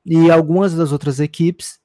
E 0.04 0.30
algumas 0.30 0.74
das 0.74 0.92
outras 0.92 1.20
equipes 1.20 1.78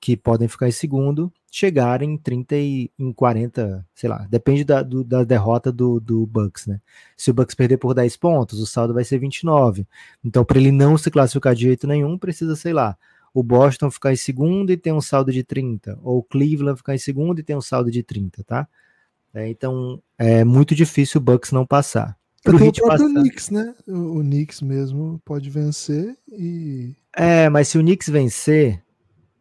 que 0.00 0.16
podem 0.16 0.46
ficar 0.46 0.68
em 0.68 0.72
segundo 0.72 1.32
chegarem 1.50 2.14
em 2.14 2.16
30 2.16 2.56
e 2.56 2.90
em 2.98 3.12
40, 3.12 3.86
sei 3.94 4.08
lá, 4.08 4.26
depende 4.30 4.64
da, 4.64 4.82
do, 4.82 5.04
da 5.04 5.22
derrota 5.22 5.70
do, 5.70 6.00
do 6.00 6.26
Bucks, 6.26 6.66
né? 6.66 6.80
Se 7.16 7.30
o 7.30 7.34
Bucks 7.34 7.54
perder 7.54 7.76
por 7.76 7.94
10 7.94 8.16
pontos, 8.16 8.58
o 8.58 8.66
saldo 8.66 8.94
vai 8.94 9.04
ser 9.04 9.18
29. 9.18 9.86
Então, 10.24 10.44
para 10.44 10.58
ele 10.58 10.72
não 10.72 10.96
se 10.96 11.10
classificar 11.10 11.54
de 11.54 11.62
jeito 11.62 11.86
nenhum, 11.86 12.16
precisa, 12.16 12.56
sei 12.56 12.72
lá, 12.72 12.96
o 13.34 13.42
Boston 13.42 13.90
ficar 13.90 14.12
em 14.12 14.16
segundo 14.16 14.70
e 14.70 14.76
ter 14.78 14.92
um 14.92 15.00
saldo 15.00 15.30
de 15.30 15.44
30, 15.44 15.98
ou 16.02 16.18
o 16.18 16.22
Cleveland 16.22 16.78
ficar 16.78 16.94
em 16.94 16.98
segundo 16.98 17.38
e 17.38 17.42
ter 17.42 17.54
um 17.54 17.60
saldo 17.60 17.90
de 17.90 18.02
30, 18.02 18.42
tá? 18.44 18.66
É, 19.34 19.48
então, 19.48 20.02
é 20.18 20.44
muito 20.44 20.74
difícil 20.74 21.20
o 21.20 21.24
Bucks 21.24 21.52
não 21.52 21.66
passar. 21.66 22.16
Pro 22.42 22.56
o 22.56 22.58
próprio 22.58 22.86
passar... 22.88 23.08
Knicks, 23.08 23.50
né? 23.50 23.74
O, 23.86 24.18
o 24.18 24.20
Knicks 24.20 24.60
mesmo 24.60 25.20
pode 25.24 25.48
vencer 25.48 26.16
e... 26.28 26.94
É, 27.16 27.48
mas 27.48 27.68
se 27.68 27.78
o 27.78 27.80
Knicks 27.80 28.08
vencer, 28.08 28.82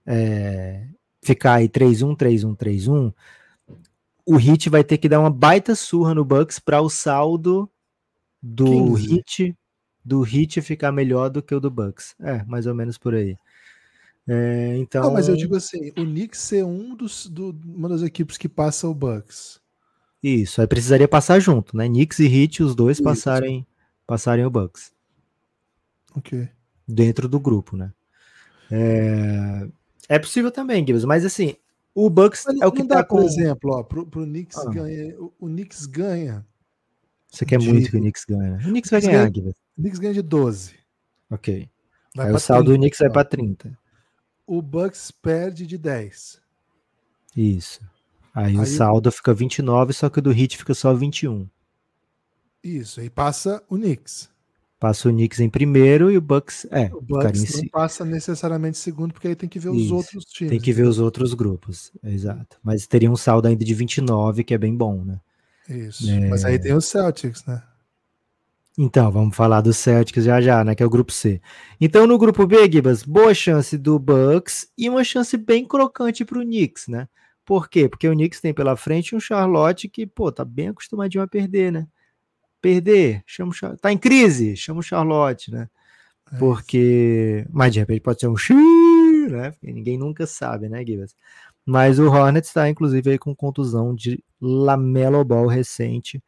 é, 0.06 0.86
ficar 1.24 1.56
aí 1.56 1.70
3-1, 1.70 2.16
3-1, 2.16 2.56
3-1, 2.56 3.14
o 4.26 4.36
Hit 4.36 4.70
vai 4.70 4.84
ter 4.84 4.98
que 4.98 5.10
dar 5.10 5.20
uma 5.20 5.30
baita 5.30 5.74
surra 5.76 6.14
no 6.14 6.24
Bucks 6.24 6.60
para 6.60 6.82
o 6.82 6.90
saldo 6.90 7.70
do 8.42 8.96
15. 8.96 9.08
Hit 9.08 9.58
do 10.04 10.22
Hit 10.22 10.62
ficar 10.62 10.92
melhor 10.92 11.30
do 11.30 11.42
que 11.42 11.54
o 11.54 11.60
do 11.60 11.70
Bucks. 11.70 12.16
É, 12.20 12.44
mais 12.46 12.66
ou 12.66 12.74
menos 12.74 12.98
por 12.98 13.14
aí. 13.14 13.38
É, 14.28 14.78
então. 14.78 15.04
Não, 15.04 15.14
mas 15.14 15.28
eu 15.28 15.36
digo 15.36 15.56
assim, 15.56 15.90
o 15.92 16.06
Knicks 16.06 16.40
ser 16.40 16.64
um 16.64 16.96
dos, 16.96 17.28
do, 17.28 17.56
uma 17.66 17.90
das 17.90 18.02
equipes 18.02 18.38
que 18.38 18.50
passa 18.50 18.88
o 18.88 18.94
Bucks. 18.94 19.61
Isso, 20.24 20.62
aí 20.62 20.68
precisaria 20.68 21.08
passar 21.08 21.40
junto, 21.40 21.76
né? 21.76 21.88
Knicks 21.88 22.20
e 22.20 22.28
Hit, 22.28 22.62
os 22.62 22.76
dois 22.76 23.02
passarem, 23.02 23.66
passarem 24.06 24.46
o 24.46 24.50
Bucks. 24.52 24.94
Ok. 26.16 26.48
Dentro 26.88 27.28
do 27.28 27.40
grupo, 27.40 27.76
né? 27.76 27.92
É, 28.70 29.68
é 30.08 30.20
possível 30.20 30.52
também, 30.52 30.86
Gibbs, 30.86 31.06
mas 31.06 31.26
assim, 31.26 31.56
o 31.94 32.10
Bucks 32.10 32.44
mas 32.46 32.62
é 32.62 32.68
o 32.68 32.72
que 32.72 32.84
dá, 32.84 32.98
tá 32.98 33.04
com... 33.04 33.18
por 33.18 33.26
exemplo, 33.26 33.72
ó, 33.74 33.84
pro, 33.84 34.06
pro 34.06 34.24
Knicks 34.24 34.58
ah. 34.58 34.70
ganha, 34.70 35.20
o, 35.20 35.34
o, 35.40 35.48
Knicks 35.48 35.86
ganha. 35.86 36.46
Você 37.30 37.46
quer 37.46 37.60
de... 37.60 37.68
muito 37.68 37.90
que 37.90 37.98
o 37.98 38.00
Knicks 38.00 38.26
ganhe. 38.26 38.52
Né? 38.52 38.58
O 38.58 38.70
Knicks 38.70 38.92
vai 38.92 39.02
ganhar, 39.02 39.26
Gibbs. 39.34 39.56
O 39.78 39.82
Knicks 39.82 40.00
ganha 40.00 40.14
de 40.14 40.22
12. 40.22 40.76
Ok. 41.30 41.70
Vai 42.16 42.28
Aí 42.28 42.34
o 42.34 42.40
saldo 42.40 42.66
30, 42.66 42.78
do 42.78 42.82
Knicks 42.82 43.00
vai 43.00 43.10
para 43.10 43.26
30. 43.26 43.78
o 44.46 44.62
Bucks 44.62 45.12
perde 45.12 45.66
de 45.66 45.78
10. 45.78 46.42
Isso. 47.36 47.82
Aí, 48.34 48.54
Aí 48.54 48.58
o 48.58 48.62
o- 48.62 48.66
saldo 48.66 49.12
fica 49.12 49.34
29, 49.34 49.94
só 49.94 50.10
que 50.10 50.20
o 50.20 50.22
do 50.22 50.32
Heat 50.32 50.58
fica 50.58 50.74
só 50.74 50.94
21. 50.94 51.48
Isso, 52.64 53.00
aí 53.00 53.10
passa 53.10 53.62
o 53.70 53.76
Knicks. 53.76 54.30
Passa 54.80 55.10
o 55.10 55.12
Knicks 55.12 55.40
em 55.40 55.50
primeiro 55.50 56.10
e 56.12 56.18
o 56.18 56.22
Bucks, 56.22 56.66
é, 56.72 56.86
O 56.94 57.02
Bucks 57.02 57.56
não 57.62 57.68
passa 57.70 58.04
necessariamente 58.04 58.78
segundo, 58.80 59.14
porque 59.14 59.28
aí 59.28 59.36
tem 59.36 59.48
que 59.50 59.60
ver 59.60 59.70
os 59.70 59.78
Isso, 59.84 59.96
outros 59.96 60.26
times. 60.26 60.52
Tem 60.52 60.60
que 60.60 60.74
ver 60.74 60.84
os 60.88 60.98
outros 60.98 61.34
grupos, 61.36 61.92
exato. 62.04 62.58
Mas 62.64 62.88
teria 62.88 63.12
um 63.12 63.16
saldo 63.16 63.48
ainda 63.48 63.64
de 63.64 63.74
29, 63.76 64.44
que 64.44 64.54
é 64.54 64.58
bem 64.58 64.76
bom, 64.76 65.04
né? 65.04 65.20
Isso. 65.70 66.10
É. 66.10 66.28
Mas 66.30 66.44
aí 66.46 66.58
tem 66.58 66.74
os 66.74 66.86
Celtics, 66.86 67.46
né? 67.46 67.62
Então, 68.78 69.12
vamos 69.12 69.36
falar 69.36 69.62
do 69.62 69.74
Celtics 69.74 70.24
já 70.24 70.40
já, 70.42 70.64
né? 70.64 70.74
Que 70.74 70.82
é 70.82 70.86
o 70.86 70.90
grupo 70.90 71.12
C. 71.12 71.42
Então, 71.80 72.08
no 72.08 72.18
grupo 72.18 72.48
B, 72.48 72.72
Gibas, 72.72 73.04
boa 73.04 73.34
chance 73.34 73.78
do 73.78 74.00
Bucks 74.00 74.68
e 74.78 74.90
uma 74.90 75.04
chance 75.04 75.36
bem 75.38 75.66
crocante 75.66 76.24
pro 76.26 76.42
Knicks, 76.42 76.88
né? 76.88 77.08
Por 77.52 77.68
quê? 77.68 77.90
Porque 77.90 78.08
o 78.08 78.14
Knicks 78.14 78.40
tem 78.40 78.54
pela 78.54 78.78
frente 78.78 79.14
um 79.14 79.20
Charlotte 79.20 79.90
que, 79.90 80.08
pô, 80.08 80.32
tá 80.32 80.46
bem 80.46 80.70
acostumadinho 80.70 81.22
a 81.22 81.28
perder, 81.28 81.70
né? 81.70 81.86
Perder, 82.62 83.24
chama 83.26 83.52
o 83.52 83.78
tá 83.78 83.92
em 83.92 83.98
crise, 83.98 84.56
chama 84.56 84.80
o 84.80 84.82
Charlotte, 84.82 85.52
né? 85.52 85.68
É 86.32 86.38
Porque. 86.38 87.46
Mas 87.50 87.74
de 87.74 87.80
repente 87.80 88.00
pode 88.00 88.22
ser 88.22 88.30
um 88.30 88.38
X, 88.38 88.56
né? 89.30 89.52
Porque 89.52 89.70
ninguém 89.70 89.98
nunca 89.98 90.26
sabe, 90.26 90.70
né, 90.70 90.82
Gibas? 90.86 91.14
Mas 91.66 92.00
o 92.00 92.10
Hornets 92.10 92.48
está, 92.48 92.70
inclusive, 92.70 93.12
aí 93.12 93.20
com 93.20 93.36
contusão 93.36 93.94
de 93.94 94.24
Lamelo 94.40 95.22
Ball 95.26 95.48
recente. 95.48 96.24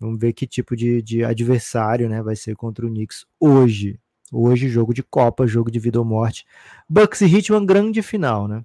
Vamos 0.00 0.18
ver 0.18 0.32
que 0.32 0.44
tipo 0.44 0.74
de, 0.74 1.00
de 1.00 1.22
adversário 1.22 2.08
né, 2.08 2.20
vai 2.20 2.34
ser 2.34 2.56
contra 2.56 2.84
o 2.84 2.88
Knicks 2.88 3.24
hoje. 3.38 4.00
Hoje, 4.32 4.68
jogo 4.68 4.92
de 4.92 5.04
Copa, 5.04 5.46
jogo 5.46 5.70
de 5.70 5.78
vida 5.78 6.00
ou 6.00 6.04
morte. 6.04 6.44
Bucks 6.88 7.20
e 7.20 7.52
uma 7.52 7.64
grande 7.64 8.02
final, 8.02 8.48
né? 8.48 8.64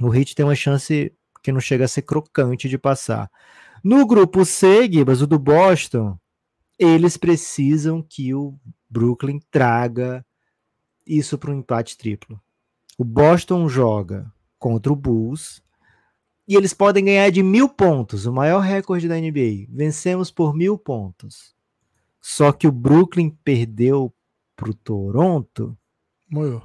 O 0.00 0.14
Heat 0.14 0.34
tem 0.34 0.44
uma 0.44 0.54
chance 0.54 1.12
que 1.42 1.52
não 1.52 1.60
chega 1.60 1.84
a 1.84 1.88
ser 1.88 2.02
crocante 2.02 2.68
de 2.68 2.76
passar. 2.76 3.30
No 3.82 4.06
grupo 4.06 4.44
C, 4.44 4.90
Gibas, 4.90 5.22
o 5.22 5.26
do 5.26 5.38
Boston, 5.38 6.18
eles 6.78 7.16
precisam 7.16 8.02
que 8.02 8.34
o 8.34 8.58
Brooklyn 8.90 9.40
traga 9.50 10.24
isso 11.06 11.38
para 11.38 11.50
um 11.50 11.58
empate 11.58 11.96
triplo. 11.96 12.40
O 12.98 13.04
Boston 13.04 13.68
joga 13.68 14.30
contra 14.58 14.92
o 14.92 14.96
Bulls 14.96 15.62
e 16.48 16.54
eles 16.54 16.72
podem 16.72 17.04
ganhar 17.04 17.30
de 17.30 17.42
mil 17.42 17.68
pontos, 17.68 18.26
o 18.26 18.32
maior 18.32 18.60
recorde 18.60 19.08
da 19.08 19.16
NBA. 19.16 19.66
Vencemos 19.68 20.30
por 20.30 20.54
mil 20.54 20.78
pontos. 20.78 21.54
Só 22.20 22.52
que 22.52 22.66
o 22.66 22.72
Brooklyn 22.72 23.30
perdeu 23.44 24.12
para 24.56 24.70
o 24.70 24.74
Toronto, 24.74 25.76
Moiou. 26.28 26.62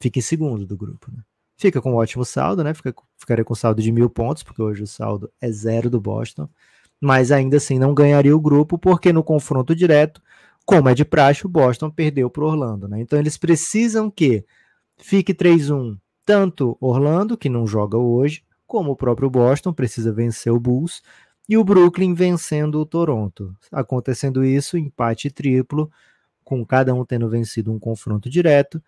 fica 0.00 0.18
em 0.18 0.22
segundo 0.22 0.66
do 0.66 0.76
grupo. 0.76 1.10
Né? 1.10 1.22
Fica 1.58 1.82
com 1.82 1.92
um 1.92 1.96
ótimo 1.96 2.24
saldo, 2.24 2.62
né? 2.62 2.72
Fica, 2.72 2.94
ficaria 3.18 3.44
com 3.44 3.52
saldo 3.52 3.82
de 3.82 3.90
mil 3.90 4.08
pontos, 4.08 4.44
porque 4.44 4.62
hoje 4.62 4.84
o 4.84 4.86
saldo 4.86 5.28
é 5.40 5.50
zero 5.50 5.90
do 5.90 6.00
Boston. 6.00 6.48
Mas 7.00 7.32
ainda 7.32 7.56
assim 7.56 7.80
não 7.80 7.92
ganharia 7.92 8.34
o 8.34 8.40
grupo, 8.40 8.78
porque 8.78 9.12
no 9.12 9.24
confronto 9.24 9.74
direto, 9.74 10.22
como 10.64 10.88
é 10.88 10.94
de 10.94 11.04
praxe, 11.04 11.44
o 11.44 11.48
Boston 11.48 11.90
perdeu 11.90 12.30
para 12.30 12.44
Orlando. 12.44 12.86
Né? 12.86 13.00
Então 13.00 13.18
eles 13.18 13.36
precisam 13.36 14.08
que 14.08 14.44
fique 14.98 15.34
3-1, 15.34 15.98
tanto 16.24 16.76
Orlando, 16.80 17.36
que 17.36 17.48
não 17.48 17.66
joga 17.66 17.98
hoje, 17.98 18.44
como 18.64 18.92
o 18.92 18.96
próprio 18.96 19.28
Boston 19.28 19.72
precisa 19.72 20.12
vencer 20.12 20.52
o 20.52 20.60
Bulls, 20.60 21.02
e 21.48 21.56
o 21.56 21.64
Brooklyn 21.64 22.14
vencendo 22.14 22.80
o 22.80 22.86
Toronto. 22.86 23.52
Acontecendo 23.72 24.44
isso, 24.44 24.78
empate 24.78 25.28
triplo, 25.28 25.90
com 26.44 26.64
cada 26.64 26.94
um 26.94 27.04
tendo 27.04 27.28
vencido 27.28 27.72
um 27.72 27.80
confronto 27.80 28.30
direto. 28.30 28.80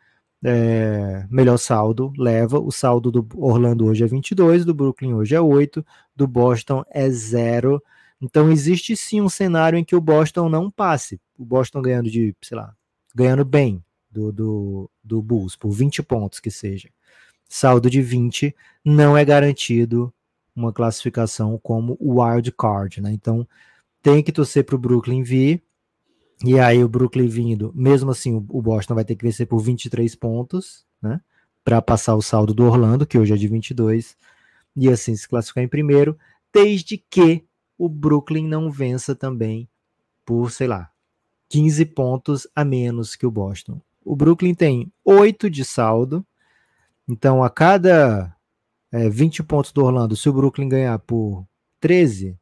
É, 0.42 1.26
melhor 1.30 1.58
saldo 1.58 2.12
leva. 2.16 2.58
O 2.58 2.70
saldo 2.70 3.10
do 3.10 3.26
Orlando 3.36 3.86
hoje 3.86 4.04
é 4.04 4.06
22, 4.06 4.64
do 4.64 4.74
Brooklyn 4.74 5.14
hoje 5.14 5.34
é 5.34 5.40
8, 5.40 5.84
do 6.16 6.26
Boston 6.26 6.84
é 6.90 7.08
0. 7.08 7.82
Então 8.20 8.50
existe 8.50 8.96
sim 8.96 9.20
um 9.20 9.28
cenário 9.28 9.78
em 9.78 9.84
que 9.84 9.96
o 9.96 10.00
Boston 10.00 10.48
não 10.48 10.70
passe. 10.70 11.20
O 11.38 11.44
Boston 11.44 11.82
ganhando 11.82 12.10
de, 12.10 12.34
sei 12.42 12.56
lá, 12.56 12.74
ganhando 13.14 13.44
bem 13.44 13.82
do, 14.10 14.32
do, 14.32 14.90
do 15.02 15.22
Bulls, 15.22 15.56
por 15.56 15.70
20 15.70 16.02
pontos 16.02 16.40
que 16.40 16.50
seja. 16.50 16.90
Saldo 17.48 17.90
de 17.90 18.00
20 18.00 18.54
não 18.84 19.16
é 19.16 19.24
garantido 19.24 20.12
uma 20.54 20.72
classificação 20.72 21.58
como 21.62 21.98
wild 22.00 22.52
card, 22.52 23.00
né? 23.00 23.12
Então 23.12 23.46
tem 24.02 24.22
que 24.22 24.32
torcer 24.32 24.64
para 24.64 24.76
o 24.76 24.78
Brooklyn 24.78 25.22
vir. 25.22 25.62
E 26.44 26.58
aí 26.58 26.82
o 26.82 26.88
Brooklyn 26.88 27.28
vindo, 27.28 27.70
mesmo 27.74 28.10
assim 28.10 28.34
o 28.34 28.62
Boston 28.62 28.94
vai 28.94 29.04
ter 29.04 29.14
que 29.14 29.24
vencer 29.24 29.46
por 29.46 29.58
23 29.58 30.14
pontos, 30.14 30.86
né? 31.02 31.20
Para 31.62 31.82
passar 31.82 32.14
o 32.14 32.22
saldo 32.22 32.54
do 32.54 32.64
Orlando, 32.64 33.06
que 33.06 33.18
hoje 33.18 33.34
é 33.34 33.36
de 33.36 33.46
22, 33.46 34.16
e 34.74 34.88
assim 34.88 35.14
se 35.14 35.28
classificar 35.28 35.62
em 35.62 35.68
primeiro, 35.68 36.18
desde 36.52 36.96
que 36.96 37.44
o 37.76 37.88
Brooklyn 37.88 38.46
não 38.46 38.70
vença 38.70 39.14
também 39.14 39.68
por, 40.24 40.50
sei 40.50 40.66
lá, 40.66 40.90
15 41.50 41.84
pontos 41.86 42.46
a 42.54 42.64
menos 42.64 43.14
que 43.14 43.26
o 43.26 43.30
Boston. 43.30 43.80
O 44.02 44.16
Brooklyn 44.16 44.54
tem 44.54 44.90
8 45.04 45.50
de 45.50 45.64
saldo, 45.64 46.24
então 47.06 47.44
a 47.44 47.50
cada 47.50 48.34
é, 48.90 49.10
20 49.10 49.42
pontos 49.42 49.72
do 49.72 49.84
Orlando, 49.84 50.16
se 50.16 50.28
o 50.28 50.32
Brooklyn 50.32 50.68
ganhar 50.68 50.98
por 51.00 51.46
13, 51.80 52.38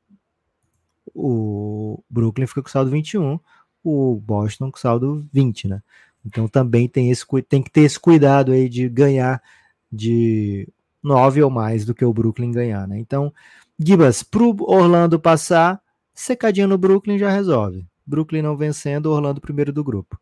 o 1.14 2.02
Brooklyn 2.08 2.46
fica 2.46 2.62
com 2.62 2.68
saldo 2.68 2.90
21, 2.90 3.40
o 3.88 4.20
Boston 4.20 4.70
com 4.70 4.78
saldo 4.78 5.26
20, 5.32 5.68
né? 5.68 5.82
Então 6.24 6.46
também 6.46 6.88
tem, 6.88 7.10
esse, 7.10 7.24
tem 7.48 7.62
que 7.62 7.70
ter 7.70 7.82
esse 7.82 7.98
cuidado 7.98 8.52
aí 8.52 8.68
de 8.68 8.88
ganhar 8.88 9.42
de 9.90 10.68
9 11.02 11.42
ou 11.42 11.50
mais 11.50 11.84
do 11.84 11.94
que 11.94 12.04
o 12.04 12.12
Brooklyn 12.12 12.52
ganhar, 12.52 12.86
né? 12.86 12.98
Então, 12.98 13.32
Gibas, 13.78 14.22
pro 14.22 14.56
Orlando 14.60 15.18
passar, 15.18 15.80
secadinha 16.14 16.66
no 16.66 16.76
Brooklyn 16.76 17.18
já 17.18 17.30
resolve. 17.30 17.86
Brooklyn 18.04 18.42
não 18.42 18.56
vencendo, 18.56 19.06
Orlando 19.06 19.40
primeiro 19.40 19.72
do 19.72 19.84
grupo. 19.84 20.18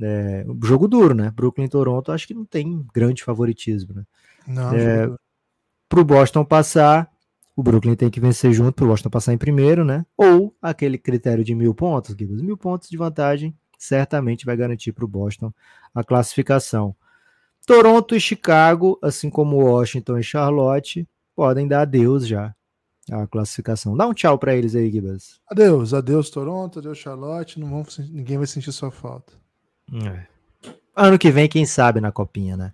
É, 0.00 0.46
jogo 0.64 0.88
duro, 0.88 1.14
né? 1.14 1.30
Brooklyn 1.30 1.66
e 1.66 1.68
Toronto, 1.68 2.10
acho 2.10 2.26
que 2.26 2.34
não 2.34 2.44
tem 2.44 2.86
grande 2.94 3.22
favoritismo, 3.22 3.94
né? 3.94 4.04
Não, 4.46 4.74
É. 4.74 5.10
Pro 5.88 6.04
Boston 6.04 6.44
passar, 6.44 7.09
o 7.60 7.62
Brooklyn 7.62 7.94
tem 7.94 8.10
que 8.10 8.18
vencer 8.18 8.52
junto 8.52 8.72
pro 8.72 8.86
Boston 8.86 9.10
passar 9.10 9.32
em 9.34 9.38
primeiro, 9.38 9.84
né? 9.84 10.04
Ou 10.16 10.54
aquele 10.60 10.96
critério 10.96 11.44
de 11.44 11.54
mil 11.54 11.74
pontos, 11.74 12.16
Gibbs, 12.18 12.40
mil 12.40 12.56
pontos 12.56 12.88
de 12.88 12.96
vantagem, 12.96 13.54
certamente 13.78 14.46
vai 14.46 14.56
garantir 14.56 14.92
pro 14.92 15.06
Boston 15.06 15.52
a 15.94 16.02
classificação. 16.02 16.96
Toronto 17.66 18.16
e 18.16 18.20
Chicago, 18.20 18.98
assim 19.02 19.28
como 19.28 19.62
Washington 19.62 20.18
e 20.18 20.22
Charlotte, 20.22 21.06
podem 21.36 21.68
dar 21.68 21.82
adeus 21.82 22.26
já 22.26 22.54
à 23.10 23.26
classificação. 23.26 23.96
Dá 23.96 24.06
um 24.06 24.14
tchau 24.14 24.38
para 24.38 24.56
eles 24.56 24.74
aí, 24.74 24.90
Gibas. 24.90 25.38
Adeus, 25.48 25.92
adeus 25.92 26.30
Toronto, 26.30 26.78
adeus 26.78 26.98
Charlotte, 26.98 27.60
não 27.60 27.68
vão, 27.68 27.84
ninguém 28.10 28.38
vai 28.38 28.46
sentir 28.46 28.72
sua 28.72 28.90
falta. 28.90 29.32
É. 30.06 30.26
Ano 30.96 31.18
que 31.18 31.30
vem, 31.30 31.48
quem 31.48 31.66
sabe 31.66 32.00
na 32.00 32.10
copinha, 32.10 32.56
né? 32.56 32.72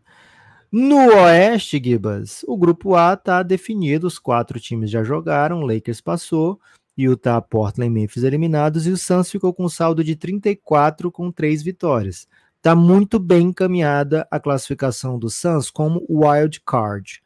No 0.78 1.22
Oeste, 1.22 1.80
Gibas, 1.82 2.44
o 2.46 2.54
grupo 2.54 2.96
A 2.96 3.16
tá 3.16 3.42
definido, 3.42 4.06
os 4.06 4.18
quatro 4.18 4.60
times 4.60 4.90
já 4.90 5.02
jogaram, 5.02 5.62
Lakers 5.62 6.02
passou, 6.02 6.60
Utah, 6.94 7.40
Portland 7.40 7.86
e 7.86 7.90
Memphis 7.90 8.22
eliminados, 8.22 8.86
e 8.86 8.90
o 8.90 8.96
Suns 8.98 9.30
ficou 9.30 9.54
com 9.54 9.64
um 9.64 9.68
saldo 9.70 10.04
de 10.04 10.14
34 10.14 11.10
com 11.10 11.32
três 11.32 11.62
vitórias. 11.62 12.28
Tá 12.60 12.76
muito 12.76 13.18
bem 13.18 13.46
encaminhada 13.46 14.28
a 14.30 14.38
classificação 14.38 15.18
do 15.18 15.30
Suns 15.30 15.70
como 15.70 16.04
wild 16.10 16.60
card. 16.60 17.22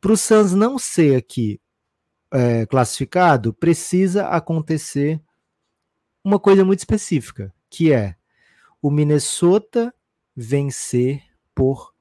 Para 0.00 0.12
o 0.12 0.16
Suns 0.16 0.54
não 0.54 0.78
ser 0.78 1.16
aqui 1.16 1.60
é, 2.32 2.64
classificado, 2.64 3.52
precisa 3.52 4.28
acontecer 4.28 5.20
uma 6.24 6.40
coisa 6.40 6.64
muito 6.64 6.78
específica, 6.78 7.52
que 7.68 7.92
é 7.92 8.16
o 8.80 8.90
Minnesota 8.90 9.94
vencer 10.34 11.22
por 11.54 11.93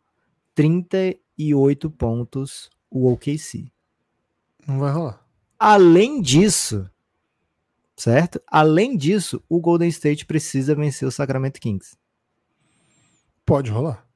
38 0.56 1.90
pontos 1.90 2.70
o 2.90 3.12
OKC. 3.12 3.72
Não 4.68 4.80
vai 4.80 4.92
rolar. 4.92 5.26
Além 5.58 6.22
disso, 6.22 6.90
certo? 7.96 8.42
Além 8.48 8.96
disso, 8.96 9.44
o 9.50 9.60
Golden 9.60 9.90
State 9.90 10.26
precisa 10.26 10.76
vencer 10.76 11.08
o 11.08 11.12
Sacramento 11.12 11.60
Kings. 11.60 11.96
Pode 13.46 13.72
rolar. 13.72 14.08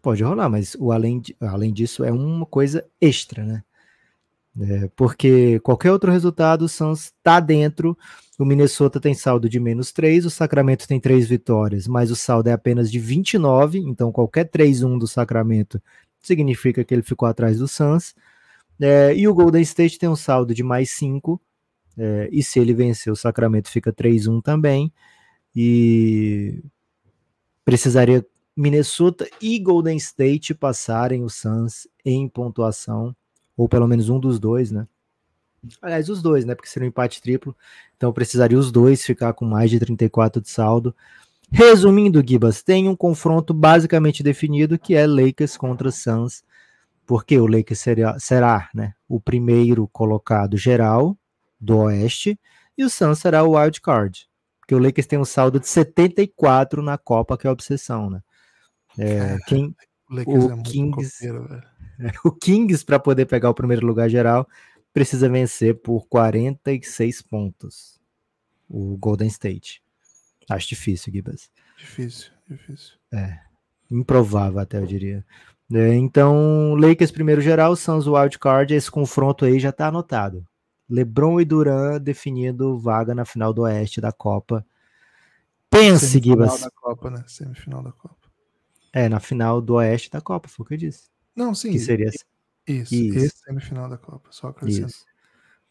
Pode 0.00 0.22
rolar, 0.22 0.48
mas 0.48 0.76
o 0.78 0.92
além, 0.92 1.22
além 1.40 1.72
disso 1.72 2.04
é 2.04 2.12
uma 2.12 2.46
coisa 2.46 2.88
extra, 3.00 3.44
né? 3.44 3.64
É, 4.60 4.88
porque 4.96 5.60
qualquer 5.60 5.92
outro 5.92 6.10
resultado, 6.10 6.62
o 6.62 6.68
Suns 6.68 7.06
está 7.06 7.40
dentro. 7.40 7.96
O 8.38 8.44
Minnesota 8.44 9.00
tem 9.00 9.14
saldo 9.14 9.48
de 9.48 9.58
menos 9.58 9.90
3, 9.92 10.24
o 10.24 10.30
Sacramento 10.30 10.86
tem 10.86 11.00
3 11.00 11.28
vitórias, 11.28 11.88
mas 11.88 12.10
o 12.10 12.16
saldo 12.16 12.48
é 12.48 12.52
apenas 12.52 12.90
de 12.90 12.98
29, 13.00 13.78
então 13.80 14.12
qualquer 14.12 14.48
3-1 14.48 14.98
do 14.98 15.08
Sacramento 15.08 15.82
significa 16.20 16.84
que 16.84 16.94
ele 16.94 17.02
ficou 17.02 17.28
atrás 17.28 17.58
do 17.58 17.66
Suns. 17.66 18.14
É, 18.80 19.12
e 19.16 19.26
o 19.26 19.34
Golden 19.34 19.62
State 19.62 19.98
tem 19.98 20.08
um 20.08 20.14
saldo 20.16 20.54
de 20.54 20.62
mais 20.62 20.90
5, 20.92 21.40
é, 21.96 22.28
e 22.30 22.42
se 22.42 22.60
ele 22.60 22.72
vencer, 22.72 23.12
o 23.12 23.16
Sacramento 23.16 23.68
fica 23.68 23.92
3-1 23.92 24.40
também. 24.40 24.92
E 25.54 26.62
precisaria 27.64 28.24
Minnesota 28.56 29.28
e 29.42 29.58
Golden 29.58 29.96
State 29.96 30.54
passarem 30.54 31.24
o 31.24 31.28
Suns 31.28 31.88
em 32.04 32.28
pontuação, 32.28 33.14
ou 33.58 33.68
pelo 33.68 33.88
menos 33.88 34.08
um 34.08 34.20
dos 34.20 34.38
dois, 34.38 34.70
né? 34.70 34.86
Aliás, 35.82 36.08
os 36.08 36.22
dois, 36.22 36.44
né? 36.44 36.54
Porque 36.54 36.68
seria 36.68 36.86
um 36.86 36.88
empate 36.88 37.20
triplo, 37.20 37.54
então 37.96 38.12
precisaria 38.12 38.56
os 38.56 38.70
dois 38.70 39.04
ficar 39.04 39.32
com 39.32 39.44
mais 39.44 39.68
de 39.68 39.80
34 39.80 40.40
de 40.40 40.48
saldo. 40.48 40.94
Resumindo, 41.50 42.22
Gibas, 42.24 42.62
tem 42.62 42.88
um 42.88 42.94
confronto 42.94 43.52
basicamente 43.52 44.22
definido 44.22 44.78
que 44.78 44.94
é 44.94 45.06
Lakers 45.06 45.56
contra 45.56 45.90
Suns, 45.90 46.44
porque 47.04 47.36
o 47.36 47.46
Lakers 47.48 47.80
seria, 47.80 48.16
será 48.20 48.70
né, 48.72 48.94
o 49.08 49.18
primeiro 49.18 49.88
colocado 49.88 50.56
geral 50.56 51.18
do 51.60 51.78
Oeste 51.78 52.38
e 52.76 52.84
o 52.84 52.90
Suns 52.90 53.18
será 53.18 53.42
o 53.42 53.58
wild 53.58 53.80
card, 53.80 54.28
porque 54.60 54.74
o 54.74 54.78
Lakers 54.78 55.06
tem 55.08 55.18
um 55.18 55.24
saldo 55.24 55.58
de 55.58 55.66
74 55.66 56.80
na 56.80 56.96
Copa, 56.96 57.36
que 57.36 57.48
é 57.48 57.50
a 57.50 57.52
obsessão, 57.52 58.08
né? 58.08 58.22
É, 58.96 59.36
quem, 59.46 59.74
o, 60.10 60.52
é 60.52 60.62
Kings, 60.62 61.20
o 62.24 62.32
Kings 62.32 62.84
para 62.84 62.98
poder 62.98 63.26
pegar 63.26 63.50
o 63.50 63.54
primeiro 63.54 63.86
lugar 63.86 64.08
geral 64.08 64.48
precisa 64.92 65.28
vencer 65.28 65.76
por 65.76 66.06
46 66.08 67.22
pontos. 67.22 68.00
O 68.68 68.96
Golden 68.96 69.28
State. 69.28 69.82
Acho 70.48 70.68
difícil, 70.68 71.12
Gibas. 71.12 71.50
Difícil, 71.76 72.30
difícil. 72.48 72.94
É. 73.12 73.38
Improvável, 73.90 74.58
até 74.58 74.78
eu 74.78 74.86
diria. 74.86 75.24
É, 75.72 75.94
então, 75.94 76.74
Lakers 76.74 77.10
primeiro 77.10 77.40
geral, 77.40 77.76
Suns 77.76 78.06
wild 78.06 78.38
card, 78.38 78.74
esse 78.74 78.90
confronto 78.90 79.44
aí 79.44 79.58
já 79.58 79.72
tá 79.72 79.88
anotado. 79.88 80.46
LeBron 80.88 81.40
e 81.40 81.44
Duran 81.44 82.00
definindo 82.00 82.78
vaga 82.78 83.14
na 83.14 83.24
final 83.24 83.52
do 83.52 83.62
Oeste 83.62 84.00
da 84.00 84.10
Copa. 84.10 84.64
Pense, 85.70 86.06
Semifinal 86.06 86.46
Gibas. 86.46 86.60
da 86.62 86.70
Copa, 86.70 87.10
né? 87.10 87.24
Semifinal 87.26 87.82
da 87.82 87.92
Copa. 87.92 88.27
É, 88.92 89.08
na 89.08 89.20
final 89.20 89.60
do 89.60 89.74
Oeste 89.74 90.10
da 90.10 90.20
Copa, 90.20 90.48
foi 90.48 90.64
o 90.64 90.66
que 90.66 90.74
eu 90.74 90.78
disse. 90.78 91.08
Não, 91.34 91.54
sim. 91.54 91.72
Que 91.72 91.78
seria 91.78 92.08
isso, 92.08 92.94
isso. 92.94 93.18
Esse 93.18 93.38
semifinal 93.44 93.88
da 93.88 93.96
Copa, 93.96 94.28
só 94.30 94.48
acrescento. 94.48 94.88
Isso. 94.88 95.06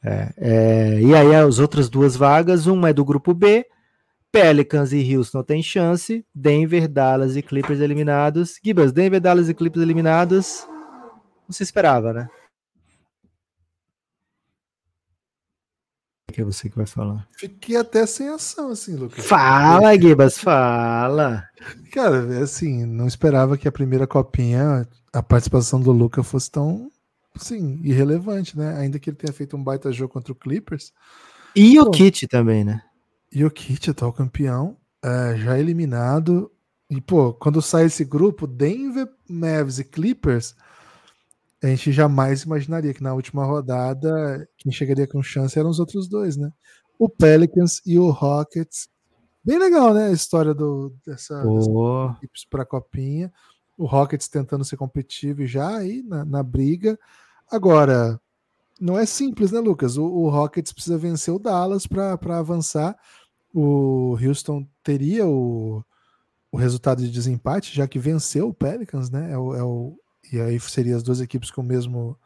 É, 0.03 0.33
é, 0.37 1.01
e 1.01 1.15
aí 1.15 1.35
as 1.35 1.59
outras 1.59 1.89
duas 1.89 2.15
vagas, 2.15 2.67
uma 2.67 2.89
é 2.89 2.93
do 2.93 3.03
grupo 3.03 3.33
B, 3.33 3.65
Pelicans 4.31 4.93
e 4.93 5.15
Houston 5.15 5.43
tem 5.43 5.63
chance. 5.63 6.25
Denver, 6.33 6.87
Dallas 6.87 7.35
e 7.35 7.41
Clippers 7.41 7.79
eliminados. 7.79 8.59
Gibas, 8.63 8.91
Denver, 8.91 9.19
Dallas 9.19 9.49
e 9.49 9.53
Clippers 9.53 9.83
eliminados. 9.83 10.67
Não 11.47 11.51
se 11.51 11.63
esperava, 11.63 12.13
né? 12.13 12.29
Que 16.31 16.41
é 16.41 16.43
você 16.43 16.69
que 16.69 16.75
vai 16.75 16.85
falar. 16.85 17.27
Fiquei 17.31 17.77
até 17.77 18.05
sem 18.05 18.27
ação, 18.27 18.71
assim, 18.71 18.95
Lucas. 18.95 19.25
Fala, 19.25 19.97
Gibas, 19.99 20.37
fala. 20.37 21.47
Cara, 21.91 22.35
é 22.35 22.41
assim, 22.41 22.85
não 22.85 23.07
esperava 23.07 23.57
que 23.57 23.67
a 23.67 23.71
primeira 23.71 24.05
copinha, 24.05 24.87
a 25.13 25.23
participação 25.23 25.79
do 25.79 25.91
Luca 25.91 26.21
fosse 26.23 26.51
tão, 26.51 26.91
assim, 27.33 27.79
irrelevante, 27.83 28.57
né? 28.57 28.77
Ainda 28.77 28.99
que 28.99 29.09
ele 29.09 29.17
tenha 29.17 29.33
feito 29.33 29.55
um 29.55 29.63
baita 29.63 29.91
jogo 29.91 30.13
contra 30.13 30.33
o 30.33 30.35
Clippers. 30.35 30.91
E 31.55 31.79
o 31.79 31.89
Kit 31.89 32.27
também, 32.27 32.63
né? 32.63 32.81
Jokic, 33.31 33.89
atual 33.89 34.13
campeão, 34.13 34.77
é, 35.03 35.35
já 35.37 35.59
eliminado. 35.59 36.51
E, 36.89 37.01
pô, 37.01 37.33
quando 37.33 37.61
sai 37.61 37.85
esse 37.85 38.05
grupo, 38.05 38.47
Denver, 38.47 39.07
Mavs 39.29 39.79
e 39.79 39.83
Clippers, 39.83 40.55
a 41.63 41.67
gente 41.67 41.91
jamais 41.91 42.43
imaginaria 42.43 42.93
que 42.93 43.01
na 43.01 43.13
última 43.13 43.43
rodada 43.43 44.47
quem 44.57 44.71
chegaria 44.71 45.07
com 45.07 45.23
chance 45.23 45.57
eram 45.57 45.69
os 45.69 45.79
outros 45.79 46.07
dois, 46.07 46.37
né? 46.37 46.51
O 46.99 47.09
Pelicans 47.09 47.81
e 47.85 47.97
o 47.97 48.09
Rockets. 48.09 48.89
Bem 49.43 49.57
legal, 49.57 49.93
né? 49.93 50.07
A 50.07 50.11
história 50.11 50.53
do, 50.53 50.93
dessa, 51.05 51.43
oh. 51.45 52.11
equipes 52.17 52.45
para 52.45 52.63
a 52.63 52.65
Copinha. 52.65 53.31
O 53.77 53.85
Rockets 53.85 54.27
tentando 54.27 54.65
ser 54.65 54.77
competitivo 54.77 55.45
já 55.45 55.77
aí 55.77 56.03
na, 56.03 56.25
na 56.25 56.43
briga. 56.43 56.97
Agora, 57.49 58.19
não 58.79 58.97
é 58.97 59.05
simples, 59.05 59.51
né, 59.51 59.59
Lucas? 59.59 59.97
O, 59.97 60.05
o 60.05 60.29
Rockets 60.29 60.73
precisa 60.73 60.97
vencer 60.97 61.33
o 61.33 61.39
Dallas 61.39 61.87
para 61.87 62.37
avançar. 62.37 62.95
O 63.53 64.17
Houston 64.21 64.67
teria 64.83 65.25
o, 65.25 65.83
o 66.51 66.57
resultado 66.57 67.01
de 67.01 67.09
desempate, 67.09 67.75
já 67.75 67.87
que 67.87 67.97
venceu 67.97 68.49
o 68.49 68.53
Pelicans, 68.53 69.09
né? 69.09 69.31
É 69.31 69.37
o, 69.37 69.55
é 69.55 69.63
o, 69.63 69.97
e 70.31 70.39
aí 70.39 70.59
seria 70.59 70.95
as 70.95 71.03
duas 71.03 71.21
equipes 71.21 71.51
com, 71.51 71.61
o 71.61 71.63
mesmo, 71.63 72.17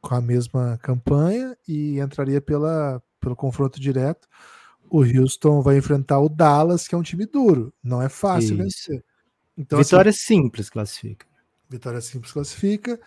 com 0.00 0.14
a 0.14 0.20
mesma 0.20 0.78
campanha 0.82 1.56
e 1.66 1.98
entraria 1.98 2.40
pela, 2.40 3.02
pelo 3.20 3.36
confronto 3.36 3.80
direto. 3.80 4.28
O 4.90 5.02
Houston 5.02 5.62
vai 5.62 5.78
enfrentar 5.78 6.20
o 6.20 6.28
Dallas, 6.28 6.86
que 6.86 6.94
é 6.94 6.98
um 6.98 7.02
time 7.02 7.26
duro, 7.26 7.72
não 7.82 8.00
é 8.00 8.08
fácil 8.08 8.54
Isso. 8.54 8.56
vencer. 8.56 9.04
Então, 9.56 9.78
vitória 9.78 10.10
assim, 10.10 10.42
simples 10.42 10.68
classifica. 10.68 11.26
Vitória 11.68 12.00
simples 12.00 12.32
classifica. 12.32 13.00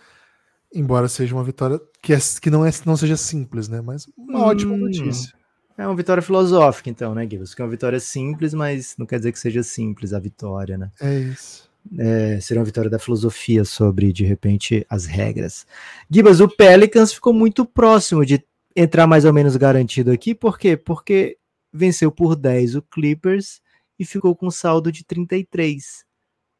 Embora 0.73 1.07
seja 1.07 1.33
uma 1.33 1.43
vitória 1.43 1.79
que, 2.01 2.13
é, 2.13 2.17
que 2.41 2.49
não, 2.49 2.65
é, 2.65 2.71
não 2.85 2.97
seja 2.97 3.15
simples, 3.15 3.69
né? 3.69 3.79
Mas 3.79 4.07
uma 4.17 4.39
hum, 4.39 4.41
ótima 4.41 4.75
notícia. 4.75 5.33
É 5.77 5.85
uma 5.85 5.95
vitória 5.95 6.23
filosófica, 6.23 6.89
então, 6.89 7.13
né, 7.13 7.27
Gibbs? 7.29 7.53
Que 7.53 7.61
é 7.61 7.65
uma 7.65 7.71
vitória 7.71 7.99
simples, 7.99 8.53
mas 8.53 8.95
não 8.97 9.05
quer 9.05 9.17
dizer 9.17 9.31
que 9.31 9.39
seja 9.39 9.61
simples 9.61 10.11
a 10.11 10.19
vitória, 10.19 10.77
né? 10.77 10.91
É 10.99 11.19
isso. 11.19 11.66
É, 11.97 12.39
seria 12.39 12.59
uma 12.59 12.65
vitória 12.65 12.89
da 12.89 12.99
filosofia 12.99 13.63
sobre, 13.63 14.11
de 14.11 14.25
repente, 14.25 14.85
as 14.89 15.05
regras. 15.05 15.65
Gibas, 16.09 16.39
o 16.39 16.47
Pelicans 16.47 17.13
ficou 17.13 17.33
muito 17.33 17.65
próximo 17.65 18.25
de 18.25 18.43
entrar 18.75 19.07
mais 19.07 19.25
ou 19.25 19.33
menos 19.33 19.55
garantido 19.55 20.11
aqui, 20.11 20.35
por 20.35 20.57
quê? 20.57 20.77
Porque 20.77 21.37
venceu 21.71 22.11
por 22.11 22.35
10 22.35 22.75
o 22.75 22.81
Clippers 22.81 23.61
e 23.99 24.05
ficou 24.05 24.35
com 24.35 24.49
saldo 24.51 24.91
de 24.91 25.03
33. 25.03 26.05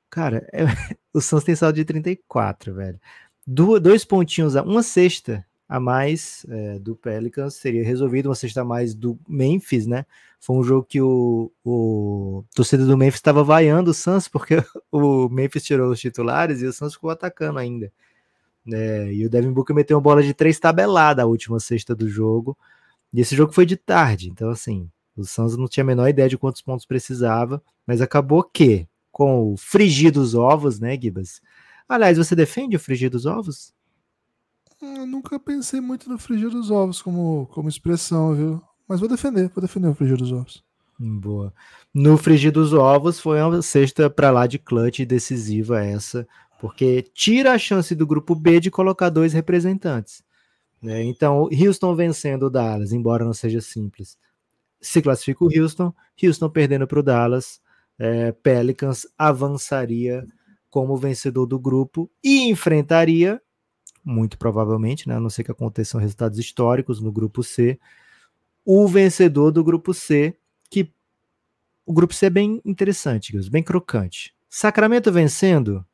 Cara, 0.09 0.47
é, 0.53 0.63
o 1.13 1.21
Suns 1.21 1.43
tem 1.43 1.55
saldo 1.55 1.75
de 1.75 1.85
34, 1.85 2.73
velho 2.73 2.99
dois 3.47 4.03
pontinhos, 4.03 4.55
uma 4.55 4.83
sexta 4.83 5.45
a 5.67 5.79
mais 5.79 6.45
é, 6.49 6.79
do 6.79 6.95
Pelicans 6.95 7.55
seria 7.55 7.83
resolvido, 7.83 8.29
uma 8.29 8.35
sexta 8.35 8.61
a 8.61 8.65
mais 8.65 8.93
do 8.93 9.19
Memphis, 9.27 9.85
né? 9.85 10.05
Foi 10.39 10.55
um 10.55 10.63
jogo 10.63 10.85
que 10.85 11.01
o, 11.01 11.51
o 11.65 12.43
torcedor 12.55 12.87
do 12.87 12.97
Memphis 12.97 13.19
estava 13.19 13.43
vaiando 13.43 13.91
o 13.91 13.93
Suns, 13.93 14.27
porque 14.27 14.55
o 14.91 15.27
Memphis 15.29 15.63
tirou 15.63 15.91
os 15.91 15.99
titulares 15.99 16.61
e 16.61 16.65
o 16.65 16.73
Suns 16.73 16.93
ficou 16.93 17.09
atacando 17.09 17.59
ainda. 17.59 17.91
É, 18.71 19.13
e 19.13 19.25
o 19.25 19.29
Devin 19.29 19.51
Booker 19.51 19.75
meteu 19.75 19.97
uma 19.97 20.03
bola 20.03 20.23
de 20.23 20.33
três 20.33 20.59
tabelada 20.59 21.23
a 21.23 21.25
última 21.25 21.59
sexta 21.59 21.95
do 21.95 22.07
jogo. 22.07 22.57
E 23.13 23.21
esse 23.21 23.35
jogo 23.35 23.53
foi 23.53 23.65
de 23.65 23.77
tarde, 23.77 24.29
então 24.29 24.49
assim, 24.49 24.89
o 25.15 25.23
Suns 25.23 25.57
não 25.57 25.67
tinha 25.67 25.83
a 25.83 25.87
menor 25.87 26.07
ideia 26.07 26.29
de 26.29 26.37
quantos 26.37 26.61
pontos 26.61 26.85
precisava, 26.85 27.61
mas 27.85 28.01
acabou 28.01 28.43
que, 28.43 28.87
com 29.11 29.53
o 29.53 29.57
frigir 29.57 30.11
dos 30.11 30.35
ovos, 30.35 30.79
né, 30.79 30.97
Gibas? 31.01 31.41
Aliás, 31.89 32.17
você 32.17 32.35
defende 32.35 32.75
o 32.75 32.79
frigir 32.79 33.09
dos 33.09 33.25
ovos? 33.25 33.73
Eu 34.81 35.07
nunca 35.07 35.39
pensei 35.39 35.81
muito 35.81 36.09
no 36.09 36.17
frigir 36.17 36.49
dos 36.49 36.69
ovos 36.69 37.01
como, 37.01 37.47
como 37.47 37.69
expressão, 37.69 38.35
viu? 38.35 38.61
Mas 38.87 38.99
vou 38.99 39.09
defender, 39.09 39.49
vou 39.49 39.61
defender 39.61 39.87
o 39.87 39.95
frigir 39.95 40.17
dos 40.17 40.31
ovos. 40.31 40.63
Boa. 40.99 41.53
No 41.93 42.17
frigir 42.17 42.51
dos 42.51 42.73
ovos 42.73 43.19
foi 43.19 43.41
uma 43.41 43.61
sexta 43.61 44.09
para 44.09 44.31
lá 44.31 44.47
de 44.47 44.57
clutch 44.57 44.99
decisiva 45.05 45.83
essa, 45.83 46.27
porque 46.59 47.03
tira 47.13 47.53
a 47.53 47.57
chance 47.57 47.93
do 47.93 48.07
grupo 48.07 48.33
B 48.33 48.59
de 48.59 48.71
colocar 48.71 49.09
dois 49.09 49.33
representantes. 49.33 50.23
Né? 50.81 51.03
Então, 51.03 51.49
Houston 51.51 51.95
vencendo 51.95 52.43
o 52.43 52.49
Dallas, 52.49 52.91
embora 52.91 53.25
não 53.25 53.33
seja 53.33 53.61
simples. 53.61 54.17
Se 54.79 55.01
classifica 55.01 55.43
o 55.43 55.49
Houston, 55.49 55.93
Houston 56.21 56.49
perdendo 56.49 56.87
para 56.87 56.99
o 56.99 57.03
Dallas, 57.03 57.59
é, 57.97 58.31
Pelicans 58.31 59.07
avançaria 59.17 60.25
como 60.69 60.97
vencedor 60.97 61.45
do 61.45 61.59
grupo 61.59 62.09
e 62.23 62.49
enfrentaria, 62.49 63.41
muito 64.07 64.37
provavelmente, 64.37 65.07
né, 65.07 65.17
a 65.17 65.19
não 65.19 65.29
ser 65.29 65.43
que 65.43 65.51
aconteçam 65.51 65.99
resultados 65.99 66.39
históricos 66.39 67.01
no 67.01 67.11
grupo 67.11 67.43
C, 67.43 67.77
o 68.65 68.87
vencedor 68.87 69.51
do 69.51 69.63
grupo 69.63 69.93
C, 69.93 70.35
que 70.69 70.91
o 71.85 71.93
grupo 71.93 72.13
C 72.13 72.27
é 72.27 72.29
bem 72.29 72.61
interessante, 72.63 73.37
bem 73.49 73.61
crocante. 73.61 74.33
Sacramento 74.49 75.11
vencendo, 75.11 75.85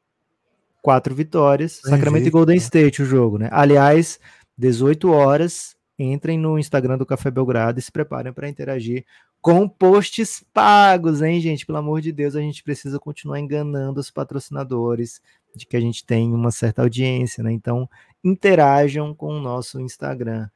quatro 0.81 1.15
vitórias. 1.15 1.81
Sacramento 1.83 2.23
jeito, 2.23 2.27
e 2.27 2.31
Golden 2.31 2.55
né? 2.55 2.61
State 2.61 3.01
o 3.01 3.05
jogo, 3.05 3.39
né? 3.39 3.49
Aliás, 3.51 4.19
18 4.57 5.09
horas, 5.09 5.75
entrem 5.97 6.37
no 6.37 6.59
Instagram 6.59 6.97
do 6.97 7.05
Café 7.05 7.31
Belgrado 7.31 7.79
e 7.79 7.81
se 7.81 7.91
preparem 7.91 8.31
para 8.31 8.47
interagir 8.47 9.05
com 9.41 9.67
posts 9.67 10.43
pagos, 10.53 11.21
hein, 11.21 11.41
gente? 11.41 11.65
Pelo 11.65 11.79
amor 11.79 11.99
de 11.99 12.11
Deus, 12.11 12.35
a 12.35 12.39
gente 12.39 12.63
precisa 12.63 12.99
continuar 12.99 13.39
enganando 13.39 13.99
os 13.99 14.09
patrocinadores 14.09 15.19
de 15.55 15.65
que 15.65 15.77
a 15.77 15.79
gente 15.79 16.05
tem 16.05 16.33
uma 16.33 16.51
certa 16.51 16.81
audiência, 16.81 17.43
né? 17.43 17.51
Então, 17.51 17.89
interajam 18.23 19.13
com 19.13 19.37
o 19.37 19.41
nosso 19.41 19.79
Instagram. 19.79 20.47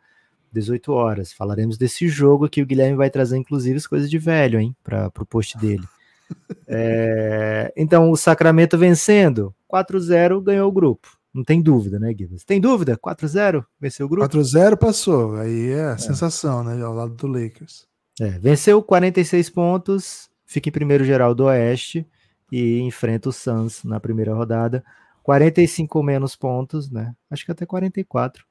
18 0.52 0.92
horas. 0.92 1.34
Falaremos 1.34 1.78
desse 1.78 2.08
jogo 2.08 2.50
que 2.50 2.62
o 2.62 2.66
Guilherme 2.66 2.96
vai 2.96 3.10
trazer, 3.10 3.38
inclusive, 3.38 3.78
as 3.78 3.88
coisas 3.88 4.10
de 4.10 4.18
velho, 4.18 4.60
hein? 4.60 4.76
Para 4.84 5.12
o 5.20 5.26
post 5.26 5.58
dele. 5.58 5.84
É, 6.68 7.72
então, 7.78 8.12
o 8.12 8.18
Sacramento 8.18 8.78
vencendo, 8.78 9.56
4-0 9.72 10.42
ganhou 10.42 10.68
o 10.68 10.72
grupo. 10.74 11.18
Não 11.34 11.42
tem 11.42 11.62
dúvida, 11.62 11.98
né, 11.98 12.14
Guilherme? 12.14 12.38
Tem 12.46 12.60
dúvida? 12.60 12.98
4-0 12.98 13.64
venceu 13.80 14.06
o 14.06 14.10
grupo? 14.10 14.28
4-0 14.28 14.76
passou. 14.76 15.38
Aí 15.38 15.70
é 15.70 15.86
a 15.86 15.92
é. 15.92 15.98
sensação, 15.98 16.66
né? 16.66 16.84
Ao 16.84 16.94
lado 16.94 17.14
do 17.14 17.28
Lakers. 17.28 17.88
É, 18.20 18.32
venceu 18.32 18.84
46 18.84 19.50
pontos, 19.52 20.30
fica 20.46 20.68
em 20.68 20.72
primeiro 20.72 21.06
geral 21.06 21.34
do 21.34 21.46
Oeste 21.46 22.06
e 22.52 22.80
enfrenta 22.80 23.30
o 23.30 23.34
Suns 23.34 23.84
na 23.84 24.00
primeira 24.00 24.34
rodada. 24.34 24.84
45 25.24 25.98
ou 25.98 26.04
menos 26.04 26.36
pontos, 26.36 26.90
né? 26.90 27.14
Acho 27.30 27.46
que 27.46 27.52
até 27.52 27.66
44 27.66 28.46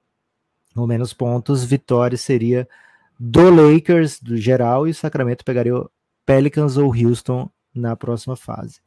ou 0.77 0.87
menos 0.87 1.13
pontos. 1.13 1.65
Vitória 1.65 2.19
seria 2.19 2.69
do 3.19 3.49
Lakers, 3.49 4.21
do 4.21 4.37
geral, 4.37 4.87
e 4.87 4.91
o 4.91 4.95
Sacramento 4.95 5.45
pegaria 5.45 5.75
o 5.77 5.91
Pelicans 6.25 6.77
ou 6.77 6.95
Houston 6.95 7.51
na 7.75 7.97
próxima 7.97 8.37
fase. 8.37 8.81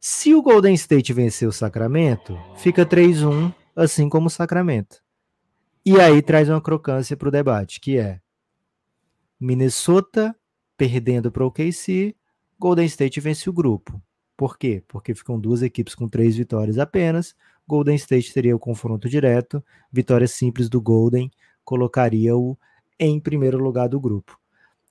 Se 0.00 0.34
o 0.34 0.42
Golden 0.42 0.74
State 0.74 1.12
vencer 1.12 1.48
o 1.48 1.52
Sacramento, 1.52 2.38
fica 2.56 2.86
3-1, 2.86 3.52
assim 3.74 4.08
como 4.08 4.28
o 4.28 4.30
Sacramento. 4.30 5.02
E 5.84 6.00
aí 6.00 6.22
traz 6.22 6.48
uma 6.48 6.60
crocância 6.60 7.16
para 7.16 7.28
o 7.28 7.32
debate, 7.32 7.80
que 7.80 7.98
é 7.98 8.20
Minnesota 9.40 10.34
perdendo 10.76 11.32
para 11.32 11.42
o 11.42 11.48
OKC, 11.48 12.14
Golden 12.58 12.86
State 12.86 13.20
vence 13.20 13.50
o 13.50 13.52
grupo. 13.52 14.00
Por 14.38 14.56
quê? 14.56 14.84
Porque 14.86 15.16
ficam 15.16 15.36
duas 15.36 15.62
equipes 15.62 15.96
com 15.96 16.06
três 16.06 16.36
vitórias 16.36 16.78
apenas. 16.78 17.34
Golden 17.66 17.96
State 17.96 18.32
teria 18.32 18.54
o 18.54 18.58
confronto 18.58 19.08
direto. 19.08 19.60
Vitória 19.90 20.28
simples 20.28 20.68
do 20.68 20.80
Golden 20.80 21.28
colocaria-o 21.64 22.56
em 23.00 23.18
primeiro 23.18 23.58
lugar 23.58 23.88
do 23.88 23.98
grupo. 23.98 24.38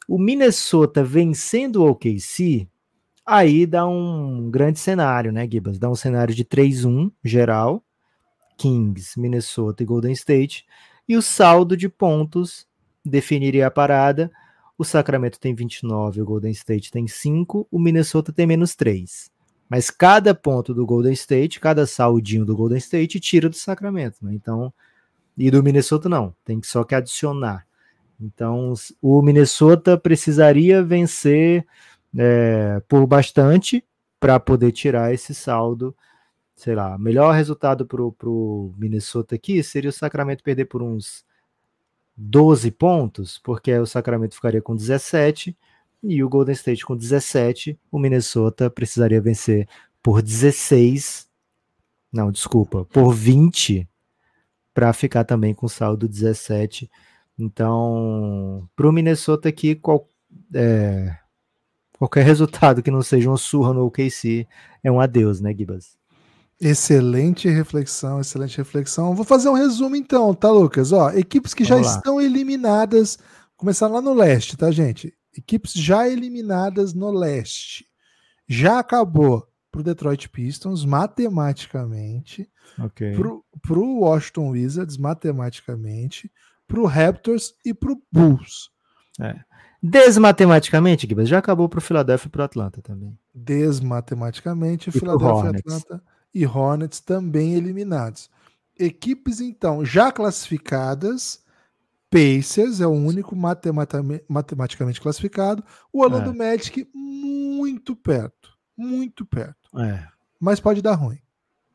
O 0.06 0.20
Minnesota 0.20 1.02
vencendo 1.02 1.78
o 1.78 1.90
OKC, 1.90 2.68
aí 3.26 3.66
dá 3.66 3.88
um 3.88 4.52
grande 4.52 4.80
cenário, 4.80 5.32
né, 5.32 5.48
Gibas? 5.50 5.80
Dá 5.80 5.90
um 5.90 5.96
cenário 5.96 6.36
de 6.36 6.44
3-1 6.44 7.10
geral, 7.24 7.82
Kings, 8.58 9.18
Minnesota 9.18 9.82
e 9.82 9.86
Golden 9.86 10.12
State, 10.12 10.66
e 11.08 11.16
o 11.16 11.22
saldo 11.22 11.78
de 11.78 11.88
pontos 11.88 12.68
definiria 13.04 13.68
a 13.68 13.72
parada. 13.72 14.30
O 14.78 14.84
Sacramento 14.84 15.40
tem 15.40 15.56
29, 15.56 16.22
o 16.22 16.26
Golden 16.26 16.52
State 16.52 16.92
tem 16.92 17.08
5, 17.08 17.66
o 17.72 17.80
Minnesota 17.80 18.34
tem 18.34 18.46
menos 18.46 18.76
3. 18.76 19.37
Mas 19.70 19.90
cada 19.90 20.34
ponto 20.34 20.74
do 20.74 20.86
Golden 20.86 21.14
State, 21.14 21.60
cada 21.60 21.86
saldinho 21.86 22.46
do 22.46 22.56
Golden 22.56 22.78
State 22.78 23.20
tira 23.20 23.50
do 23.50 23.56
Sacramento, 23.56 24.18
né? 24.22 24.34
Então, 24.34 24.74
e 25.38 25.52
do 25.52 25.62
Minnesota 25.62 26.08
não, 26.08 26.34
tem 26.44 26.62
só 26.64 26.84
que 26.84 26.96
adicionar. 26.96 27.68
Então, 28.20 28.74
o 29.02 29.22
Minnesota 29.22 29.98
precisaria 29.98 30.82
vencer 30.82 31.66
é, 32.18 32.82
por 32.88 33.06
bastante 33.06 33.84
para 34.20 34.40
poder 34.40 34.72
tirar 34.72 35.14
esse 35.14 35.36
saldo. 35.36 35.96
Sei 36.56 36.74
lá, 36.74 36.98
melhor 36.98 37.36
resultado 37.36 37.86
para 37.86 38.02
o 38.02 38.74
Minnesota 38.78 39.36
aqui 39.36 39.62
seria 39.62 39.92
o 39.92 39.94
Sacramento 39.94 40.44
perder 40.44 40.66
por 40.66 40.82
uns 40.82 41.24
12 42.16 42.72
pontos, 42.72 43.40
porque 43.44 43.78
o 43.78 43.86
Sacramento 43.86 44.34
ficaria 44.34 44.62
com 44.62 44.76
17 44.76 45.56
e 46.08 46.24
o 46.24 46.30
Golden 46.30 46.54
State 46.54 46.86
com 46.86 46.96
17, 46.96 47.78
o 47.92 48.00
Minnesota 48.00 48.70
precisaria 48.70 49.22
vencer 49.22 49.68
por 50.02 50.22
16, 50.22 51.28
não, 52.12 52.32
desculpa, 52.32 52.86
por 52.86 53.14
20 53.14 53.88
para 54.74 54.94
ficar 54.94 55.24
também 55.24 55.54
com 55.54 55.68
saldo 55.68 56.08
17. 56.08 56.90
Então, 57.38 58.70
para 58.76 58.88
o 58.88 58.92
Minnesota 58.92 59.50
aqui, 59.50 59.76
qual, 59.76 60.08
é, 60.54 61.16
qualquer 61.98 62.24
resultado 62.24 62.82
que 62.82 62.92
não 62.92 63.02
seja 63.02 63.30
uma 63.30 63.38
surra 63.38 63.74
no 63.74 63.86
OKC 63.86 64.48
é 64.84 64.92
um 64.92 65.00
adeus, 65.00 65.42
né, 65.42 65.54
Gibas? 65.54 65.98
Excelente 66.60 67.50
reflexão, 67.50 68.20
excelente 68.22 68.58
reflexão. 68.58 69.14
Vou 69.14 69.26
fazer 69.26 69.50
um 69.50 69.54
resumo 69.54 69.96
então, 69.96 70.34
tá, 70.34 70.50
Lucas? 70.50 70.92
Ó, 70.92 71.10
equipes 71.12 71.54
que 71.54 71.64
Vamos 71.64 71.86
já 71.86 71.92
lá. 71.92 71.98
estão 71.98 72.22
eliminadas, 72.22 73.20
começar 73.56 73.88
lá 73.88 74.02
no 74.02 74.14
leste, 74.14 74.56
tá, 74.56 74.72
gente? 74.72 75.14
Equipes 75.38 75.74
já 75.74 76.08
eliminadas 76.08 76.94
no 76.94 77.12
leste. 77.12 77.86
Já 78.48 78.80
acabou 78.80 79.48
para 79.72 79.82
o 79.82 79.84
Detroit 79.84 80.30
Pistons, 80.30 80.86
matematicamente. 80.86 82.50
Okay. 82.80 83.16
Para 83.62 83.80
o 83.80 84.00
Washington 84.00 84.50
Wizards, 84.50 84.98
matematicamente. 84.98 86.32
Para 86.68 86.80
o 86.80 86.86
Raptors 86.86 87.54
e 87.66 87.74
para 87.74 87.92
o 87.92 88.02
Bulls. 88.12 88.70
É. 89.20 89.40
Desmatematicamente, 89.82 91.08
Gibbs, 91.08 91.30
já 91.30 91.38
acabou 91.38 91.70
para 91.70 91.78
o 91.78 91.82
Philadelphia 91.82 92.28
e 92.28 92.32
para 92.32 92.42
o 92.42 92.46
Atlanta 92.46 92.82
também. 92.82 93.18
Desmatematicamente, 93.34 94.92
Philadelphia, 94.92 95.52
Atlanta 95.52 96.04
e 96.34 96.46
Hornets 96.46 97.00
também 97.00 97.54
eliminados. 97.54 98.30
Equipes, 98.78 99.40
então, 99.40 99.86
já 99.86 100.12
classificadas 100.12 101.42
Pacers 102.10 102.80
é 102.80 102.88
o 102.88 102.92
único 102.92 103.36
matematicamente 103.36 105.02
classificado. 105.02 105.64
O 105.92 106.02
Orlando 106.02 106.32
é. 106.32 106.34
Magic 106.34 106.88
muito 106.94 107.96
perto, 107.96 108.54
muito 108.78 109.26
perto. 109.26 109.80
É. 109.80 110.08
Mas 110.40 110.60
pode 110.60 110.82
dar 110.82 110.96
ruim. 110.96 111.16
Né? 111.16 111.22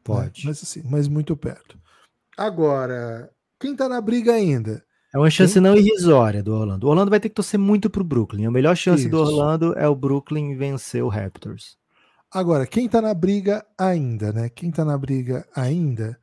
Pode. 0.03 0.45
Né? 0.45 0.51
Mas 0.51 0.63
assim, 0.63 0.83
mas 0.85 1.07
muito 1.09 1.37
perto. 1.37 1.79
Agora, 2.37 3.31
quem 3.61 3.77
tá 3.77 3.89
na 3.89 4.01
briga 4.01 4.33
ainda? 4.33 4.83
É 5.15 5.19
uma 5.19 5.31
chance 5.31 5.53
quem... 5.55 5.63
não 5.63 5.77
irrisória 5.77 6.43
do 6.43 6.55
Orlando. 6.55 6.87
O 6.87 6.91
Orlando 6.91 7.11
vai 7.11 7.21
ter 7.21 7.29
que 7.29 7.35
torcer 7.35 7.61
muito 7.61 7.91
pro 7.91 8.03
Brooklyn. 8.03 8.47
A 8.47 8.51
melhor 8.51 8.75
chance 8.75 9.03
Isso. 9.03 9.11
do 9.11 9.19
Orlando 9.19 9.75
é 9.79 9.87
o 9.87 9.95
Brooklyn 9.95 10.57
vencer 10.57 11.05
o 11.05 11.09
Raptors. 11.09 11.77
Agora, 12.31 12.67
quem 12.67 12.89
tá 12.89 13.03
na 13.03 13.13
briga 13.13 13.65
ainda, 13.77 14.33
né? 14.33 14.49
Quem 14.49 14.71
tá 14.71 14.87
na 14.87 14.97
briga 14.97 15.47
ainda? 15.55 16.19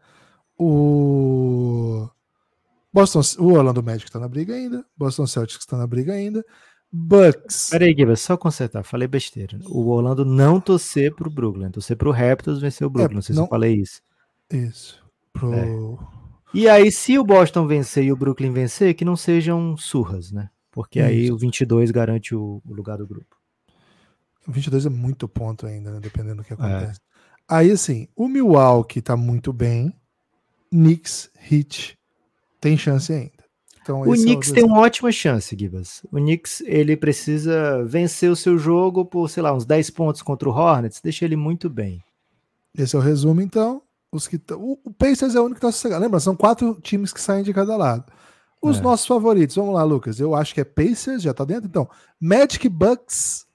O 0.57 2.09
Boston, 2.91 3.21
o 3.39 3.53
Orlando 3.53 3.83
Magic 3.83 4.05
está 4.05 4.19
na 4.19 4.27
briga 4.27 4.53
ainda. 4.53 4.85
Boston 4.97 5.27
Celtics 5.27 5.63
está 5.63 5.77
na 5.77 5.85
briga 5.85 6.13
ainda. 6.13 6.43
Bucks. 6.91 7.69
Peraí, 7.69 7.93
Guiba, 7.93 8.15
só 8.15 8.35
consertar, 8.35 8.83
falei 8.83 9.07
besteira. 9.07 9.59
O 9.67 9.89
Orlando 9.89 10.25
não 10.25 10.59
torcer 10.59 11.13
pro 11.13 11.29
Brooklyn, 11.29 11.69
torcer 11.69 11.95
pro 11.95 12.11
Raptors 12.11 12.59
vencer 12.59 12.85
o 12.85 12.89
Brooklyn. 12.89 13.13
É, 13.13 13.15
não 13.15 13.21
sei 13.21 13.35
não... 13.35 13.43
se 13.43 13.47
eu 13.47 13.49
falei 13.49 13.75
isso. 13.75 14.01
Isso. 14.51 15.03
Pro... 15.31 15.53
É. 15.53 16.19
E 16.51 16.67
aí, 16.67 16.91
se 16.91 17.19
o 17.19 17.23
Boston 17.23 17.67
vencer 17.67 18.05
e 18.05 18.11
o 18.11 18.15
Brooklyn 18.15 18.51
vencer, 18.51 18.95
que 18.95 19.05
não 19.05 19.15
sejam 19.15 19.77
surras, 19.77 20.31
né? 20.31 20.49
Porque 20.71 20.99
isso. 20.99 21.07
aí 21.07 21.31
o 21.31 21.37
22 21.37 21.91
garante 21.91 22.33
o, 22.33 22.59
o, 22.65 22.73
lugar 22.73 22.97
do 22.97 23.05
grupo. 23.05 23.37
O 24.47 24.51
22 24.51 24.87
é 24.87 24.89
muito 24.89 25.29
ponto 25.29 25.67
ainda, 25.67 25.91
né? 25.91 25.99
Dependendo 25.99 26.37
do 26.37 26.43
que 26.43 26.53
acontece. 26.53 26.99
É. 26.99 27.09
Aí, 27.47 27.69
assim, 27.69 28.07
o 28.15 28.27
Milwaukee 28.27 29.01
tá 29.01 29.15
muito 29.15 29.53
bem. 29.53 29.93
Knicks, 30.71 31.31
Heat, 31.51 31.98
tem 32.59 32.77
chance 32.77 33.11
ainda. 33.11 33.39
Então, 33.81 34.01
o 34.01 34.13
Knicks 34.13 34.51
é 34.51 34.55
tem 34.55 34.63
uma 34.63 34.79
ótima 34.79 35.11
chance, 35.11 35.55
Gibas. 35.57 36.05
O 36.11 36.17
Knicks 36.17 36.61
ele 36.61 36.95
precisa 36.95 37.83
vencer 37.85 38.29
o 38.29 38.35
seu 38.35 38.57
jogo 38.57 39.03
por, 39.03 39.27
sei 39.29 39.41
lá, 39.41 39.51
uns 39.51 39.65
10 39.65 39.89
pontos 39.89 40.21
contra 40.21 40.47
o 40.47 40.51
Hornets, 40.51 41.01
deixa 41.01 41.25
ele 41.25 41.35
muito 41.35 41.69
bem. 41.69 42.03
Esse 42.77 42.95
é 42.95 42.99
o 42.99 43.01
resumo, 43.01 43.41
então. 43.41 43.81
Os 44.11 44.27
que 44.27 44.39
o, 44.51 44.79
o 44.83 44.93
Pacers 44.93 45.33
é 45.35 45.39
o 45.39 45.43
único 45.43 45.59
que 45.59 45.65
está 45.65 45.71
sossegado. 45.71 46.03
Lembra, 46.03 46.19
são 46.19 46.35
quatro 46.35 46.79
times 46.81 47.11
que 47.11 47.21
saem 47.21 47.43
de 47.43 47.53
cada 47.53 47.75
lado. 47.75 48.05
Os 48.61 48.77
é. 48.77 48.81
nossos 48.81 49.07
favoritos, 49.07 49.55
vamos 49.55 49.73
lá, 49.73 49.83
Lucas. 49.83 50.19
Eu 50.19 50.35
acho 50.35 50.53
que 50.53 50.61
é 50.61 50.65
Pacers, 50.65 51.23
já 51.23 51.31
está 51.31 51.43
dentro. 51.43 51.65
Então, 51.65 51.89
Magic 52.19 52.67
Bucks 52.69 53.47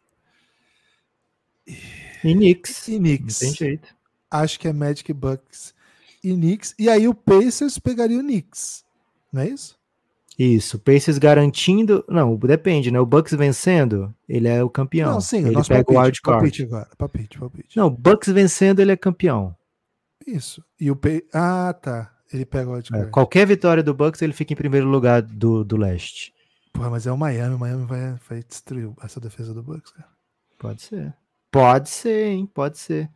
e 1.67 2.35
Knicks. 2.35 2.89
E 2.89 2.99
Knicks. 2.99 3.41
Não 3.41 3.49
tem 3.49 3.57
jeito. 3.57 3.95
Acho 4.31 4.59
que 4.59 4.67
é 4.67 4.73
Magic 4.73 5.13
Bucks 5.13 5.75
e 6.23 6.35
Knicks. 6.35 6.75
E 6.79 6.89
aí 6.89 7.07
o 7.07 7.15
Pacers 7.15 7.79
pegaria 7.79 8.19
o 8.19 8.23
Knicks 8.23 8.84
não 9.35 9.43
é 9.43 9.49
isso? 9.49 9.77
Isso, 10.39 10.79
Pacers 10.79 11.19
garantindo. 11.19 12.05
Não, 12.09 12.37
depende, 12.37 12.91
né? 12.91 12.99
O 12.99 13.07
Bucks 13.07 13.35
vencendo, 13.35 14.15
ele 14.29 14.49
é 14.49 14.63
o 14.63 14.71
campeão. 14.71 15.13
Não, 15.13 15.21
sim, 15.21 15.47
ele 15.47 15.57
o 15.57 15.65
pega 15.65 15.85
palpite, 15.85 15.93
o 15.93 16.01
wild 16.01 16.23
card. 16.23 16.23
Palpite 16.23 16.63
agora, 16.63 16.89
palpite, 16.97 17.39
palpite. 17.39 17.77
Não, 17.77 17.91
Bucks 17.91 18.33
vencendo, 18.33 18.81
ele 18.81 18.93
é 18.93 18.97
campeão. 18.97 19.55
Isso. 20.27 20.65
E 20.81 20.91
o 20.91 20.97
P... 20.97 21.25
Ah, 21.33 21.73
tá. 21.81 22.13
Ele 22.33 22.45
pega 22.45 22.69
o 22.69 22.75
wild 22.75 22.89
é, 22.95 23.05
qualquer 23.07 23.47
vitória 23.47 23.83
do 23.83 23.95
Bucks, 23.95 24.23
ele 24.23 24.33
fica 24.33 24.53
em 24.53 24.57
primeiro 24.57 24.89
lugar 24.89 25.23
do, 25.23 25.63
do 25.65 25.77
leste. 25.77 26.33
Porra, 26.73 26.91
mas 26.91 27.07
é 27.07 27.13
o 27.13 27.17
Miami. 27.17 27.55
O 27.55 27.59
Miami 27.59 27.87
vai, 27.87 28.19
vai 28.29 28.43
destruir 28.43 28.91
essa 29.03 29.21
defesa 29.21 29.55
do 29.55 29.63
Bucks, 29.63 29.93
cara. 29.93 30.09
Pode 30.59 30.83
ser. 30.83 31.15
Pode 31.51 31.89
ser, 31.91 32.27
hein? 32.29 32.51
Pode 32.53 32.79
ser. 32.79 33.09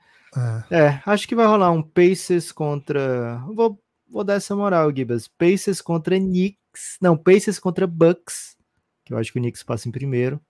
É. 0.71 0.77
é, 0.79 1.03
acho 1.05 1.27
que 1.27 1.35
vai 1.35 1.47
rolar 1.47 1.73
um 1.73 1.83
Pacers 1.83 2.53
contra. 2.53 3.43
Vou 3.53 3.81
vou 4.11 4.25
dar 4.25 4.35
essa 4.35 4.55
moral, 4.55 4.95
Gibas. 4.95 5.29
Pacers 5.29 5.81
contra 5.81 6.19
Knicks. 6.19 6.97
Não, 7.01 7.17
Pacers 7.17 7.59
contra 7.59 7.87
Bucks. 7.87 8.57
Que 9.05 9.15
eu 9.15 9.19
acho 9.19 9.33
que 9.33 9.39
o 9.39 9.43
Knicks 9.43 9.63
passa 9.63 9.89
em 9.89 9.93
primeiro. 9.93 10.41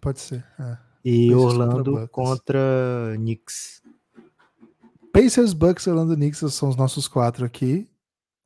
Pode 0.00 0.20
ser. 0.20 0.44
É. 0.58 0.78
E 1.04 1.28
Pacers 1.28 1.44
Orlando 1.44 1.84
contra, 1.84 2.08
contra 2.08 3.14
Knicks. 3.16 3.82
Pacers, 5.12 5.52
Bucks, 5.52 5.86
Orlando 5.86 6.14
Knicks 6.14 6.40
são 6.52 6.68
os 6.68 6.76
nossos 6.76 7.08
quatro 7.08 7.44
aqui. 7.44 7.88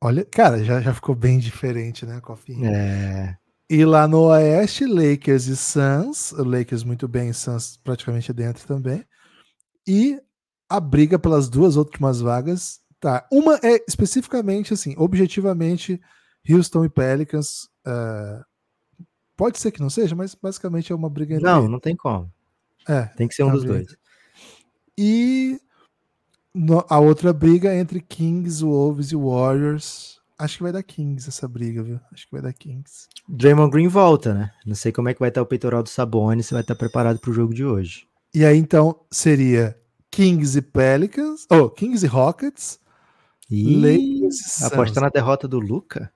Olha, 0.03 0.25
cara, 0.25 0.63
já, 0.63 0.81
já 0.81 0.93
ficou 0.93 1.13
bem 1.13 1.37
diferente, 1.37 2.05
né, 2.05 2.19
Cofinha? 2.21 2.71
É. 2.71 3.37
E 3.69 3.85
lá 3.85 4.07
no 4.07 4.23
Oeste, 4.23 4.85
Lakers 4.85 5.45
e 5.45 5.55
Suns. 5.55 6.31
Lakers 6.31 6.83
muito 6.83 7.07
bem, 7.07 7.31
Suns 7.31 7.77
praticamente 7.77 8.33
dentro 8.33 8.67
também. 8.67 9.05
E 9.87 10.19
a 10.69 10.79
briga 10.79 11.19
pelas 11.19 11.49
duas 11.49 11.75
últimas 11.75 12.19
vagas 12.19 12.80
Tá. 13.01 13.27
Uma 13.31 13.55
é 13.63 13.83
especificamente, 13.87 14.73
assim, 14.73 14.93
objetivamente, 14.95 15.99
Houston 16.47 16.85
e 16.85 16.89
Pelicans. 16.89 17.67
Uh, 17.85 18.45
pode 19.35 19.57
ser 19.59 19.71
que 19.71 19.81
não 19.81 19.89
seja, 19.89 20.15
mas 20.15 20.35
basicamente 20.35 20.91
é 20.91 20.95
uma 20.95 21.09
briga. 21.09 21.39
Não, 21.39 21.67
não 21.67 21.79
tem 21.79 21.95
como. 21.95 22.31
É. 22.87 23.05
Tem 23.17 23.27
que 23.27 23.33
ser 23.33 23.43
um 23.43 23.51
dos 23.51 23.63
dois. 23.63 23.95
E 24.97 25.59
no- 26.53 26.85
a 26.87 26.99
outra 26.99 27.33
briga 27.33 27.75
entre 27.75 28.01
Kings, 28.01 28.63
Wolves 28.63 29.11
e 29.11 29.15
Warriors. 29.15 30.19
Acho 30.37 30.57
que 30.57 30.63
vai 30.63 30.71
dar 30.71 30.83
Kings 30.83 31.27
essa 31.27 31.47
briga, 31.47 31.83
viu? 31.83 31.99
Acho 32.11 32.25
que 32.25 32.31
vai 32.31 32.41
dar 32.41 32.53
Kings. 32.53 33.07
Draymond 33.27 33.71
Green 33.71 33.87
volta, 33.87 34.33
né? 34.33 34.51
Não 34.65 34.75
sei 34.75 34.91
como 34.91 35.09
é 35.09 35.13
que 35.13 35.19
vai 35.19 35.29
estar 35.29 35.41
o 35.41 35.45
peitoral 35.45 35.81
do 35.83 35.89
Sabonis, 35.89 36.47
se 36.47 36.53
vai 36.53 36.61
estar 36.61 36.75
preparado 36.75 37.19
para 37.19 37.29
o 37.31 37.33
jogo 37.33 37.53
de 37.53 37.63
hoje. 37.65 38.07
E 38.33 38.43
aí 38.45 38.57
então 38.57 38.99
seria 39.11 39.77
Kings 40.09 40.57
e 40.57 40.61
Pelicans, 40.61 41.45
ou 41.49 41.69
Kings 41.69 42.03
e 42.05 42.09
Rockets, 42.09 42.79
E 43.51 44.29
apostar 44.63 45.03
na 45.03 45.09
derrota 45.09 45.47
do 45.47 45.59
Luca? 45.59 46.11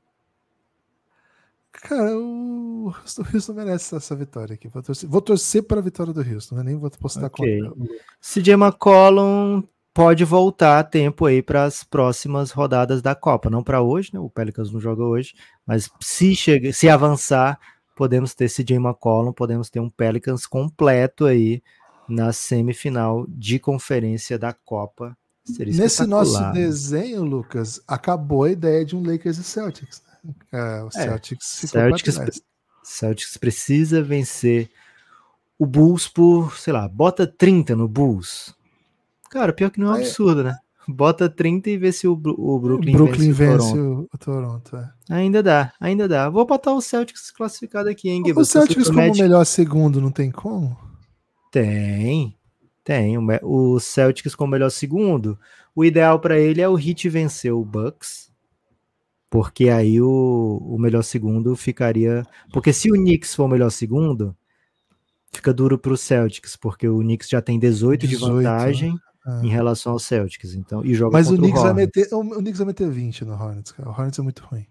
Cara, 1.71 2.17
o 2.17 2.93
Houston, 3.33 3.53
merece 3.53 3.95
essa, 3.95 4.15
vitória 4.15 4.53
aqui. 4.53 4.67
Vou 4.69 4.81
torcer, 4.81 5.09
vou 5.09 5.21
torcer 5.21 5.63
para 5.63 5.79
a 5.79 5.83
vitória 5.83 6.13
do 6.13 6.21
Houston, 6.21 6.55
né? 6.55 6.63
nem 6.63 6.77
vou 6.77 6.89
postar 6.89 7.25
Ok. 7.25 7.59
contra. 7.59 7.88
CJ 8.21 8.53
McCollum 8.53 9.61
pode 9.93 10.23
voltar 10.23 10.79
a 10.79 10.83
tempo 10.83 11.25
aí 11.25 11.41
para 11.41 11.65
as 11.65 11.83
próximas 11.83 12.51
rodadas 12.51 13.01
da 13.01 13.13
Copa. 13.13 13.49
Não 13.49 13.63
para 13.63 13.81
hoje, 13.81 14.11
né? 14.13 14.19
O 14.19 14.29
Pelicans 14.29 14.71
não 14.71 14.79
joga 14.79 15.03
hoje, 15.03 15.36
mas 15.65 15.89
se 15.99 16.36
chega, 16.36 16.71
se 16.71 16.89
avançar, 16.89 17.59
podemos 17.95 18.33
ter 18.33 18.49
CJ 18.49 18.77
McCollum, 18.77 19.33
podemos 19.33 19.69
ter 19.69 19.79
um 19.79 19.89
Pelicans 19.89 20.47
completo 20.47 21.25
aí 21.25 21.61
na 22.07 22.31
semifinal 22.31 23.25
de 23.27 23.59
conferência 23.59 24.39
da 24.39 24.53
Copa. 24.53 25.17
Seria 25.45 25.73
Nesse 25.75 26.05
nosso 26.07 26.31
espetacular. 26.31 26.53
desenho, 26.53 27.23
Lucas, 27.23 27.79
acabou 27.87 28.43
a 28.43 28.51
ideia 28.51 28.83
de 28.83 28.95
um 28.95 29.05
Lakers 29.05 29.37
e 29.37 29.43
Celtics. 29.43 30.01
né? 30.23 30.33
É, 30.51 30.83
o 30.83 30.89
Celtics 30.91 31.59
ficou 31.59 31.69
pra 31.81 31.89
Celtics, 31.89 32.15
trás. 32.15 32.41
Celtics 32.83 33.37
precisa 33.37 34.01
vencer 34.01 34.69
o 35.59 35.65
Bulls 35.65 36.07
por, 36.07 36.57
sei 36.57 36.73
lá, 36.73 36.87
bota 36.87 37.27
30 37.27 37.75
no 37.75 37.87
Bulls. 37.87 38.53
Cara, 39.29 39.53
pior 39.53 39.69
que 39.69 39.79
não 39.79 39.87
é 39.87 39.91
um 39.91 39.95
absurdo, 40.01 40.43
né? 40.43 40.57
Bota 40.87 41.27
30 41.29 41.69
e 41.71 41.77
vê 41.77 41.91
se 41.91 42.07
o, 42.07 42.13
o 42.13 42.15
O 42.55 42.59
Brooklyn, 42.59 42.91
Brooklyn 42.93 43.31
vence, 43.31 43.31
o 43.31 43.57
vence 43.57 43.71
Toronto. 43.73 44.09
o, 44.11 44.15
o 44.15 44.17
Toronto. 44.17 44.77
é. 44.77 44.89
Ainda 45.09 45.41
dá, 45.43 45.73
ainda 45.79 46.07
dá. 46.07 46.29
Vou 46.29 46.45
botar 46.45 46.73
o 46.73 46.81
Celtics 46.81 47.31
classificado 47.31 47.89
aqui, 47.89 48.09
hein, 48.09 48.21
O 48.23 48.25
Gibbs? 48.27 48.47
Você 48.47 48.51
Celtics 48.59 48.85
como 48.87 48.97
promete- 48.99 49.21
melhor 49.21 49.45
segundo, 49.45 49.99
não 50.01 50.11
tem 50.11 50.29
como? 50.31 50.77
Tem, 51.51 52.35
tem. 52.86 53.17
O 53.17 53.25
O 53.73 53.79
Celtics 53.81 54.33
como 54.36 54.51
melhor 54.51 54.69
segundo. 54.71 55.38
O 55.75 55.83
ideal 55.83 56.19
para 56.21 56.39
ele 56.39 56.61
é 56.61 56.69
o 56.69 56.79
Heat 56.79 57.09
vencer 57.09 57.51
o 57.53 57.65
Bucks, 57.65 58.31
porque 59.29 59.67
aí 59.69 59.99
o, 60.01 60.59
o 60.63 60.79
melhor 60.79 61.03
segundo 61.03 61.53
ficaria. 61.57 62.25
Porque 62.53 62.71
se 62.71 62.89
o 62.89 62.93
Knicks 62.93 63.36
for 63.36 63.43
o 63.43 63.47
melhor 63.49 63.69
segundo, 63.71 64.33
fica 65.33 65.53
duro 65.53 65.77
para 65.77 65.91
o 65.91 65.97
Celtics, 65.97 66.55
porque 66.55 66.88
o 66.88 66.99
Knicks 66.99 67.27
já 67.27 67.41
tem 67.41 67.59
18, 67.59 68.07
18, 68.07 68.07
de 68.07 68.15
vantagem 68.33 68.95
É. 69.27 69.45
em 69.45 69.49
relação 69.49 69.91
ao 69.91 69.99
Celtics. 69.99 70.53
Então, 70.53 70.86
e 70.86 70.93
joga 70.93 71.11
Mas 71.17 71.29
o 71.29 71.36
Knicks, 71.36 71.61
vai 71.61 71.71
Hornets. 71.71 71.91
meter, 72.03 72.15
o, 72.15 72.19
o 72.21 72.36
Knicks 72.38 72.57
vai 72.59 72.67
meter 72.67 72.89
20 72.89 73.25
no 73.25 73.33
Hornets, 73.33 73.71
cara. 73.73 73.89
O 73.89 73.91
Hornets 73.91 74.19
é 74.19 74.21
muito 74.21 74.43
ruim. 74.45 74.65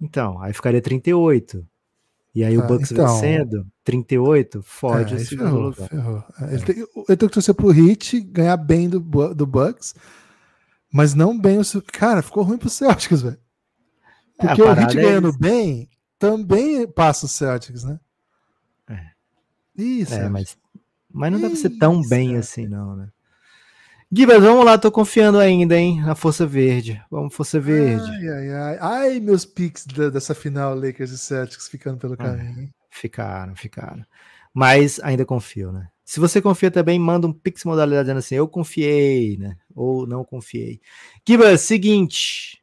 Então, 0.00 0.40
aí 0.42 0.52
ficaria 0.52 0.80
38. 0.82 1.64
E 2.38 2.44
aí 2.44 2.56
o 2.56 2.60
Tá, 2.60 2.66
Bucks 2.68 2.92
então- 2.92 3.14
vencendo, 3.14 3.66
38, 3.82 4.62
fode 4.62 5.12
É, 5.14 5.16
o 5.16 5.20
segundo 5.20 5.72
ferrou. 5.72 6.22
É, 6.40 6.54
Ele, 6.54 6.62
tem, 6.64 6.76
ele 6.76 6.86
tem 7.16 7.28
que 7.28 7.34
torcer 7.34 7.52
pro 7.52 7.72
Heat, 7.72 8.20
ganhar 8.20 8.56
bem 8.56 8.88
do, 8.88 9.00
do 9.34 9.44
Bucks, 9.44 9.92
mas 10.92 11.14
não 11.14 11.36
bem 11.36 11.58
o. 11.58 11.62
Cara, 11.92 12.22
ficou 12.22 12.44
ruim 12.44 12.56
pro 12.56 12.70
Celtics, 12.70 13.22
velho. 13.22 13.38
É, 14.38 14.46
Porque 14.46 14.62
o 14.62 14.66
parada 14.66 14.82
Heat 14.82 14.98
é 14.98 15.02
ganhando 15.02 15.30
isso. 15.30 15.38
bem 15.40 15.88
também 16.16 16.86
passa 16.86 17.26
o 17.26 17.28
Celtics, 17.28 17.82
né? 17.82 17.98
É. 18.88 19.00
Isso. 19.76 20.14
É, 20.14 20.28
mas, 20.28 20.56
mas 21.12 21.32
não 21.32 21.40
deve 21.40 21.56
ser 21.56 21.70
tão 21.70 22.00
Isso, 22.00 22.08
bem 22.08 22.36
é. 22.36 22.38
assim, 22.38 22.68
não, 22.68 22.94
né? 22.94 23.08
Gibas, 24.10 24.42
vamos 24.42 24.64
lá, 24.64 24.78
tô 24.78 24.90
confiando 24.90 25.38
ainda, 25.38 25.76
hein, 25.76 26.00
na 26.00 26.14
Força 26.14 26.46
Verde. 26.46 27.02
Vamos, 27.10 27.34
Força 27.34 27.60
Verde. 27.60 28.08
Ai, 28.10 28.28
ai, 28.28 28.50
ai. 28.50 28.78
Ai, 28.80 29.20
meus 29.20 29.44
picks 29.44 29.86
da- 29.86 30.08
dessa 30.08 30.34
final 30.34 30.74
Lakers 30.74 31.10
e 31.10 31.18
Celtics 31.18 31.68
ficando 31.68 31.98
pelo 31.98 32.14
É. 32.14 32.16
caminho. 32.16 32.60
hein? 32.60 32.74
Ficaram, 32.90 33.54
ficaram. 33.54 34.02
Mas 34.54 34.98
ainda 35.00 35.26
confio, 35.26 35.70
né? 35.72 35.88
Se 36.06 36.18
você 36.20 36.40
confia 36.40 36.70
também, 36.70 36.98
manda 36.98 37.26
um 37.26 37.32
pix 37.34 37.64
modalidade 37.64 38.04
dizendo 38.06 38.18
assim, 38.18 38.34
eu 38.34 38.48
confiei, 38.48 39.36
né? 39.36 39.56
Ou 39.74 40.06
não 40.06 40.24
confiei. 40.24 40.80
Gibas, 41.28 41.60
seguinte, 41.60 42.58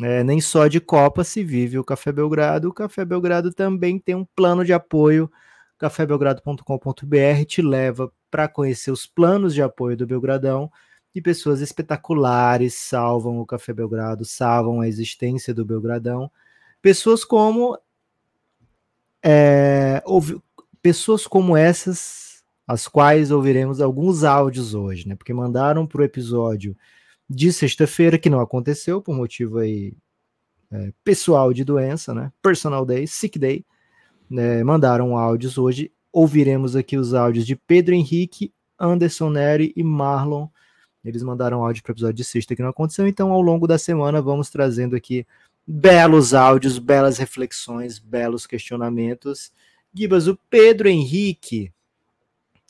é, 0.00 0.24
nem 0.24 0.40
só 0.40 0.66
de 0.66 0.80
Copa 0.80 1.22
se 1.24 1.44
vive 1.44 1.78
o 1.78 1.84
Café 1.84 2.10
Belgrado. 2.10 2.70
O 2.70 2.72
Café 2.72 3.04
Belgrado 3.04 3.52
também 3.52 3.98
tem 3.98 4.14
um 4.14 4.24
plano 4.34 4.64
de 4.64 4.72
apoio. 4.72 5.30
cafébelgrado.com.br 5.78 7.44
te 7.46 7.62
leva 7.62 8.10
para 8.30 8.48
conhecer 8.48 8.90
os 8.90 9.06
planos 9.06 9.52
de 9.54 9.62
apoio 9.62 9.96
do 9.96 10.06
Belgradão 10.06 10.70
e 11.14 11.20
pessoas 11.20 11.60
espetaculares 11.60 12.74
salvam 12.74 13.38
o 13.40 13.46
Café 13.46 13.72
Belgrado, 13.72 14.24
salvam 14.24 14.80
a 14.80 14.88
existência 14.88 15.52
do 15.52 15.64
Belgradão. 15.64 16.30
Pessoas 16.80 17.24
como 17.24 17.76
é, 19.22 20.02
ouvi- 20.06 20.40
pessoas 20.80 21.26
como 21.26 21.56
essas, 21.56 22.42
as 22.66 22.86
quais 22.88 23.30
ouviremos 23.30 23.80
alguns 23.80 24.24
áudios 24.24 24.72
hoje, 24.74 25.06
né? 25.08 25.14
Porque 25.16 25.34
mandaram 25.34 25.86
para 25.86 26.00
o 26.00 26.04
episódio 26.04 26.76
de 27.28 27.52
sexta-feira, 27.52 28.18
que 28.18 28.30
não 28.30 28.40
aconteceu 28.40 29.00
por 29.02 29.14
motivo 29.14 29.58
aí 29.58 29.92
é, 30.70 30.92
pessoal 31.04 31.52
de 31.52 31.64
doença, 31.64 32.14
né? 32.14 32.32
Personal 32.40 32.86
Day, 32.86 33.06
Sick 33.06 33.38
Day. 33.38 33.64
né? 34.28 34.62
Mandaram 34.62 35.18
áudios 35.18 35.58
hoje. 35.58 35.92
Ouviremos 36.12 36.74
aqui 36.74 36.96
os 36.96 37.14
áudios 37.14 37.46
de 37.46 37.54
Pedro 37.54 37.94
Henrique, 37.94 38.52
Anderson 38.78 39.30
Neri 39.30 39.72
e 39.76 39.82
Marlon. 39.82 40.48
Eles 41.04 41.22
mandaram 41.22 41.64
áudio 41.64 41.82
para 41.82 41.92
o 41.92 41.94
episódio 41.94 42.16
de 42.16 42.24
sexta 42.24 42.54
que 42.54 42.62
não 42.62 42.70
aconteceu, 42.70 43.06
então 43.06 43.32
ao 43.32 43.40
longo 43.40 43.66
da 43.66 43.78
semana 43.78 44.20
vamos 44.20 44.50
trazendo 44.50 44.96
aqui 44.96 45.26
belos 45.66 46.34
áudios, 46.34 46.78
belas 46.78 47.18
reflexões, 47.18 47.98
belos 47.98 48.46
questionamentos. 48.46 49.52
Gibas, 49.94 50.26
o 50.26 50.38
Pedro 50.48 50.88
Henrique, 50.88 51.72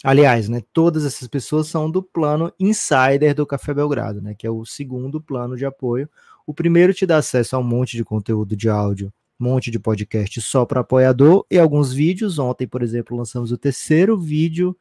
aliás, 0.05 0.49
né, 0.49 0.63
todas 0.73 1.05
essas 1.05 1.27
pessoas 1.27 1.67
são 1.67 1.91
do 1.91 2.03
plano 2.03 2.53
Insider 2.59 3.35
do 3.35 3.47
Café 3.47 3.75
Belgrado, 3.75 4.21
né, 4.21 4.35
que 4.35 4.47
é 4.47 4.51
o 4.51 4.65
segundo 4.65 5.21
plano 5.21 5.57
de 5.57 5.65
apoio. 5.65 6.09
O 6.47 6.55
primeiro 6.55 6.95
te 6.95 7.07
dá 7.07 7.19
acesso 7.19 7.57
a 7.57 7.59
um 7.59 7.65
monte 7.65 7.97
de 7.97 8.05
conteúdo 8.05 8.57
de 8.57 8.69
áudio, 8.69 9.13
monte 9.41 9.71
de 9.71 9.79
podcast 9.79 10.41
só 10.43 10.65
para 10.65 10.81
apoiador 10.81 11.47
e 11.51 11.59
alguns 11.59 11.93
vídeos. 11.93 12.39
Ontem, 12.39 12.67
por 12.67 12.83
exemplo, 12.83 13.17
lançamos 13.17 13.51
o 13.51 13.59
terceiro 13.59 14.19
vídeo 14.19 14.77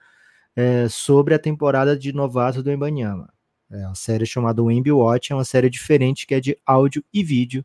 é, 0.56 0.88
sobre 0.90 1.34
a 1.34 1.40
temporada 1.40 1.98
de 1.98 2.12
novato 2.12 2.62
do 2.62 2.72
Embanyama. 2.72 3.32
É 3.72 3.86
uma 3.86 3.96
série 3.96 4.26
chamada 4.26 4.62
Wemby 4.62 4.92
Watch, 4.92 5.32
é 5.32 5.36
uma 5.36 5.46
série 5.46 5.70
diferente 5.70 6.26
que 6.26 6.34
é 6.34 6.40
de 6.40 6.58
áudio 6.66 7.04
e 7.14 7.24
vídeo. 7.24 7.64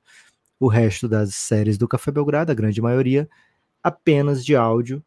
O 0.61 0.69
resto 0.69 1.09
das 1.09 1.35
séries 1.35 1.77
do 1.77 1.89
Café 1.89 2.13
Belgrado, 2.13 2.53
a 2.53 2.55
grande 2.55 2.81
maioria, 2.81 3.29
apenas 3.83 4.45
de 4.45 4.55
áudio, 4.55 5.03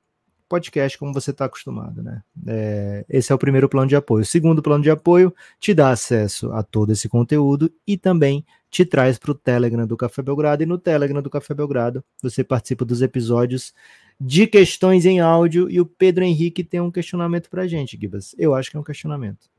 podcast 0.49 0.97
como 0.97 1.13
você 1.13 1.31
está 1.31 1.45
acostumado, 1.45 2.01
né? 2.01 2.23
É, 2.47 3.05
esse 3.09 3.31
é 3.31 3.35
o 3.35 3.37
primeiro 3.37 3.69
plano 3.69 3.87
de 3.87 3.95
apoio. 3.95 4.23
O 4.23 4.25
segundo 4.25 4.61
plano 4.61 4.83
de 4.83 4.89
apoio 4.89 5.33
te 5.59 5.73
dá 5.73 5.89
acesso 5.89 6.51
a 6.51 6.63
todo 6.63 6.91
esse 6.91 7.07
conteúdo 7.07 7.71
e 7.85 7.97
também 7.97 8.45
te 8.69 8.85
traz 8.85 9.17
para 9.17 9.31
o 9.31 9.35
Telegram 9.35 9.87
do 9.87 9.97
Café 9.97 10.21
Belgrado. 10.21 10.63
E 10.63 10.65
no 10.65 10.77
Telegram 10.77 11.21
do 11.21 11.29
Café 11.29 11.53
Belgrado 11.53 12.03
você 12.21 12.43
participa 12.43 12.85
dos 12.85 13.01
episódios 13.01 13.73
de 14.19 14.47
questões 14.47 15.05
em 15.05 15.19
áudio. 15.19 15.69
E 15.69 15.79
o 15.79 15.85
Pedro 15.85 16.23
Henrique 16.23 16.63
tem 16.63 16.81
um 16.81 16.91
questionamento 16.91 17.49
para 17.49 17.63
a 17.63 17.67
gente, 17.67 17.97
Gibas. 17.99 18.35
Eu 18.37 18.53
acho 18.53 18.69
que 18.69 18.77
é 18.77 18.79
um 18.79 18.83
questionamento. 18.83 19.49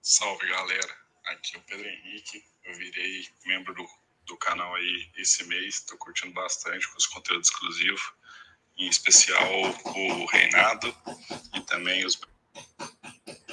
Salve 0.00 0.48
galera, 0.48 0.96
aqui 1.26 1.56
é 1.56 1.58
o 1.58 1.62
Pedro 1.62 1.86
Henrique. 1.86 2.42
Eu 2.64 2.74
virei 2.76 3.24
membro 3.46 3.74
do, 3.74 3.86
do 4.26 4.36
canal 4.36 4.74
aí 4.74 5.10
esse 5.16 5.44
mês, 5.46 5.80
tô 5.82 5.96
curtindo 5.96 6.32
bastante 6.32 6.88
com 6.90 6.98
os 6.98 7.06
conteúdos 7.06 7.48
exclusivos, 7.48 8.02
em 8.76 8.88
especial 8.88 9.48
o 9.94 10.26
Reinado 10.26 10.94
e 11.54 11.60
também 11.62 12.04
os. 12.04 12.20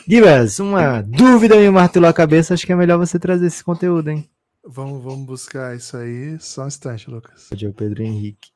Gibas, 0.07 0.59
uma 0.59 1.01
dúvida 1.01 1.55
me 1.55 1.70
martelou 1.70 2.09
a 2.09 2.13
cabeça. 2.13 2.53
Acho 2.53 2.65
que 2.65 2.72
é 2.72 2.76
melhor 2.76 2.97
você 2.97 3.20
trazer 3.20 3.47
esse 3.47 3.63
conteúdo, 3.63 4.09
hein? 4.09 4.30
Vamos, 4.63 5.03
vamos 5.03 5.26
buscar 5.26 5.76
isso 5.76 5.97
aí. 5.97 6.39
Só 6.39 6.63
um 6.63 6.67
instante, 6.67 7.09
Lucas. 7.09 7.47
Pode 7.49 7.67
o 7.67 7.74
Pedro 7.74 8.03
Henrique. 8.03 8.51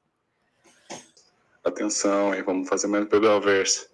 Atenção 1.64 2.32
aí, 2.32 2.41
vamos 2.41 2.68
fazer 2.68 2.88
mais 2.88 3.07
pelo 3.07 3.39
verso. 3.39 3.88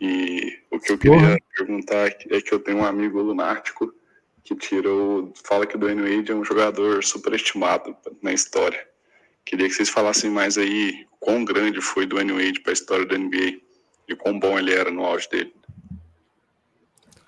E 0.00 0.58
o 0.70 0.80
que 0.80 0.92
eu 0.92 0.98
queria 0.98 1.18
Porra. 1.18 1.38
perguntar 1.56 2.08
é 2.30 2.40
que 2.40 2.52
eu 2.52 2.58
tenho 2.58 2.78
um 2.78 2.84
amigo 2.84 3.20
lunático 3.20 3.94
que 4.42 4.56
tirou, 4.56 5.32
fala 5.44 5.66
que 5.66 5.76
o 5.76 5.78
Dwayne 5.78 6.02
Wade 6.02 6.32
é 6.32 6.34
um 6.34 6.44
jogador 6.44 7.04
superestimado 7.04 7.96
na 8.20 8.32
história. 8.32 8.84
Queria 9.44 9.68
que 9.68 9.74
vocês 9.74 9.88
falassem 9.88 10.30
mais 10.30 10.58
aí 10.58 11.06
quão 11.20 11.44
grande 11.44 11.80
foi 11.80 12.06
Dwayne 12.06 12.32
Wade 12.32 12.60
para 12.60 12.72
a 12.72 12.74
história 12.74 13.06
da 13.06 13.16
NBA 13.16 13.60
e 14.08 14.16
quão 14.16 14.38
bom 14.38 14.58
ele 14.58 14.74
era 14.74 14.90
no 14.90 15.04
auge 15.04 15.28
dele. 15.28 15.54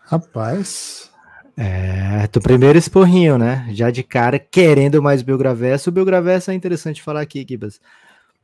Rapaz. 0.06 1.10
É, 1.56 2.26
do 2.28 2.40
primeiro 2.40 2.78
esporrinho, 2.78 3.38
né? 3.38 3.68
Já 3.72 3.90
de 3.90 4.02
cara, 4.02 4.38
querendo 4.38 5.02
mais 5.02 5.22
Belgraverso. 5.22 5.88
O 5.88 5.92
Belgraverso 5.92 6.50
é 6.50 6.54
interessante 6.54 7.02
falar 7.02 7.20
aqui, 7.20 7.44
Gibas. 7.48 7.80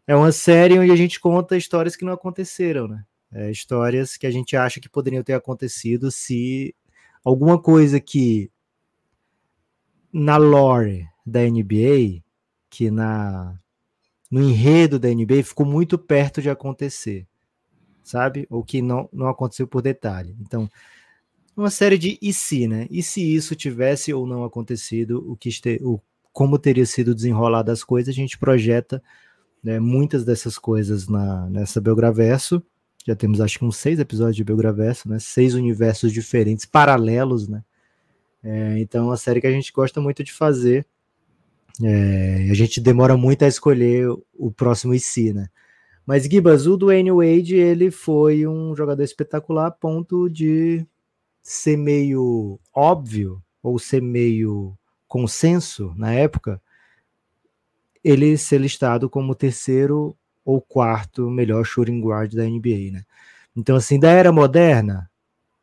É 0.07 0.15
uma 0.17 0.33
série 0.33 0.79
onde 0.79 0.91
a 0.91 0.97
gente 0.97 1.21
conta 1.21 1.57
histórias 1.57 1.97
que 1.97 2.05
não 2.05 2.13
aconteceram, 2.13 2.89
né? 2.89 3.05
É, 3.33 3.51
histórias 3.51 4.17
que 4.17 4.27
a 4.27 4.31
gente 4.31 4.57
acha 4.57 4.81
que 4.81 4.89
poderiam 4.89 5.23
ter 5.23 5.35
acontecido 5.35 6.11
se 6.11 6.75
alguma 7.25 7.61
coisa 7.61 8.01
que 8.01 8.51
na 10.13 10.37
lore 10.37 11.09
da 11.25 11.41
NBA, 11.41 12.23
que 12.69 12.91
na 12.91 13.57
no 14.31 14.41
enredo 14.41 14.99
da 14.99 15.09
NBA 15.09 15.43
ficou 15.43 15.67
muito 15.67 15.99
perto 15.99 16.41
de 16.41 16.49
acontecer, 16.49 17.27
sabe? 18.03 18.47
Ou 18.49 18.63
que 18.65 18.81
não, 18.81 19.09
não 19.13 19.29
aconteceu 19.29 19.67
por 19.67 19.83
detalhe. 19.83 20.37
Então, 20.41 20.71
uma 21.57 21.71
série 21.71 21.99
de 21.99 22.19
e 22.23 22.33
se, 22.33 22.67
né? 22.67 22.87
E 22.91 23.03
se 23.03 23.23
isso 23.35 23.55
tivesse 23.55 24.13
ou 24.13 24.27
não 24.27 24.45
acontecido, 24.45 25.25
o 25.31 25.37
que 25.37 25.49
este, 25.49 25.81
o, 25.83 26.01
como 26.33 26.59
teria 26.59 26.87
sido 26.87 27.15
desenrolado 27.15 27.71
as 27.71 27.85
coisas, 27.85 28.13
a 28.15 28.17
gente 28.17 28.39
projeta 28.39 29.03
né, 29.63 29.79
muitas 29.79 30.25
dessas 30.25 30.59
coisas 30.59 31.09
na, 31.09 31.49
nessa 31.51 31.81
Belgraverso. 31.81 32.63
Já 33.07 33.15
temos 33.15 33.41
acho 33.41 33.59
que 33.59 33.65
uns 33.65 33.77
seis 33.77 33.99
episódios 33.99 34.37
de 34.37 34.45
Belgraverso, 34.45 35.09
né? 35.09 35.19
Seis 35.19 35.55
universos 35.55 36.13
diferentes, 36.13 36.65
paralelos, 36.65 37.49
né? 37.49 37.63
É, 38.43 38.79
então, 38.79 39.05
é 39.05 39.07
uma 39.09 39.17
série 39.17 39.41
que 39.41 39.47
a 39.47 39.53
gente 39.53 39.73
gosta 39.73 40.01
muito 40.01 40.25
de 40.25 40.33
fazer. 40.33 40.87
É, 41.83 42.49
a 42.51 42.55
gente 42.55 42.81
demora 42.81 43.17
muito 43.17 43.45
a 43.45 43.49
escolher 43.49 44.09
o 44.35 44.51
próximo 44.51 44.95
IC, 44.95 45.33
né? 45.33 45.49
Mas 46.07 46.25
Gibas, 46.25 46.67
o 46.67 46.77
Dwayne 46.77 47.13
Wade, 47.13 47.55
ele 47.55 47.91
foi 47.91 48.47
um 48.47 48.75
jogador 48.75 49.03
espetacular 49.03 49.67
a 49.67 49.71
ponto 49.71 50.29
de 50.29 50.87
ser 51.43 51.76
meio 51.76 52.59
óbvio 52.74 53.43
ou 53.62 53.78
ser 53.78 54.03
meio 54.03 54.76
consenso 55.07 55.93
na 55.97 56.12
época, 56.12 56.61
ele 58.03 58.36
ser 58.38 58.59
listado 58.59 59.11
como 59.11 59.34
terceiro 59.34 60.16
ou 60.45 60.61
quarto 60.61 61.28
melhor 61.30 61.64
shooting 61.64 62.01
guard 62.01 62.34
da 62.34 62.45
NBA, 62.45 62.93
né? 62.93 63.05
Então, 63.57 63.76
assim, 63.76 63.99
da 63.99 64.11
era 64.11 64.32
moderna, 64.32 65.11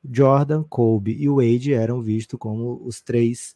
Jordan, 0.04 0.64
Kobe 0.64 1.14
e 1.20 1.28
Wade 1.28 1.74
eram 1.74 2.02
vistos 2.02 2.38
como 2.38 2.82
os 2.86 3.02
três 3.02 3.56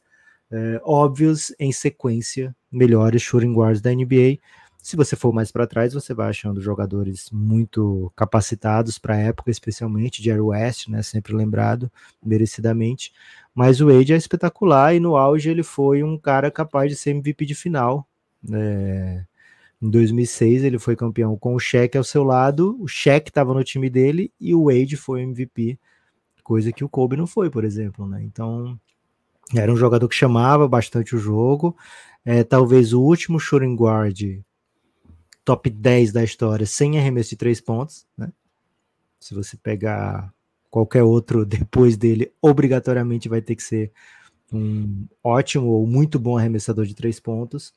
é, 0.50 0.82
óbvios 0.84 1.54
em 1.60 1.72
sequência 1.72 2.56
melhores 2.72 3.22
shooting 3.22 3.54
guards 3.54 3.82
da 3.82 3.94
NBA. 3.94 4.40
Se 4.82 4.96
você 4.96 5.16
for 5.16 5.32
mais 5.32 5.52
para 5.52 5.68
trás, 5.68 5.94
você 5.94 6.14
vai 6.14 6.30
achando 6.30 6.60
jogadores 6.60 7.30
muito 7.32 8.12
capacitados 8.16 8.98
para 8.98 9.14
a 9.16 9.18
época, 9.18 9.52
especialmente 9.52 10.24
Jerry 10.24 10.42
West, 10.42 10.88
né, 10.88 11.04
sempre 11.04 11.34
lembrado 11.34 11.92
merecidamente. 12.26 13.14
Mas 13.54 13.80
o 13.80 13.88
Wade 13.88 14.14
é 14.14 14.18
espetacular 14.18 14.96
e 14.96 15.00
no 15.00 15.16
auge 15.16 15.50
ele 15.50 15.64
foi 15.64 16.02
um 16.04 16.18
cara 16.18 16.50
capaz 16.50 16.90
de 16.90 16.98
ser 16.98 17.12
MVP 17.12 17.46
de 17.46 17.54
final. 17.54 18.08
É, 18.52 19.24
em 19.82 19.90
2006 19.90 20.64
ele 20.64 20.80
foi 20.80 20.96
campeão 20.96 21.38
com 21.38 21.54
o 21.54 21.60
Shaq 21.60 21.98
ao 21.98 22.04
seu 22.04 22.24
lado, 22.24 22.76
o 22.80 22.88
Shaq 22.88 23.30
estava 23.30 23.54
no 23.54 23.64
time 23.64 23.90
dele 23.90 24.32
e 24.40 24.56
o 24.56 24.66
Wade 24.66 24.98
foi 24.98 25.22
MVP 25.22 25.78
coisa 26.52 26.72
que 26.74 26.84
o 26.84 26.90
Kobe 26.90 27.16
não 27.16 27.26
foi, 27.26 27.50
por 27.50 27.64
exemplo, 27.64 28.06
né? 28.06 28.22
Então, 28.24 28.78
era 29.56 29.72
um 29.72 29.78
jogador 29.78 30.10
que 30.10 30.16
chamava 30.16 30.68
bastante 30.68 31.16
o 31.16 31.20
jogo, 31.20 31.78
é, 32.26 32.44
talvez 32.44 32.92
o 32.92 33.02
último 33.02 33.40
shooting 33.40 33.74
guard 33.74 34.42
top 35.44 35.70
10 35.70 36.12
da 36.12 36.24
história 36.24 36.66
sem 36.66 36.98
arremesso 36.98 37.32
de 37.32 37.36
três 37.38 37.60
pontos, 37.62 38.06
né? 38.18 38.32
Se 39.20 39.34
você 39.34 39.58
pegar 39.58 40.34
qualquer 40.70 41.04
outro 41.04 41.44
depois 41.46 41.98
dele, 41.98 42.32
obrigatoriamente 42.42 43.30
vai 43.30 43.42
ter 43.42 43.56
que 43.56 43.64
ser 43.64 43.92
um 44.52 45.06
ótimo 45.24 45.68
ou 45.68 45.88
muito 45.88 46.20
bom 46.20 46.38
arremessador 46.38 46.86
de 46.86 46.96
três 46.96 47.20
pontos. 47.20 47.74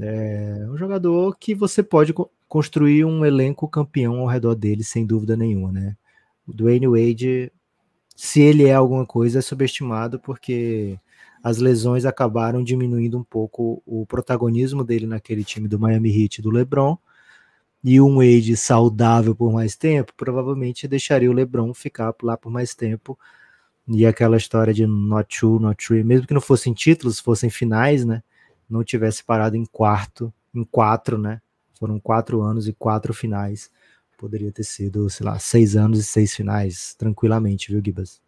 É 0.00 0.66
um 0.68 0.76
jogador 0.76 1.36
que 1.38 1.54
você 1.54 1.82
pode 1.82 2.12
co 2.12 2.30
construir 2.48 3.04
um 3.04 3.26
elenco 3.26 3.68
campeão 3.68 4.20
ao 4.20 4.26
redor 4.26 4.54
dele, 4.54 4.82
sem 4.82 5.04
dúvida 5.04 5.36
nenhuma, 5.36 5.70
né? 5.70 5.94
O 6.46 6.52
Dwayne 6.54 6.88
Wade 6.88 7.52
se 8.18 8.40
ele 8.40 8.64
é 8.64 8.74
alguma 8.74 9.06
coisa, 9.06 9.38
é 9.38 9.42
subestimado 9.42 10.18
porque 10.18 10.98
as 11.42 11.58
lesões 11.58 12.04
acabaram 12.04 12.62
diminuindo 12.62 13.18
um 13.18 13.24
pouco 13.24 13.82
o 13.86 14.06
protagonismo 14.06 14.84
dele 14.84 15.06
naquele 15.06 15.44
time 15.44 15.68
do 15.68 15.78
Miami 15.78 16.10
Heat 16.10 16.42
do 16.42 16.50
LeBron. 16.50 16.96
E 17.82 18.00
um 18.00 18.16
Wade 18.16 18.56
saudável 18.56 19.34
por 19.34 19.52
mais 19.52 19.76
tempo, 19.76 20.12
provavelmente 20.16 20.88
deixaria 20.88 21.30
o 21.30 21.34
LeBron 21.34 21.72
ficar 21.72 22.14
lá 22.22 22.36
por 22.36 22.50
mais 22.50 22.74
tempo. 22.74 23.18
E 23.86 24.04
aquela 24.04 24.36
história 24.36 24.74
de 24.74 24.86
not 24.86 25.38
two, 25.38 25.58
not 25.58 25.84
three, 25.84 26.04
mesmo 26.04 26.26
que 26.26 26.34
não 26.34 26.40
fossem 26.40 26.74
títulos, 26.74 27.20
fossem 27.20 27.48
finais, 27.50 28.04
né? 28.04 28.22
Não 28.68 28.84
tivesse 28.84 29.24
parado 29.24 29.56
em 29.56 29.64
quarto, 29.64 30.32
em 30.54 30.64
quatro, 30.64 31.16
né? 31.16 31.40
Foram 31.78 31.98
quatro 32.00 32.42
anos 32.42 32.68
e 32.68 32.72
quatro 32.72 33.14
finais 33.14 33.70
Poderia 34.18 34.50
ter 34.50 34.64
sido, 34.64 35.08
sei 35.08 35.24
lá, 35.24 35.38
seis 35.38 35.76
anos 35.76 36.00
e 36.00 36.02
seis 36.02 36.34
finais, 36.34 36.92
tranquilamente, 36.98 37.70
viu, 37.70 37.80
Gibas? 37.80 38.20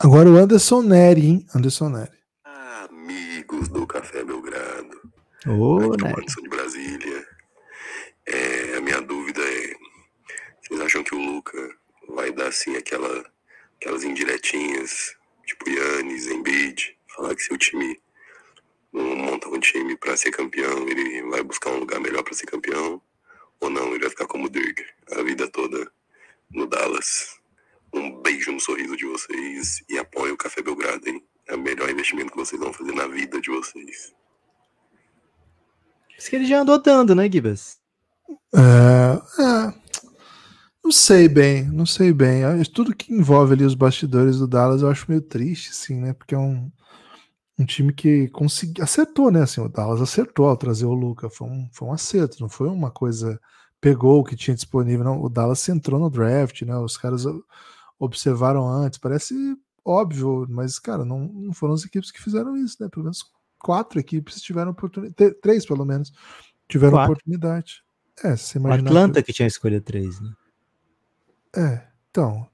Agora 0.00 0.28
o 0.28 0.36
Anderson 0.36 0.82
Neri, 0.82 1.26
hein? 1.26 1.46
Anderson 1.54 1.88
Neri. 1.88 2.18
Amigos 2.44 3.68
do 3.68 3.86
Café 3.86 4.22
Belgrado. 4.24 5.00
Ô, 5.46 5.96
Neri. 5.96 6.12
Anderson 6.12 6.42
de 6.42 6.48
Brasília. 6.48 7.26
É, 8.26 8.76
a 8.76 8.80
minha 8.80 9.00
dúvida 9.00 9.40
é: 9.40 9.74
vocês 10.62 10.80
acham 10.80 11.02
que 11.02 11.14
o 11.14 11.18
Luca 11.18 11.76
vai 12.08 12.30
dar 12.30 12.48
assim 12.48 12.76
aquela, 12.76 13.24
aquelas 13.80 14.04
indiretinhas, 14.04 15.16
tipo 15.46 15.68
Yannis, 15.68 16.26
Embiid, 16.26 16.96
falar 17.14 17.34
que 17.34 17.42
se 17.42 17.52
o 17.52 17.58
time 17.58 18.00
não 18.92 19.16
monta 19.16 19.48
um 19.48 19.58
time 19.58 19.96
para 19.96 20.16
ser 20.16 20.30
campeão, 20.30 20.88
ele 20.88 21.22
vai 21.30 21.42
buscar 21.42 21.70
um 21.70 21.80
lugar 21.80 22.00
melhor 22.00 22.22
para 22.22 22.34
ser 22.34 22.46
campeão? 22.46 23.00
Ou 23.60 23.70
não, 23.70 23.88
ele 23.88 24.00
vai 24.00 24.10
ficar 24.10 24.26
como 24.26 24.46
o 24.46 24.50
Dirk, 24.50 24.84
a 25.12 25.22
vida 25.22 25.48
toda 25.50 25.90
no 26.50 26.66
Dallas. 26.66 27.37
Um 27.92 28.20
beijo 28.22 28.52
no 28.52 28.60
sorriso 28.60 28.96
de 28.96 29.06
vocês 29.06 29.82
e 29.88 29.98
apoie 29.98 30.32
o 30.32 30.36
Café 30.36 30.62
Belgrado, 30.62 31.08
hein? 31.08 31.22
É 31.48 31.54
o 31.54 31.58
melhor 31.58 31.88
investimento 31.88 32.30
que 32.30 32.36
vocês 32.36 32.60
vão 32.60 32.72
fazer 32.72 32.92
na 32.92 33.06
vida 33.06 33.40
de 33.40 33.50
vocês. 33.50 34.12
Isso 36.18 36.30
que 36.30 36.36
ele 36.36 36.46
já 36.46 36.60
andou 36.60 36.80
dando, 36.80 37.14
né, 37.14 37.30
Gibas? 37.30 37.78
É, 38.54 39.42
é, 39.42 39.74
não 40.84 40.92
sei 40.92 41.28
bem, 41.28 41.64
não 41.64 41.86
sei 41.86 42.12
bem. 42.12 42.42
Tudo 42.74 42.94
que 42.94 43.12
envolve 43.12 43.54
ali 43.54 43.64
os 43.64 43.74
bastidores 43.74 44.38
do 44.38 44.46
Dallas 44.46 44.82
eu 44.82 44.90
acho 44.90 45.06
meio 45.08 45.22
triste, 45.22 45.74
sim, 45.74 46.00
né? 46.00 46.12
Porque 46.12 46.34
é 46.34 46.38
um, 46.38 46.70
um 47.58 47.64
time 47.64 47.92
que 47.92 48.28
conseguiu, 48.28 48.84
acertou, 48.84 49.30
né? 49.30 49.42
Assim, 49.42 49.60
o 49.60 49.68
Dallas 49.68 50.02
acertou 50.02 50.48
ao 50.48 50.56
trazer 50.56 50.86
o 50.86 50.92
Luca, 50.92 51.30
foi 51.30 51.48
um, 51.48 51.68
foi 51.72 51.88
um 51.88 51.92
acerto, 51.92 52.40
não 52.40 52.48
foi 52.48 52.68
uma 52.68 52.90
coisa 52.90 53.40
pegou 53.80 54.20
o 54.20 54.24
que 54.24 54.36
tinha 54.36 54.54
disponível, 54.54 55.04
não. 55.04 55.22
O 55.22 55.28
Dallas 55.28 55.68
entrou 55.68 56.00
no 56.00 56.10
draft, 56.10 56.62
né? 56.62 56.76
Os 56.76 56.96
caras 56.96 57.24
observaram 57.98 58.68
antes, 58.68 58.98
parece 58.98 59.34
óbvio, 59.84 60.46
mas 60.48 60.78
cara, 60.78 61.04
não, 61.04 61.20
não 61.20 61.52
foram 61.52 61.74
as 61.74 61.84
equipes 61.84 62.10
que 62.10 62.22
fizeram 62.22 62.56
isso, 62.56 62.76
né? 62.80 62.88
Pelo 62.88 63.04
menos 63.04 63.24
quatro 63.58 63.98
equipes 63.98 64.40
tiveram 64.40 64.70
oportunidade, 64.72 65.34
três 65.40 65.64
pelo 65.66 65.84
menos 65.84 66.12
tiveram 66.68 66.92
Quatro. 66.98 67.12
oportunidade. 67.12 67.82
É, 68.22 68.36
se 68.36 68.58
O 68.58 68.60
imaginar. 68.60 68.90
Atlanta 68.90 69.22
que 69.22 69.32
tinha 69.32 69.46
escolha 69.48 69.80
três, 69.80 70.20
né? 70.20 70.30
É, 71.56 71.82
então. 72.10 72.46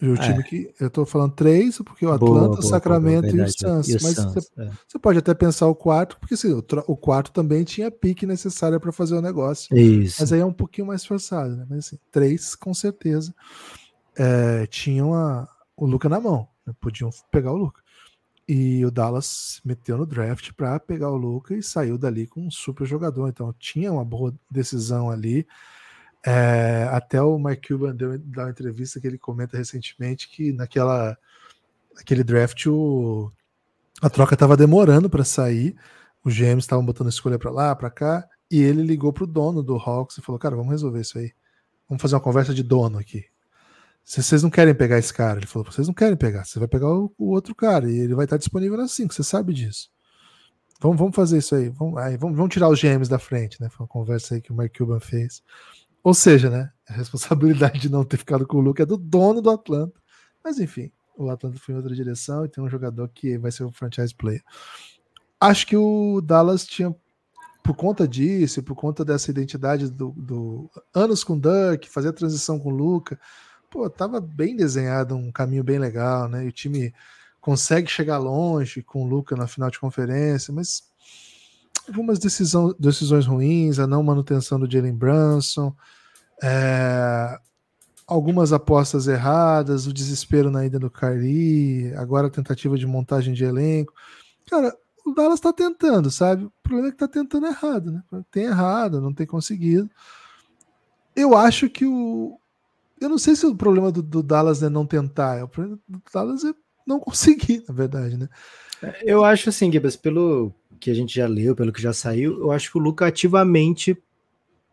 O 0.00 0.14
É. 0.14 0.16
time 0.16 0.42
que. 0.42 0.74
Eu 0.80 0.90
tô 0.90 1.06
falando 1.06 1.32
três, 1.32 1.78
porque 1.78 2.04
o 2.04 2.08
Boa, 2.08 2.16
Atlanta, 2.16 2.48
boa, 2.48 2.58
o 2.58 2.62
Sacramento 2.62 3.20
boa, 3.20 3.30
e 3.30 3.34
o 3.34 3.36
verdade, 3.36 3.58
Suns. 3.58 3.88
e 3.88 3.92
o 3.92 3.98
Mas 4.02 4.14
Suns, 4.16 4.34
você, 4.34 4.48
é. 4.60 4.70
você 4.88 4.98
pode 4.98 5.18
até 5.20 5.32
pensar 5.32 5.68
o 5.68 5.76
quarto, 5.76 6.18
porque 6.18 6.34
assim, 6.34 6.52
o, 6.52 6.64
o 6.88 6.96
quarto 6.96 7.30
também 7.30 7.62
tinha 7.62 7.88
pique 7.88 8.26
necessária 8.26 8.80
para 8.80 8.90
fazer 8.90 9.14
o 9.14 9.22
negócio. 9.22 9.76
Isso. 9.78 10.16
Mas 10.18 10.32
aí 10.32 10.40
é 10.40 10.44
um 10.44 10.52
pouquinho 10.52 10.88
mais 10.88 11.06
forçado, 11.06 11.54
né? 11.54 11.64
Mas 11.70 11.86
assim, 11.86 11.98
três, 12.10 12.56
com 12.56 12.74
certeza, 12.74 13.32
é, 14.16 14.66
tinham 14.66 15.14
a- 15.14 15.48
o 15.76 15.86
Luca 15.86 16.08
na 16.08 16.20
mão. 16.20 16.48
né? 16.66 16.74
Podiam 16.80 17.10
pegar 17.30 17.52
o 17.52 17.56
Luca. 17.56 17.82
E 18.48 18.84
o 18.84 18.90
Dallas 18.90 19.60
meteu 19.64 19.96
no 19.96 20.06
draft 20.06 20.52
para 20.52 20.78
pegar 20.80 21.10
o 21.10 21.16
Luca 21.16 21.54
e 21.56 21.62
saiu 21.62 21.96
dali 21.98 22.26
com 22.26 22.46
um 22.46 22.50
super 22.50 22.86
jogador. 22.86 23.28
Então 23.28 23.54
tinha 23.58 23.92
uma 23.92 24.04
boa 24.04 24.34
decisão 24.50 25.10
ali. 25.10 25.46
É, 26.24 26.88
até 26.92 27.20
o 27.22 27.38
Mike 27.38 27.68
Cuban 27.68 27.94
deu 27.96 28.18
dá 28.18 28.44
uma 28.44 28.50
entrevista 28.50 29.00
que 29.00 29.06
ele 29.06 29.18
comenta 29.18 29.56
recentemente 29.56 30.28
que 30.28 30.52
naquela 30.52 31.16
aquele 31.98 32.22
draft 32.24 32.66
o, 32.66 33.30
a 34.02 34.10
troca 34.10 34.34
estava 34.34 34.56
demorando 34.56 35.10
para 35.10 35.24
sair. 35.24 35.76
Os 36.24 36.34
GMs 36.34 36.60
estavam 36.64 36.84
botando 36.86 37.08
escolha 37.08 37.38
para 37.38 37.50
lá, 37.50 37.74
para 37.76 37.90
cá, 37.90 38.28
e 38.50 38.60
ele 38.62 38.82
ligou 38.82 39.12
pro 39.12 39.26
dono 39.26 39.62
do 39.62 39.76
Hawks 39.76 40.18
e 40.18 40.22
falou: 40.22 40.38
"Cara, 40.38 40.56
vamos 40.56 40.70
resolver 40.72 41.00
isso 41.00 41.18
aí. 41.18 41.32
Vamos 41.88 42.02
fazer 42.02 42.14
uma 42.16 42.20
conversa 42.20 42.54
de 42.54 42.62
dono 42.62 42.98
aqui. 42.98 43.24
Vocês 44.04 44.42
não 44.42 44.50
querem 44.50 44.74
pegar 44.74 44.98
esse 44.98 45.12
cara, 45.12 45.38
ele 45.38 45.46
falou: 45.46 45.70
vocês 45.70 45.86
não 45.86 45.94
querem 45.94 46.16
pegar, 46.16 46.44
você 46.44 46.58
vai 46.58 46.68
pegar 46.68 46.88
o, 46.88 47.12
o 47.16 47.30
outro 47.30 47.54
cara 47.54 47.90
e 47.90 47.98
ele 47.98 48.14
vai 48.14 48.24
estar 48.24 48.36
disponível 48.36 48.76
na 48.76 48.88
5, 48.88 49.14
você 49.14 49.22
sabe 49.22 49.54
disso. 49.54 49.90
Vamos, 50.80 50.98
vamos 50.98 51.14
fazer 51.14 51.38
isso 51.38 51.54
aí. 51.54 51.68
Vamos, 51.68 51.96
aí, 51.98 52.16
vamos, 52.16 52.36
vamos 52.36 52.52
tirar 52.52 52.68
os 52.68 52.80
GMs 52.80 53.08
da 53.08 53.18
frente, 53.18 53.60
né? 53.60 53.68
Foi 53.68 53.84
uma 53.84 53.88
conversa 53.88 54.34
aí 54.34 54.40
que 54.40 54.52
o 54.52 54.56
Mike 54.56 54.78
Cuban 54.78 54.98
fez. 54.98 55.42
Ou 56.02 56.12
seja, 56.12 56.50
né? 56.50 56.72
A 56.88 56.94
responsabilidade 56.94 57.78
de 57.78 57.88
não 57.88 58.04
ter 58.04 58.16
ficado 58.16 58.46
com 58.46 58.56
o 58.58 58.60
Luke 58.60 58.82
é 58.82 58.86
do 58.86 58.96
dono 58.96 59.40
do 59.40 59.50
Atlanta. 59.50 60.00
Mas 60.44 60.58
enfim, 60.58 60.90
o 61.16 61.30
Atlanta 61.30 61.58
foi 61.58 61.74
em 61.74 61.76
outra 61.76 61.94
direção 61.94 62.44
e 62.44 62.48
tem 62.48 62.62
um 62.62 62.68
jogador 62.68 63.08
que 63.08 63.38
vai 63.38 63.52
ser 63.52 63.62
o 63.62 63.70
franchise 63.70 64.12
player. 64.12 64.42
Acho 65.40 65.66
que 65.66 65.76
o 65.76 66.20
Dallas 66.20 66.66
tinha 66.66 66.94
por 67.62 67.76
conta 67.76 68.08
disso, 68.08 68.62
por 68.62 68.74
conta 68.74 69.04
dessa 69.04 69.30
identidade 69.30 69.88
do, 69.88 70.10
do 70.16 70.68
anos 70.92 71.22
com 71.22 71.38
Dirk, 71.38 71.88
fazer 71.88 72.08
a 72.08 72.12
transição 72.12 72.58
com 72.58 72.72
o 72.72 72.76
Luca, 72.76 73.18
pô, 73.72 73.88
tava 73.88 74.20
bem 74.20 74.54
desenhado, 74.54 75.16
um 75.16 75.32
caminho 75.32 75.64
bem 75.64 75.78
legal, 75.78 76.28
né? 76.28 76.44
E 76.44 76.48
o 76.48 76.52
time 76.52 76.94
consegue 77.40 77.90
chegar 77.90 78.18
longe 78.18 78.82
com 78.82 79.02
o 79.02 79.06
Luca 79.06 79.34
na 79.34 79.46
final 79.48 79.70
de 79.70 79.80
conferência, 79.80 80.52
mas 80.52 80.82
algumas 81.88 82.18
decisão, 82.18 82.74
decisões 82.78 83.26
ruins, 83.26 83.78
a 83.78 83.86
não 83.86 84.02
manutenção 84.02 84.60
do 84.60 84.70
Jalen 84.70 84.94
Brunson, 84.94 85.74
é, 86.42 87.40
algumas 88.06 88.52
apostas 88.52 89.08
erradas, 89.08 89.86
o 89.86 89.92
desespero 89.92 90.50
na 90.50 90.66
ida 90.66 90.78
do 90.78 90.90
Kyrie, 90.90 91.94
agora 91.94 92.26
a 92.26 92.30
tentativa 92.30 92.76
de 92.76 92.86
montagem 92.86 93.32
de 93.32 93.42
elenco. 93.42 93.94
Cara, 94.48 94.76
o 95.04 95.12
Dallas 95.14 95.38
está 95.38 95.52
tentando, 95.52 96.10
sabe? 96.10 96.44
O 96.44 96.52
problema 96.62 96.88
é 96.88 96.90
que 96.90 96.96
está 96.96 97.08
tentando 97.08 97.46
errado, 97.46 97.90
né? 97.90 98.02
Tem 98.30 98.44
errado, 98.44 99.00
não 99.00 99.14
tem 99.14 99.26
conseguido. 99.26 99.90
Eu 101.16 101.36
acho 101.36 101.68
que 101.68 101.86
o. 101.86 102.38
Eu 103.02 103.08
não 103.08 103.18
sei 103.18 103.34
se 103.34 103.44
o 103.46 103.54
problema 103.54 103.90
do, 103.90 104.02
do 104.02 104.22
Dallas 104.22 104.62
é 104.62 104.68
não 104.68 104.86
tentar, 104.86 105.38
é 105.38 105.44
o 105.44 105.48
problema 105.48 105.78
do 105.88 106.02
Dallas 106.12 106.44
é 106.44 106.52
não 106.86 106.98
conseguir, 107.00 107.64
na 107.68 107.74
verdade, 107.74 108.16
né? 108.16 108.28
Eu 109.02 109.24
acho 109.24 109.48
assim, 109.48 109.70
Gibas, 109.70 109.96
pelo 109.96 110.52
que 110.80 110.90
a 110.90 110.94
gente 110.94 111.14
já 111.14 111.26
leu, 111.26 111.54
pelo 111.54 111.72
que 111.72 111.80
já 111.80 111.92
saiu, 111.92 112.38
eu 112.40 112.50
acho 112.50 112.70
que 112.70 112.78
o 112.78 112.80
Luca 112.80 113.06
ativamente 113.06 113.96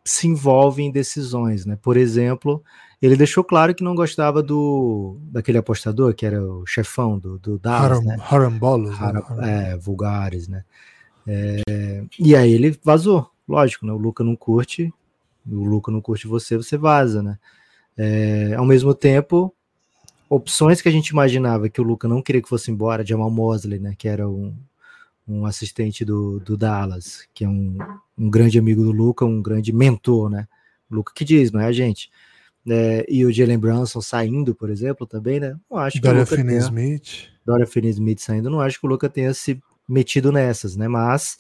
se 0.03 0.27
envolve 0.27 0.81
em 0.81 0.91
decisões, 0.91 1.65
né? 1.65 1.77
Por 1.79 1.95
exemplo, 1.95 2.63
ele 2.99 3.15
deixou 3.15 3.43
claro 3.43 3.75
que 3.75 3.83
não 3.83 3.93
gostava 3.93 4.41
do 4.41 5.17
daquele 5.21 5.59
apostador 5.59 6.15
que 6.15 6.25
era 6.25 6.43
o 6.43 6.65
chefão 6.65 7.19
do, 7.19 7.37
do 7.37 7.59
Dallas, 7.59 7.99
Haram, 7.99 8.03
né? 8.03 8.17
Harambolos, 8.19 8.99
Hara, 8.99 9.23
né? 9.35 9.73
é, 9.73 9.77
vulgares, 9.77 10.47
né? 10.47 10.63
É, 11.27 11.61
e 12.17 12.35
aí 12.35 12.51
ele 12.51 12.77
vazou, 12.83 13.29
lógico, 13.47 13.85
né? 13.85 13.93
O 13.93 13.97
Luca 13.97 14.23
não 14.23 14.35
curte, 14.35 14.91
o 15.47 15.63
Luca 15.63 15.91
não 15.91 16.01
curte 16.01 16.27
você, 16.27 16.57
você 16.57 16.75
vaza, 16.75 17.21
né? 17.21 17.37
É, 18.01 18.53
ao 18.55 18.65
mesmo 18.65 18.95
tempo, 18.95 19.53
opções 20.29 20.81
que 20.81 20.87
a 20.87 20.91
gente 20.91 21.09
imaginava 21.09 21.67
que 21.67 21.81
o 21.81 21.83
Luca 21.83 22.07
não 22.07 22.21
queria 22.21 22.41
que 22.41 22.47
fosse 22.47 22.71
embora, 22.71 23.05
Jamal 23.05 23.29
Mosley, 23.29 23.79
né? 23.79 23.93
Que 23.97 24.07
era 24.07 24.29
um, 24.29 24.55
um 25.27 25.45
assistente 25.45 26.05
do, 26.05 26.39
do 26.39 26.55
Dallas, 26.55 27.27
que 27.33 27.43
é 27.43 27.49
um, 27.49 27.77
um 28.17 28.29
grande 28.29 28.57
amigo 28.57 28.83
do 28.83 28.91
Luca, 28.91 29.25
um 29.25 29.41
grande 29.41 29.73
mentor, 29.73 30.29
né? 30.29 30.47
O 30.89 30.95
Luca 30.95 31.11
que 31.13 31.25
diz, 31.25 31.51
não 31.51 31.59
é 31.59 31.65
a 31.65 31.71
gente 31.73 32.09
né, 32.65 33.03
e 33.07 33.25
o 33.25 33.31
Jalen 33.31 33.57
Brunson 33.57 34.01
saindo, 34.01 34.53
por 34.53 34.69
exemplo, 34.69 35.07
também, 35.07 35.39
né? 35.39 35.55
Não 35.69 35.77
acho 35.77 35.97
que 35.97 36.01
Dória 36.01 36.19
o 36.19 36.21
Luca 36.21 36.35
tenha, 36.35 36.47
Finney-Smith. 36.47 37.29
Dória 37.45 37.65
Finney-Smith 37.65 38.19
saindo, 38.19 38.49
não 38.49 38.61
acho 38.61 38.79
que 38.79 38.85
o 38.85 38.89
Luca 38.89 39.09
tenha 39.09 39.33
se 39.33 39.59
metido 39.87 40.31
nessas, 40.31 40.75
né? 40.75 40.87
Mas 40.87 41.37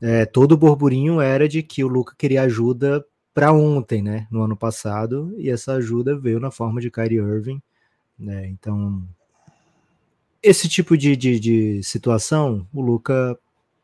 é, 0.00 0.24
todo 0.24 0.52
o 0.52 0.56
burburinho 0.56 1.20
era 1.20 1.48
de 1.48 1.62
que 1.62 1.82
o 1.82 1.88
Luca 1.88 2.14
queria 2.16 2.42
ajuda 2.42 3.04
para 3.36 3.52
ontem, 3.52 4.00
né? 4.00 4.26
No 4.30 4.42
ano 4.42 4.56
passado, 4.56 5.34
e 5.36 5.50
essa 5.50 5.74
ajuda 5.74 6.18
veio 6.18 6.40
na 6.40 6.50
forma 6.50 6.80
de 6.80 6.90
Kyrie 6.90 7.18
Irving, 7.18 7.60
né? 8.18 8.46
Então, 8.46 9.06
esse 10.42 10.66
tipo 10.70 10.96
de, 10.96 11.14
de, 11.14 11.38
de 11.38 11.82
situação, 11.82 12.66
o 12.72 12.80
Luca 12.80 13.38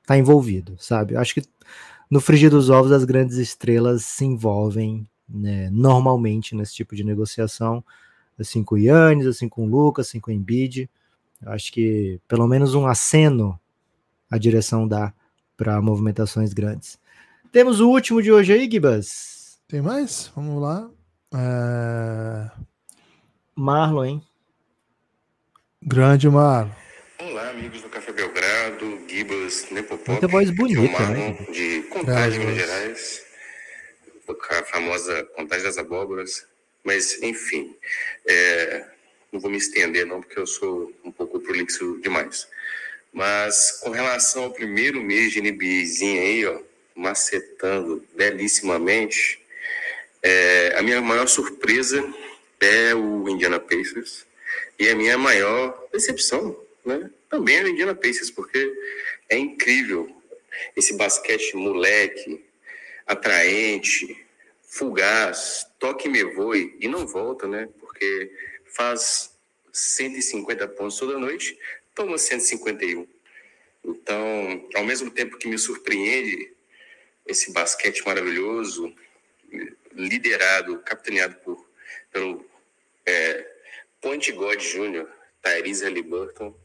tá 0.06 0.16
envolvido, 0.16 0.74
sabe? 0.78 1.16
Acho 1.16 1.34
que 1.34 1.42
no 2.10 2.18
frigir 2.18 2.48
dos 2.48 2.70
ovos 2.70 2.92
as 2.92 3.04
grandes 3.04 3.36
estrelas 3.36 4.06
se 4.06 4.24
envolvem 4.24 5.06
né, 5.28 5.68
normalmente 5.70 6.56
nesse 6.56 6.74
tipo 6.74 6.96
de 6.96 7.04
negociação, 7.04 7.84
assim 8.38 8.64
com 8.64 8.76
o 8.76 8.78
Yannis, 8.78 9.26
assim 9.26 9.50
com 9.50 9.66
o 9.66 9.68
Lucas, 9.68 10.08
assim 10.08 10.18
com 10.18 10.30
o 10.30 10.34
Embiid. 10.34 10.88
Acho 11.44 11.70
que 11.70 12.18
pelo 12.26 12.46
menos 12.46 12.74
um 12.74 12.86
aceno 12.86 13.60
a 14.30 14.38
direção 14.38 14.88
dá 14.88 15.12
para 15.58 15.82
movimentações 15.82 16.54
grandes. 16.54 16.98
Temos 17.52 17.80
o 17.80 17.90
último 17.90 18.22
de 18.22 18.32
hoje 18.32 18.50
aí, 18.54 18.66
Gibas. 18.70 19.31
Tem 19.72 19.80
mais? 19.80 20.30
Vamos 20.36 20.60
lá. 20.60 20.90
É... 21.34 22.50
Marlon, 23.56 24.04
hein? 24.04 24.22
Grande 25.80 26.28
Marlon. 26.28 26.70
Olá, 27.18 27.48
amigos 27.48 27.80
do 27.80 27.88
Café 27.88 28.12
Belgrado, 28.12 29.00
Gibas, 29.08 29.70
Nepopop. 29.70 30.10
Muita 30.10 30.28
voz 30.28 30.50
bonita, 30.50 31.00
Marlon, 31.00 31.14
né? 31.16 31.46
De 31.50 31.84
Contagem, 31.84 32.40
Minas. 32.40 32.56
Gerais. 32.58 33.24
A 34.50 34.62
famosa 34.64 35.24
Contagem 35.36 35.64
das 35.64 35.78
Abóboras. 35.78 36.46
Mas, 36.84 37.22
enfim, 37.22 37.74
é, 38.26 38.84
não 39.32 39.40
vou 39.40 39.50
me 39.50 39.56
estender 39.56 40.04
não, 40.04 40.20
porque 40.20 40.38
eu 40.38 40.46
sou 40.46 40.92
um 41.02 41.10
pouco 41.10 41.40
prolixo 41.40 41.98
demais. 42.02 42.46
Mas, 43.10 43.80
com 43.82 43.88
relação 43.88 44.42
ao 44.42 44.52
primeiro 44.52 45.02
mês 45.02 45.32
de 45.32 45.40
NBAzinho 45.40 46.20
aí, 46.20 46.44
ó, 46.44 46.60
macetando 46.94 48.06
belíssimamente, 48.14 49.41
é, 50.22 50.74
a 50.76 50.82
minha 50.82 51.00
maior 51.00 51.26
surpresa 51.26 52.02
é 52.60 52.94
o 52.94 53.28
Indiana 53.28 53.58
Pacers. 53.58 54.24
E 54.78 54.88
a 54.88 54.94
minha 54.94 55.18
maior 55.18 55.88
decepção, 55.92 56.58
né? 56.84 57.10
Também 57.28 57.56
é 57.56 57.64
o 57.64 57.68
Indiana 57.68 57.94
Pacers, 57.94 58.30
porque 58.30 58.72
é 59.28 59.36
incrível 59.36 60.14
esse 60.76 60.96
basquete 60.96 61.56
moleque, 61.56 62.44
atraente, 63.06 64.24
fugaz, 64.62 65.66
toque 65.78 66.08
me 66.08 66.22
voe 66.24 66.76
e 66.78 66.88
não 66.88 67.06
volta, 67.06 67.46
né? 67.46 67.68
Porque 67.80 68.30
faz 68.66 69.32
150 69.72 70.68
pontos 70.68 70.98
toda 70.98 71.18
noite, 71.18 71.58
toma 71.94 72.16
151. 72.16 73.06
Então, 73.84 74.68
ao 74.74 74.84
mesmo 74.84 75.10
tempo 75.10 75.38
que 75.38 75.48
me 75.48 75.58
surpreende 75.58 76.52
esse 77.26 77.52
basquete 77.52 78.04
maravilhoso, 78.04 78.94
liderado, 79.94 80.78
capitaneado 80.80 81.36
por, 81.36 81.68
pelo 82.10 82.44
é, 83.06 83.46
Point 84.00 84.32
God 84.32 84.60
Jr., 84.60 85.08
Tyrese 85.42 85.84
Halliburton, 85.84 86.56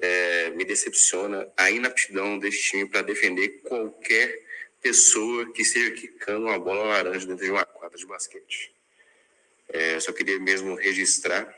é, 0.00 0.50
me 0.50 0.64
decepciona 0.64 1.50
a 1.56 1.70
inaptidão 1.70 2.38
desse 2.38 2.62
time 2.62 2.86
para 2.88 3.02
defender 3.02 3.60
qualquer 3.62 4.42
pessoa 4.80 5.52
que 5.52 5.62
esteja 5.62 5.90
quicando 5.90 6.46
uma 6.46 6.58
bola 6.58 6.84
laranja 6.84 7.26
dentro 7.26 7.44
de 7.44 7.50
uma 7.50 7.64
quadra 7.64 7.98
de 7.98 8.06
basquete. 8.06 8.72
É, 9.68 10.00
só 10.00 10.12
queria 10.12 10.38
mesmo 10.38 10.74
registrar 10.74 11.52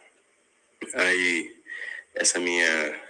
aí 0.94 1.56
essa 2.14 2.38
minha 2.38 3.00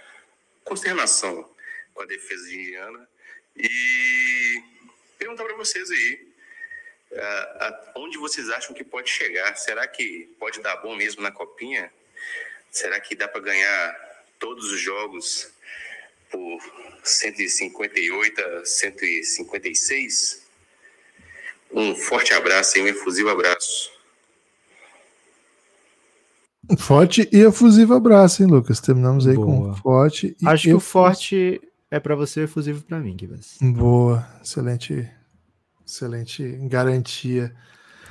consternação 0.63 1.49
com 1.93 2.01
a 2.01 2.05
defesa 2.05 2.47
de 2.47 2.59
Indiana 2.59 3.09
e 3.55 4.63
perguntar 5.17 5.43
para 5.43 5.55
vocês 5.55 5.89
aí 5.89 6.30
a- 7.17 7.67
a- 7.67 7.91
onde 7.95 8.17
vocês 8.17 8.49
acham 8.49 8.73
que 8.75 8.83
pode 8.83 9.09
chegar? 9.09 9.55
Será 9.55 9.87
que 9.87 10.29
pode 10.39 10.59
dar 10.61 10.77
bom 10.77 10.95
mesmo 10.95 11.21
na 11.21 11.31
copinha? 11.31 11.91
Será 12.71 12.99
que 12.99 13.15
dá 13.15 13.27
para 13.27 13.41
ganhar 13.41 14.23
todos 14.39 14.71
os 14.71 14.79
jogos 14.79 15.49
por 16.29 16.59
158 17.03 18.41
a 18.41 18.65
156? 18.65 20.41
Um 21.71 21.95
forte 21.95 22.33
abraço 22.33 22.77
e 22.77 22.81
um 22.81 22.87
efusivo 22.87 23.29
abraço. 23.29 23.91
Um 26.69 26.77
Forte 26.77 27.27
e 27.33 27.39
efusivo 27.41 27.93
abraço, 27.95 28.43
hein, 28.43 28.49
Lucas? 28.49 28.79
Terminamos 28.79 29.27
aí 29.27 29.35
com 29.35 29.45
Boa. 29.45 29.71
um 29.71 29.75
forte 29.75 30.35
e 30.41 30.47
Acho 30.47 30.63
que 30.63 30.73
o 30.73 30.77
efusivo. 30.77 30.79
forte 30.79 31.61
é 31.89 31.99
para 31.99 32.15
você 32.15 32.41
efusivo 32.43 32.83
para 32.83 32.99
mim, 32.99 33.17
Gibas. 33.19 33.57
Boa, 33.61 34.25
excelente, 34.41 35.09
excelente 35.91 36.43
garantia. 36.67 37.53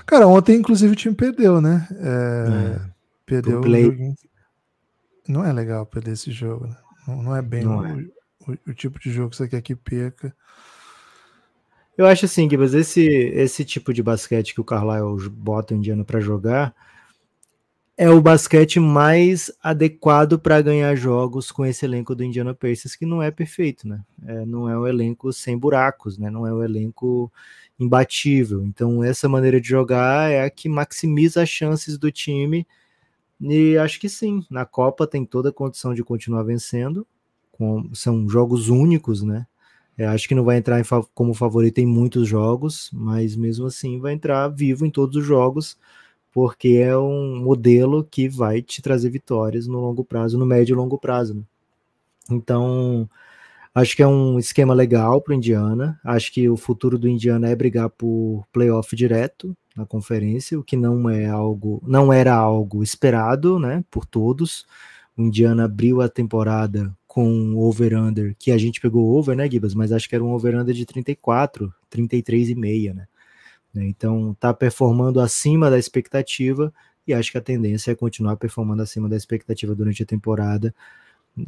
Cara, 0.06 0.26
ontem, 0.26 0.56
inclusive, 0.56 0.92
o 0.92 0.96
time 0.96 1.14
perdeu, 1.14 1.60
né? 1.60 1.86
É, 1.92 2.80
Perdeu 3.24 3.60
play. 3.60 3.84
joguinho. 3.84 4.14
Não 5.28 5.44
é 5.44 5.52
legal 5.52 5.86
perder 5.86 6.12
esse 6.12 6.30
jogo, 6.32 6.66
né? 6.66 6.76
Não, 7.06 7.22
não 7.22 7.36
é 7.36 7.42
bem 7.42 7.64
Não 7.64 7.78
o, 7.78 7.86
é. 7.86 7.92
o- 8.48 8.70
o 8.70 8.74
tipo 8.74 8.98
de 8.98 9.10
jogo 9.10 9.30
que 9.30 9.36
você 9.36 9.48
quer 9.48 9.62
que 9.62 9.74
perca. 9.76 10.34
Eu 11.96 12.06
acho 12.06 12.24
assim, 12.24 12.48
Gibas, 12.48 12.72
esse, 12.74 13.02
esse 13.06 13.64
tipo 13.64 13.92
de 13.92 14.02
basquete 14.02 14.54
que 14.54 14.60
o 14.60 14.64
Carlisle 14.64 15.28
bota 15.28 15.74
o 15.74 15.76
Indiana 15.76 16.04
para 16.04 16.18
jogar 16.20 16.74
é 17.96 18.08
o 18.08 18.18
basquete 18.20 18.80
mais 18.80 19.52
adequado 19.62 20.38
para 20.38 20.62
ganhar 20.62 20.94
jogos 20.94 21.52
com 21.52 21.66
esse 21.66 21.84
elenco 21.84 22.14
do 22.14 22.24
Indiana 22.24 22.54
Pacers, 22.54 22.96
que 22.96 23.04
não 23.04 23.22
é 23.22 23.30
perfeito, 23.30 23.86
né? 23.86 24.00
É, 24.26 24.46
não 24.46 24.66
é 24.66 24.78
um 24.78 24.86
elenco 24.86 25.30
sem 25.34 25.58
buracos, 25.58 26.16
né? 26.16 26.30
Não 26.30 26.46
é 26.46 26.52
um 26.54 26.62
elenco 26.64 27.30
imbatível. 27.80 28.64
Então, 28.64 29.02
essa 29.04 29.28
maneira 29.28 29.60
de 29.60 29.68
jogar 29.68 30.30
é 30.30 30.44
a 30.44 30.50
que 30.50 30.68
maximiza 30.68 31.42
as 31.42 31.48
chances 31.48 31.98
do 31.98 32.12
time. 32.12 32.66
E 33.40 33.76
acho 33.78 33.98
que 34.00 34.08
sim, 34.08 34.44
na 34.50 34.66
Copa 34.66 35.06
tem 35.06 35.24
toda 35.24 35.48
a 35.50 35.52
condição 35.52 35.94
de 35.94 36.04
continuar 36.04 36.42
vencendo. 36.44 37.06
com- 37.52 37.90
são 37.94 38.28
jogos 38.28 38.68
únicos, 38.70 39.22
né? 39.22 39.46
É, 39.98 40.06
acho 40.06 40.26
que 40.28 40.34
não 40.34 40.44
vai 40.44 40.56
entrar 40.58 40.82
como 41.14 41.34
favorito 41.34 41.78
em 41.78 41.86
muitos 41.86 42.26
jogos, 42.28 42.90
mas 42.92 43.36
mesmo 43.36 43.66
assim 43.66 44.00
vai 44.00 44.14
entrar 44.14 44.48
vivo 44.48 44.86
em 44.86 44.90
todos 44.90 45.16
os 45.16 45.24
jogos, 45.26 45.78
porque 46.32 46.68
é 46.82 46.96
um 46.98 47.38
modelo 47.42 48.04
que 48.04 48.28
vai 48.28 48.62
te 48.62 48.82
trazer 48.82 49.10
vitórias 49.10 49.66
no 49.68 49.80
longo 49.80 50.04
prazo, 50.04 50.38
no 50.38 50.46
médio 50.46 50.74
e 50.74 50.76
longo 50.76 50.98
prazo. 50.98 51.34
né? 51.36 51.42
Então, 52.30 53.08
Acho 53.74 53.94
que 53.94 54.02
é 54.02 54.06
um 54.06 54.38
esquema 54.38 54.74
legal 54.74 55.20
para 55.20 55.32
o 55.32 55.34
Indiana. 55.34 55.98
Acho 56.04 56.32
que 56.32 56.48
o 56.48 56.56
futuro 56.56 56.98
do 56.98 57.08
Indiana 57.08 57.48
é 57.48 57.54
brigar 57.54 57.88
por 57.88 58.44
playoff 58.52 58.94
direto 58.96 59.56
na 59.76 59.86
conferência, 59.86 60.58
o 60.58 60.64
que 60.64 60.76
não 60.76 61.08
é 61.08 61.26
algo, 61.26 61.80
não 61.86 62.12
era 62.12 62.34
algo 62.34 62.82
esperado, 62.82 63.58
né, 63.58 63.84
por 63.90 64.04
todos. 64.04 64.66
O 65.16 65.22
Indiana 65.22 65.64
abriu 65.64 66.00
a 66.00 66.08
temporada 66.08 66.92
com 67.06 67.56
over-under, 67.56 68.34
que 68.38 68.52
a 68.52 68.58
gente 68.58 68.80
pegou 68.80 69.16
over, 69.16 69.36
né, 69.36 69.48
Gibas? 69.50 69.74
Mas 69.74 69.92
acho 69.92 70.08
que 70.08 70.14
era 70.14 70.24
um 70.24 70.32
over-under 70.32 70.74
de 70.74 70.84
34, 70.86 71.72
33,5, 71.90 72.94
né? 72.94 73.06
Então 73.74 74.36
tá 74.38 74.52
performando 74.52 75.20
acima 75.20 75.70
da 75.70 75.78
expectativa 75.78 76.72
e 77.06 77.14
acho 77.14 77.30
que 77.32 77.38
a 77.38 77.40
tendência 77.40 77.92
é 77.92 77.94
continuar 77.94 78.36
performando 78.36 78.82
acima 78.82 79.08
da 79.08 79.16
expectativa 79.16 79.74
durante 79.74 80.02
a 80.02 80.06
temporada. 80.06 80.74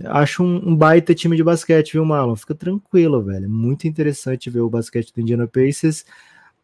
Acho 0.04 0.42
um, 0.42 0.70
um, 0.70 0.76
baita 0.76 1.14
time 1.14 1.36
de 1.36 1.44
basquete, 1.44 1.92
viu, 1.92 2.04
Marlon? 2.04 2.36
Fica 2.36 2.54
tranquilo, 2.54 3.22
velho. 3.22 3.48
Muito 3.48 3.86
interessante 3.86 4.48
ver 4.48 4.60
o 4.60 4.70
basquete 4.70 5.12
do 5.12 5.20
Indiana 5.20 5.46
Pacers. 5.46 6.04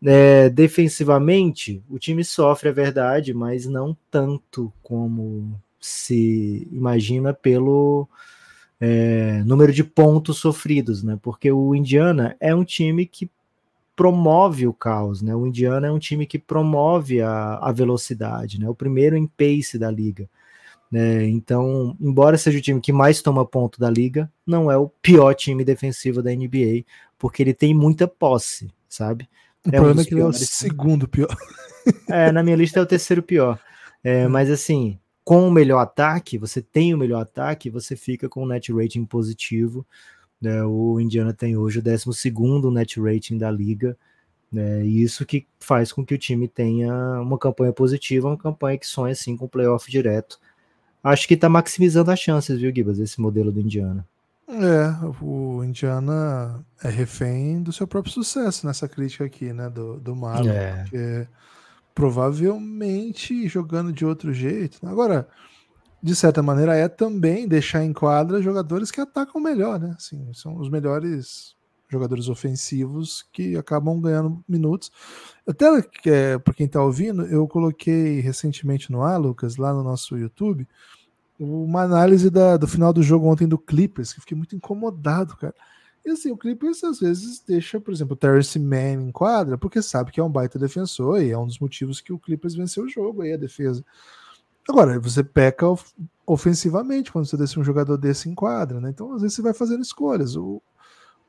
É, 0.05 0.49
defensivamente, 0.49 1.83
o 1.89 1.99
time 1.99 2.25
sofre, 2.25 2.69
é 2.69 2.73
verdade, 2.73 3.35
mas 3.35 3.67
não 3.67 3.97
tanto 4.11 4.73
como 4.83 5.61
se 5.81 6.69
imagina 6.73 7.35
pelo 7.35 8.09
é, 8.81 9.43
número 9.45 9.73
de 9.73 9.83
pontos 9.83 10.39
sofridos, 10.39 11.03
né? 11.03 11.19
Porque 11.21 11.51
o 11.51 11.75
Indiana 11.75 12.37
é 12.41 12.55
um 12.55 12.65
time 12.65 13.07
que 13.07 13.29
promove 13.97 14.67
o 14.67 14.73
caos, 14.73 15.21
né? 15.21 15.35
O 15.35 15.47
Indiana 15.47 15.89
é 15.89 15.91
um 15.91 15.99
time 15.99 16.25
que 16.25 16.39
promove 16.39 17.21
a, 17.21 17.55
a 17.57 17.73
velocidade, 17.73 18.61
né? 18.61 18.69
O 18.69 18.75
primeiro 18.75 19.17
em 19.17 19.27
pace 19.27 19.77
da 19.77 19.91
liga. 19.91 20.29
Né? 20.91 21.27
Então, 21.27 21.97
embora 22.01 22.39
seja 22.39 22.59
o 22.59 22.63
time 22.63 22.81
que 22.81 22.93
mais 22.93 23.21
toma 23.21 23.45
ponto 23.45 23.79
da 23.79 23.91
liga, 23.91 24.31
não 24.47 24.71
é 24.71 24.77
o 24.77 24.89
pior 24.89 25.35
time 25.35 25.65
defensivo 25.65 26.23
da 26.23 26.31
NBA, 26.31 26.85
porque 27.19 27.43
ele 27.43 27.53
tem 27.53 27.75
muita 27.75 28.09
posse, 28.09 28.71
sabe? 28.89 29.29
O 29.67 29.69
é 29.69 29.73
problema 29.73 30.01
um 30.01 30.03
é 30.03 30.05
que 30.05 30.15
ele 30.15 30.21
é 30.21 30.25
o 30.25 30.33
segundo 30.33 31.09
pior. 31.09 31.29
É, 32.07 32.31
na 32.31 32.43
minha 32.43 32.57
lista 32.57 32.79
é 32.79 32.83
o 32.83 32.87
terceiro 32.87 33.23
pior. 33.23 33.59
É, 34.05 34.27
hum. 34.27 34.31
Mas 34.31 34.51
assim, 34.51 34.99
com 35.25 35.49
o 35.49 35.51
melhor 35.51 35.79
ataque, 35.79 36.37
você 36.37 36.61
tem 36.61 36.93
o 36.93 36.99
melhor 36.99 37.23
ataque, 37.23 37.71
você 37.71 37.97
fica 37.97 38.29
com 38.29 38.43
um 38.43 38.47
net 38.47 38.71
rating 38.71 39.07
positivo. 39.07 39.87
Né? 40.39 40.63
O 40.65 41.01
Indiana 41.01 41.33
tem 41.33 41.57
hoje 41.57 41.79
o 41.79 41.83
12 41.83 42.11
net 42.71 43.01
rating 43.01 43.39
da 43.39 43.51
liga. 43.51 43.97
Né? 44.53 44.85
E 44.85 45.03
isso 45.03 45.25
que 45.25 45.47
faz 45.59 45.91
com 45.91 46.05
que 46.05 46.13
o 46.13 46.19
time 46.19 46.47
tenha 46.47 46.93
uma 47.23 47.39
campanha 47.39 47.73
positiva, 47.73 48.29
uma 48.29 48.37
campanha 48.37 48.77
que 48.77 48.87
sonha 48.87 49.13
assim 49.13 49.35
com 49.35 49.49
playoff 49.49 49.91
direto 49.91 50.39
acho 51.09 51.27
que 51.27 51.35
está 51.35 51.49
maximizando 51.49 52.11
as 52.11 52.19
chances, 52.19 52.59
viu, 52.59 52.75
Gibas, 52.75 52.99
esse 52.99 53.21
modelo 53.21 53.51
do 53.51 53.61
Indiana. 53.61 54.07
É, 54.49 55.07
o 55.23 55.63
Indiana 55.63 56.65
é 56.83 56.89
refém 56.89 57.63
do 57.63 57.73
seu 57.73 57.87
próprio 57.87 58.13
sucesso 58.13 58.67
nessa 58.67 58.89
crítica 58.89 59.25
aqui, 59.25 59.53
né, 59.53 59.69
do, 59.69 60.01
do 60.01 60.17
Marlon, 60.17 60.51
é. 60.51 60.83
porque 60.83 61.29
provavelmente 61.95 63.47
jogando 63.49 63.93
de 63.93 64.07
outro 64.07 64.33
jeito. 64.33 64.79
Agora, 64.87 65.29
de 66.03 66.15
certa 66.15 66.43
maneira, 66.43 66.77
é 66.77 66.89
também 66.89 67.49
deixar 67.49 67.85
em 67.85 67.93
quadra 67.93 68.41
jogadores 68.41 68.91
que 68.91 69.01
atacam 69.01 69.41
melhor, 69.41 69.81
né? 69.81 69.95
Assim, 69.97 70.33
são 70.33 70.57
os 70.57 70.71
melhores 70.71 71.57
jogadores 71.89 72.29
ofensivos 72.29 73.27
que 73.33 73.57
acabam 73.57 74.01
ganhando 74.01 74.45
minutos. 74.49 74.93
Até 75.47 75.67
é, 76.07 76.39
para 76.39 76.55
quem 76.55 76.67
está 76.67 76.83
ouvindo, 76.83 77.27
eu 77.27 77.49
coloquei 77.49 78.21
recentemente 78.21 78.93
no 78.93 79.03
ar, 79.03 79.19
Lucas, 79.19 79.57
lá 79.57 79.73
no 79.73 79.83
nosso 79.83 80.17
YouTube, 80.17 80.69
uma 81.39 81.83
análise 81.83 82.31
da, 82.31 82.57
do 82.57 82.67
final 82.67 82.93
do 82.93 83.03
jogo 83.03 83.27
ontem 83.27 83.47
do 83.47 83.59
Clippers, 83.59 84.13
que 84.13 84.21
fiquei 84.21 84.37
muito 84.37 84.57
incomodado, 84.57 85.37
cara. 85.37 85.55
E 86.05 86.11
assim, 86.11 86.31
o 86.31 86.37
Clippers 86.37 86.83
às 86.85 87.01
vezes 87.01 87.43
deixa, 87.47 87.81
por 87.81 87.93
exemplo, 87.93 88.15
o 88.15 88.17
Terrence 88.17 88.59
Mann 88.59 89.09
em 89.09 89.13
quadra, 89.13 89.59
porque 89.59 89.83
sabe 89.83 90.11
que 90.11 90.19
é 90.19 90.25
um 90.25 90.31
baita 90.31 90.59
defensor 90.59 91.23
e 91.23 91.31
é 91.31 91.39
um 91.39 91.47
dos 91.47 91.59
motivos 91.59 92.01
que 92.01 92.13
o 92.13 92.19
Clippers 92.19 92.55
venceu 92.55 92.85
o 92.85 92.89
jogo 92.89 93.23
aí, 93.23 93.33
a 93.33 93.37
defesa. 93.37 93.85
Agora, 94.69 94.99
você 94.99 95.23
peca 95.23 95.67
ofensivamente 96.27 97.11
quando 97.11 97.27
você 97.27 97.37
deixa 97.37 97.59
um 97.59 97.65
jogador 97.65 97.97
desse 97.97 98.29
em 98.29 98.35
quadra, 98.35 98.81
né? 98.81 98.91
Então, 98.91 99.13
às 99.15 99.23
vezes 99.23 99.37
você 99.37 99.43
vai 99.43 99.55
fazendo 99.55 99.83
escolhas. 99.83 100.37
O, 100.37 100.63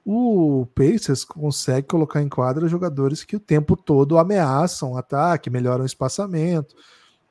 o 0.06 0.66
Pacers 0.76 1.24
consegue 1.24 1.88
colocar 1.88 2.22
em 2.22 2.30
quadra 2.30 2.68
jogadores 2.68 3.24
que 3.24 3.36
o 3.36 3.40
tempo 3.40 3.78
todo 3.78 4.18
ameaçam 4.18 4.94
o 4.94 4.98
ataque, 4.98 5.50
melhoram 5.50 5.84
o 5.84 5.88
espaçamento, 5.88 6.76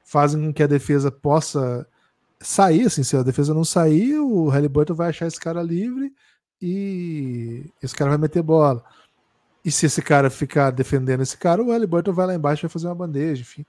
fazem 0.05 0.41
com 0.41 0.53
que 0.53 0.63
a 0.63 0.67
defesa 0.67 1.11
possa 1.11 1.87
sair, 2.41 2.87
assim, 2.87 3.03
se 3.03 3.17
a 3.17 3.23
defesa 3.23 3.55
não 3.55 3.65
sair, 3.65 4.19
o 4.19 4.49
Halliburton 4.49 4.95
vai 4.95 5.09
achar 5.09 5.27
esse 5.27 5.41
cara 5.41 5.63
livre 5.63 6.13
e 6.61 7.67
esse 7.83 7.95
cara 7.95 8.11
vai 8.11 8.19
meter 8.19 8.43
bola. 8.43 8.85
E 9.65 9.71
se 9.71 9.87
esse 9.87 10.01
cara 10.01 10.31
ficar 10.31 10.71
defendendo 10.71 11.23
esse 11.23 11.37
cara, 11.37 11.63
o 11.63 11.71
Halliburton 11.71 12.13
vai 12.13 12.27
lá 12.27 12.35
embaixo 12.35 12.63
e 12.63 12.67
vai 12.67 12.73
fazer 12.73 12.87
uma 12.87 12.95
bandeja, 12.95 13.43
enfim. 13.43 13.67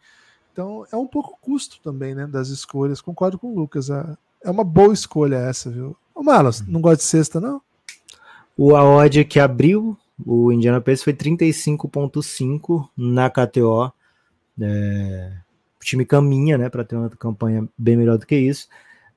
Então 0.51 0.85
é 0.91 0.95
um 0.95 1.07
pouco 1.07 1.37
custo 1.41 1.79
também, 1.81 2.13
né, 2.13 2.27
das 2.27 2.49
escolhas. 2.49 3.01
Concordo 3.01 3.37
com 3.37 3.47
o 3.47 3.55
Lucas. 3.55 3.89
É 3.89 4.49
uma 4.49 4.63
boa 4.63 4.93
escolha 4.93 5.35
essa, 5.35 5.69
viu? 5.69 5.95
Ô 6.13 6.23
Malas, 6.23 6.61
não 6.67 6.81
gosta 6.81 6.97
de 6.97 7.03
sexta, 7.03 7.39
não? 7.39 7.61
O 8.57 8.75
a 8.75 8.83
odd 8.83 9.23
que 9.25 9.39
abriu 9.39 9.97
o 10.25 10.51
Indiana 10.51 10.81
Pacers 10.81 11.03
foi 11.03 11.13
35.5 11.13 12.89
na 12.97 13.29
KTO. 13.29 13.91
É, 14.61 15.37
o 15.81 15.83
time 15.83 16.05
caminha, 16.05 16.57
né, 16.57 16.69
para 16.69 16.83
ter 16.83 16.95
uma 16.95 17.09
campanha 17.09 17.67
bem 17.77 17.95
melhor 17.95 18.17
do 18.17 18.25
que 18.25 18.35
isso. 18.35 18.67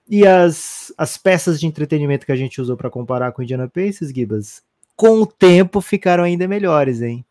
E 0.08 0.26
as, 0.26 0.92
as 0.96 1.16
peças 1.16 1.58
de 1.58 1.66
entretenimento 1.66 2.26
que 2.26 2.32
a 2.32 2.36
gente 2.36 2.60
usou 2.60 2.76
para 2.76 2.90
comparar 2.90 3.32
com 3.32 3.40
o 3.40 3.44
Indiana 3.44 3.68
Pacers, 3.68 4.12
Gibas, 4.12 4.62
com 4.96 5.22
o 5.22 5.26
tempo 5.26 5.80
ficaram 5.80 6.24
ainda 6.24 6.46
melhores, 6.46 7.00
hein? 7.00 7.24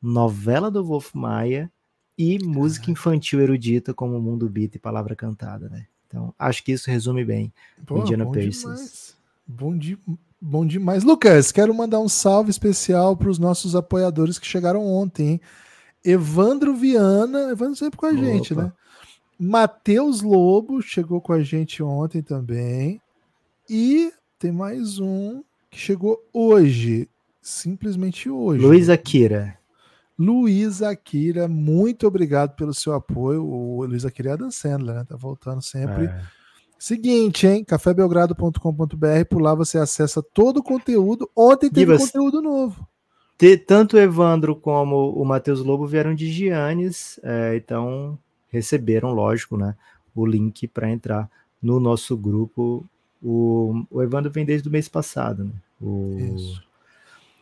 Novela 0.00 0.70
do 0.70 0.84
Wolf 0.84 1.14
Maia 1.14 1.70
e 2.16 2.38
música 2.44 2.90
infantil 2.90 3.40
erudita 3.40 3.94
como 3.94 4.20
Mundo 4.20 4.48
Beat 4.48 4.74
e 4.74 4.78
Palavra 4.78 5.16
Cantada, 5.16 5.68
né? 5.68 5.86
Então, 6.06 6.34
acho 6.38 6.62
que 6.62 6.72
isso 6.72 6.90
resume 6.90 7.24
bem 7.24 7.52
Pô, 7.86 7.98
Indiana 7.98 8.24
bom 8.24 8.32
Pacers. 8.32 8.60
Demais. 8.60 9.16
Bom, 9.46 9.76
de, 9.76 9.98
Bom 10.44 10.66
demais. 10.66 11.04
Lucas, 11.04 11.52
quero 11.52 11.72
mandar 11.72 12.00
um 12.00 12.08
salve 12.08 12.50
especial 12.50 13.16
para 13.16 13.30
os 13.30 13.38
nossos 13.38 13.76
apoiadores 13.76 14.40
que 14.40 14.46
chegaram 14.46 14.84
ontem. 14.84 15.28
Hein? 15.28 15.40
Evandro 16.04 16.74
Viana, 16.74 17.50
Evandro 17.50 17.76
sempre 17.76 17.98
com 17.98 18.06
a 18.06 18.10
Opa. 18.10 18.18
gente, 18.18 18.54
né? 18.54 18.72
Matheus 19.38 20.22
Lobo 20.22 20.80
chegou 20.80 21.20
com 21.20 21.32
a 21.32 21.42
gente 21.42 21.82
ontem 21.82 22.22
também. 22.22 23.00
E 23.68 24.12
tem 24.38 24.52
mais 24.52 24.98
um 24.98 25.42
que 25.70 25.78
chegou 25.78 26.22
hoje, 26.32 27.08
simplesmente 27.40 28.28
hoje. 28.28 28.64
Luiz 28.64 28.88
Akira. 28.88 29.58
Luiz 30.18 30.82
Akira, 30.82 31.48
muito 31.48 32.06
obrigado 32.06 32.54
pelo 32.54 32.74
seu 32.74 32.92
apoio. 32.94 33.44
O 33.44 33.84
Luiz 33.84 34.04
Akira 34.04 34.30
é 34.30 34.32
a 34.34 34.36
Dan 34.36 34.50
Sandler, 34.50 34.96
né? 34.96 35.04
Tá 35.04 35.16
voltando 35.16 35.62
sempre. 35.62 36.04
É 36.06 36.22
Seguinte, 36.82 37.46
hein? 37.46 37.64
cafébelgrado.com.br, 37.64 39.24
por 39.30 39.40
lá 39.40 39.54
você 39.54 39.78
acessa 39.78 40.20
todo 40.20 40.56
o 40.56 40.62
conteúdo. 40.64 41.30
Ontem 41.36 41.70
teve 41.70 41.96
conteúdo 41.96 42.42
novo. 42.42 42.84
Tanto 43.66 43.96
o 43.96 44.00
Evandro 44.00 44.54
como 44.54 45.10
o 45.10 45.24
Matheus 45.24 45.60
Lobo 45.60 45.86
vieram 45.86 46.14
de 46.14 46.30
Giannis, 46.30 47.18
é, 47.22 47.56
então 47.56 48.16
receberam, 48.48 49.12
lógico, 49.12 49.56
né, 49.56 49.74
o 50.14 50.24
link 50.24 50.68
para 50.68 50.90
entrar 50.90 51.28
no 51.60 51.80
nosso 51.80 52.16
grupo. 52.16 52.84
O, 53.22 53.84
o 53.90 54.02
Evandro 54.02 54.30
vem 54.30 54.44
desde 54.44 54.68
o 54.68 54.72
mês 54.72 54.88
passado, 54.88 55.44
né? 55.44 55.52
O, 55.80 56.34
Isso. 56.36 56.62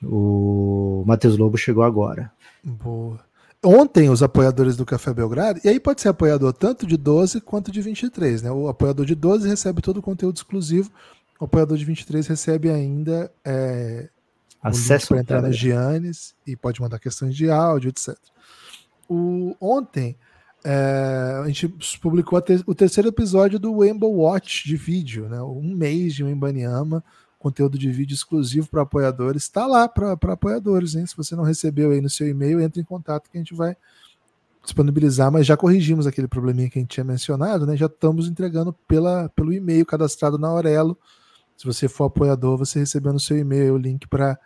o 0.02 1.04
Matheus 1.06 1.36
Lobo 1.36 1.58
chegou 1.58 1.82
agora. 1.82 2.32
Boa 2.64 3.18
ontem 3.62 4.08
os 4.08 4.22
apoiadores 4.22 4.76
do 4.76 4.86
Café 4.86 5.12
Belgrado, 5.12 5.60
e 5.62 5.68
aí 5.68 5.78
pode 5.78 6.00
ser 6.00 6.08
apoiador 6.08 6.52
tanto 6.52 6.86
de 6.86 6.96
12 6.96 7.40
quanto 7.40 7.70
de 7.70 7.80
23, 7.80 8.42
né? 8.42 8.50
O 8.50 8.68
apoiador 8.68 9.04
de 9.04 9.14
12 9.14 9.48
recebe 9.48 9.82
todo 9.82 9.98
o 9.98 10.02
conteúdo 10.02 10.36
exclusivo, 10.36 10.90
o 11.38 11.44
apoiador 11.44 11.76
de 11.76 11.84
23 11.84 12.26
recebe 12.26 12.70
ainda 12.70 13.30
é, 13.44 14.08
acesso 14.62 15.08
para 15.08 15.20
entrar 15.20 15.42
na 15.42 15.50
Giannis 15.50 16.34
e 16.46 16.56
pode 16.56 16.80
mandar 16.80 16.98
questões 16.98 17.34
de 17.34 17.50
áudio, 17.50 17.88
etc. 17.88 18.16
O, 19.08 19.56
ontem 19.60 20.16
é, 20.64 21.40
a 21.42 21.46
gente 21.46 21.68
publicou 22.00 22.40
ter, 22.40 22.62
o 22.66 22.74
terceiro 22.74 23.08
episódio 23.08 23.58
do 23.58 23.80
Rainbow 23.80 24.12
Watch 24.14 24.66
de 24.66 24.76
vídeo, 24.76 25.28
né? 25.28 25.40
Um 25.42 25.74
mês 25.74 26.14
de 26.14 26.22
Wembanyama 26.22 27.02
conteúdo 27.40 27.78
de 27.78 27.90
vídeo 27.90 28.14
exclusivo 28.14 28.68
para 28.68 28.82
apoiadores. 28.82 29.44
Está 29.44 29.66
lá 29.66 29.88
para 29.88 30.12
apoiadores, 30.12 30.94
hein? 30.94 31.06
Se 31.06 31.16
você 31.16 31.34
não 31.34 31.42
recebeu 31.42 31.90
aí 31.90 32.00
no 32.00 32.10
seu 32.10 32.28
e-mail, 32.28 32.60
entre 32.60 32.82
em 32.82 32.84
contato 32.84 33.30
que 33.30 33.38
a 33.38 33.40
gente 33.40 33.54
vai 33.54 33.74
disponibilizar, 34.62 35.32
mas 35.32 35.46
já 35.46 35.56
corrigimos 35.56 36.06
aquele 36.06 36.28
probleminha 36.28 36.68
que 36.68 36.78
a 36.78 36.82
gente 36.82 36.90
tinha 36.90 37.02
mencionado, 37.02 37.66
né? 37.66 37.78
Já 37.78 37.86
estamos 37.86 38.28
entregando 38.28 38.74
pela, 38.86 39.30
pelo 39.30 39.54
e-mail 39.54 39.86
cadastrado 39.86 40.38
na 40.38 40.48
Aurelo. 40.48 40.98
Se 41.60 41.66
você 41.66 41.88
for 41.88 42.04
apoiador, 42.04 42.56
você 42.56 42.78
recebeu 42.78 43.12
no 43.12 43.20
seu 43.20 43.36
e-mail 43.36 43.74
o 43.74 43.76
link 43.76 44.08
para 44.08 44.38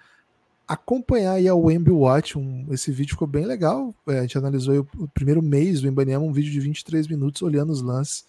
acompanhar 0.67 1.35
aí 1.35 1.47
a 1.47 1.55
Wemby 1.55 1.93
Watch. 1.93 2.37
Um, 2.37 2.67
esse 2.73 2.91
vídeo 2.91 3.13
ficou 3.13 3.29
bem 3.29 3.47
legal. 3.47 3.95
É, 4.09 4.19
a 4.19 4.23
gente 4.23 4.37
analisou 4.37 4.81
o, 4.81 5.05
o, 5.05 5.07
primeiro 5.07 5.41
mês 5.41 5.81
do 5.81 5.87
Embanyama, 5.87 6.25
um 6.25 6.33
vídeo 6.33 6.51
de 6.51 6.59
23 6.59 7.07
minutos 7.07 7.41
olhando 7.41 7.71
os 7.71 7.83
lances 7.83 8.25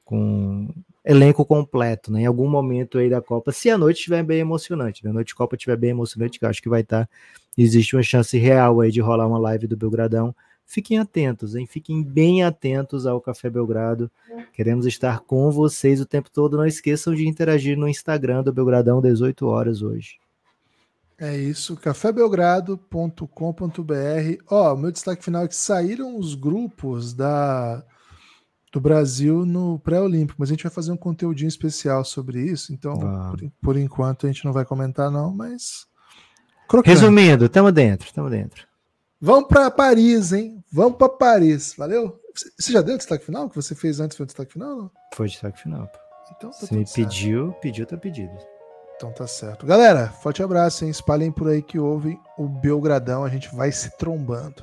com 0.04 0.68
elenco 1.04 1.44
completo, 1.44 2.12
né? 2.12 2.22
Em 2.22 2.26
algum 2.26 2.48
momento 2.48 2.98
aí 2.98 3.10
da 3.10 3.20
Copa, 3.20 3.52
se 3.52 3.70
a 3.70 3.78
noite 3.78 3.98
estiver 3.98 4.22
bem 4.22 4.38
emocionante, 4.38 5.04
né? 5.04 5.10
A 5.10 5.14
noite 5.14 5.28
de 5.28 5.34
Copa 5.34 5.56
estiver 5.56 5.76
bem 5.76 5.90
emocionante, 5.90 6.38
que 6.38 6.44
eu 6.44 6.48
acho 6.48 6.62
que 6.62 6.68
vai 6.68 6.82
estar. 6.82 7.06
Tá, 7.06 7.12
existe 7.58 7.96
uma 7.96 8.02
chance 8.02 8.38
real 8.38 8.80
aí 8.80 8.90
de 8.90 9.00
rolar 9.00 9.26
uma 9.26 9.38
live 9.38 9.66
do 9.66 9.76
Belgradão. 9.76 10.34
Fiquem 10.64 10.98
atentos, 10.98 11.56
hein? 11.56 11.66
Fiquem 11.66 12.00
bem 12.00 12.44
atentos 12.44 13.04
ao 13.04 13.20
Café 13.20 13.50
Belgrado. 13.50 14.08
Queremos 14.52 14.86
estar 14.86 15.18
com 15.18 15.50
vocês 15.50 16.00
o 16.00 16.06
tempo 16.06 16.30
todo. 16.30 16.56
Não 16.56 16.64
esqueçam 16.64 17.12
de 17.12 17.26
interagir 17.26 17.76
no 17.76 17.88
Instagram 17.88 18.44
do 18.44 18.52
Belgradão, 18.52 19.00
18 19.00 19.46
horas 19.48 19.82
hoje. 19.82 20.20
É 21.20 21.36
isso, 21.36 21.76
cafébelgrado.com.br. 21.76 24.42
Ó, 24.50 24.74
o 24.74 24.76
meu 24.76 24.90
destaque 24.90 25.22
final 25.22 25.44
é 25.44 25.48
que 25.48 25.54
saíram 25.54 26.18
os 26.18 26.34
grupos 26.34 27.12
da 27.12 27.84
do 28.72 28.80
Brasil 28.80 29.44
no 29.44 29.80
pré-olímpico, 29.80 30.38
mas 30.38 30.48
a 30.48 30.52
gente 30.52 30.62
vai 30.62 30.70
fazer 30.70 30.92
um 30.92 30.96
conteúdinho 30.96 31.48
especial 31.48 32.04
sobre 32.04 32.40
isso, 32.40 32.72
então 32.72 32.92
ah. 33.02 33.30
por, 33.30 33.52
por, 33.60 33.76
enquanto 33.76 34.26
a 34.26 34.32
gente 34.32 34.44
não 34.44 34.52
vai 34.52 34.64
comentar 34.64 35.10
não, 35.10 35.34
mas 35.34 35.90
Crocante. 36.70 36.94
Resumindo, 36.94 37.46
estamos 37.46 37.72
dentro, 37.72 38.06
estamos 38.06 38.30
dentro. 38.30 38.64
Vamos 39.20 39.48
para 39.48 39.68
Paris, 39.72 40.32
hein? 40.32 40.62
Vamos 40.72 40.96
para 40.96 41.08
Paris, 41.08 41.74
valeu? 41.76 42.20
Você 42.56 42.72
já 42.72 42.80
deu 42.80 42.94
o 42.94 42.98
destaque 42.98 43.26
final? 43.26 43.46
O 43.46 43.50
que 43.50 43.56
você 43.56 43.74
fez 43.74 43.98
antes 43.98 44.16
foi 44.16 44.22
o 44.22 44.26
destaque 44.28 44.52
final? 44.52 44.76
Não? 44.76 44.90
Foi 45.12 45.26
o 45.26 45.28
destaque 45.28 45.60
final. 45.60 45.88
Pô. 45.88 45.98
Então, 46.36 46.50
tá 46.50 46.58
você 46.58 46.76
me 46.76 46.84
pediu, 46.84 47.52
pediu, 47.60 47.84
tá 47.84 47.96
pedido. 47.96 48.32
Então 49.00 49.10
tá 49.10 49.26
certo. 49.26 49.64
Galera, 49.64 50.08
forte 50.08 50.42
abraço, 50.42 50.84
hein? 50.84 50.90
Espalhem 50.90 51.32
por 51.32 51.48
aí 51.48 51.62
que 51.62 51.78
ouvem 51.78 52.20
o 52.36 52.46
Belgradão, 52.46 53.24
a 53.24 53.30
gente 53.30 53.48
vai 53.56 53.72
se 53.72 53.96
trombando. 53.96 54.62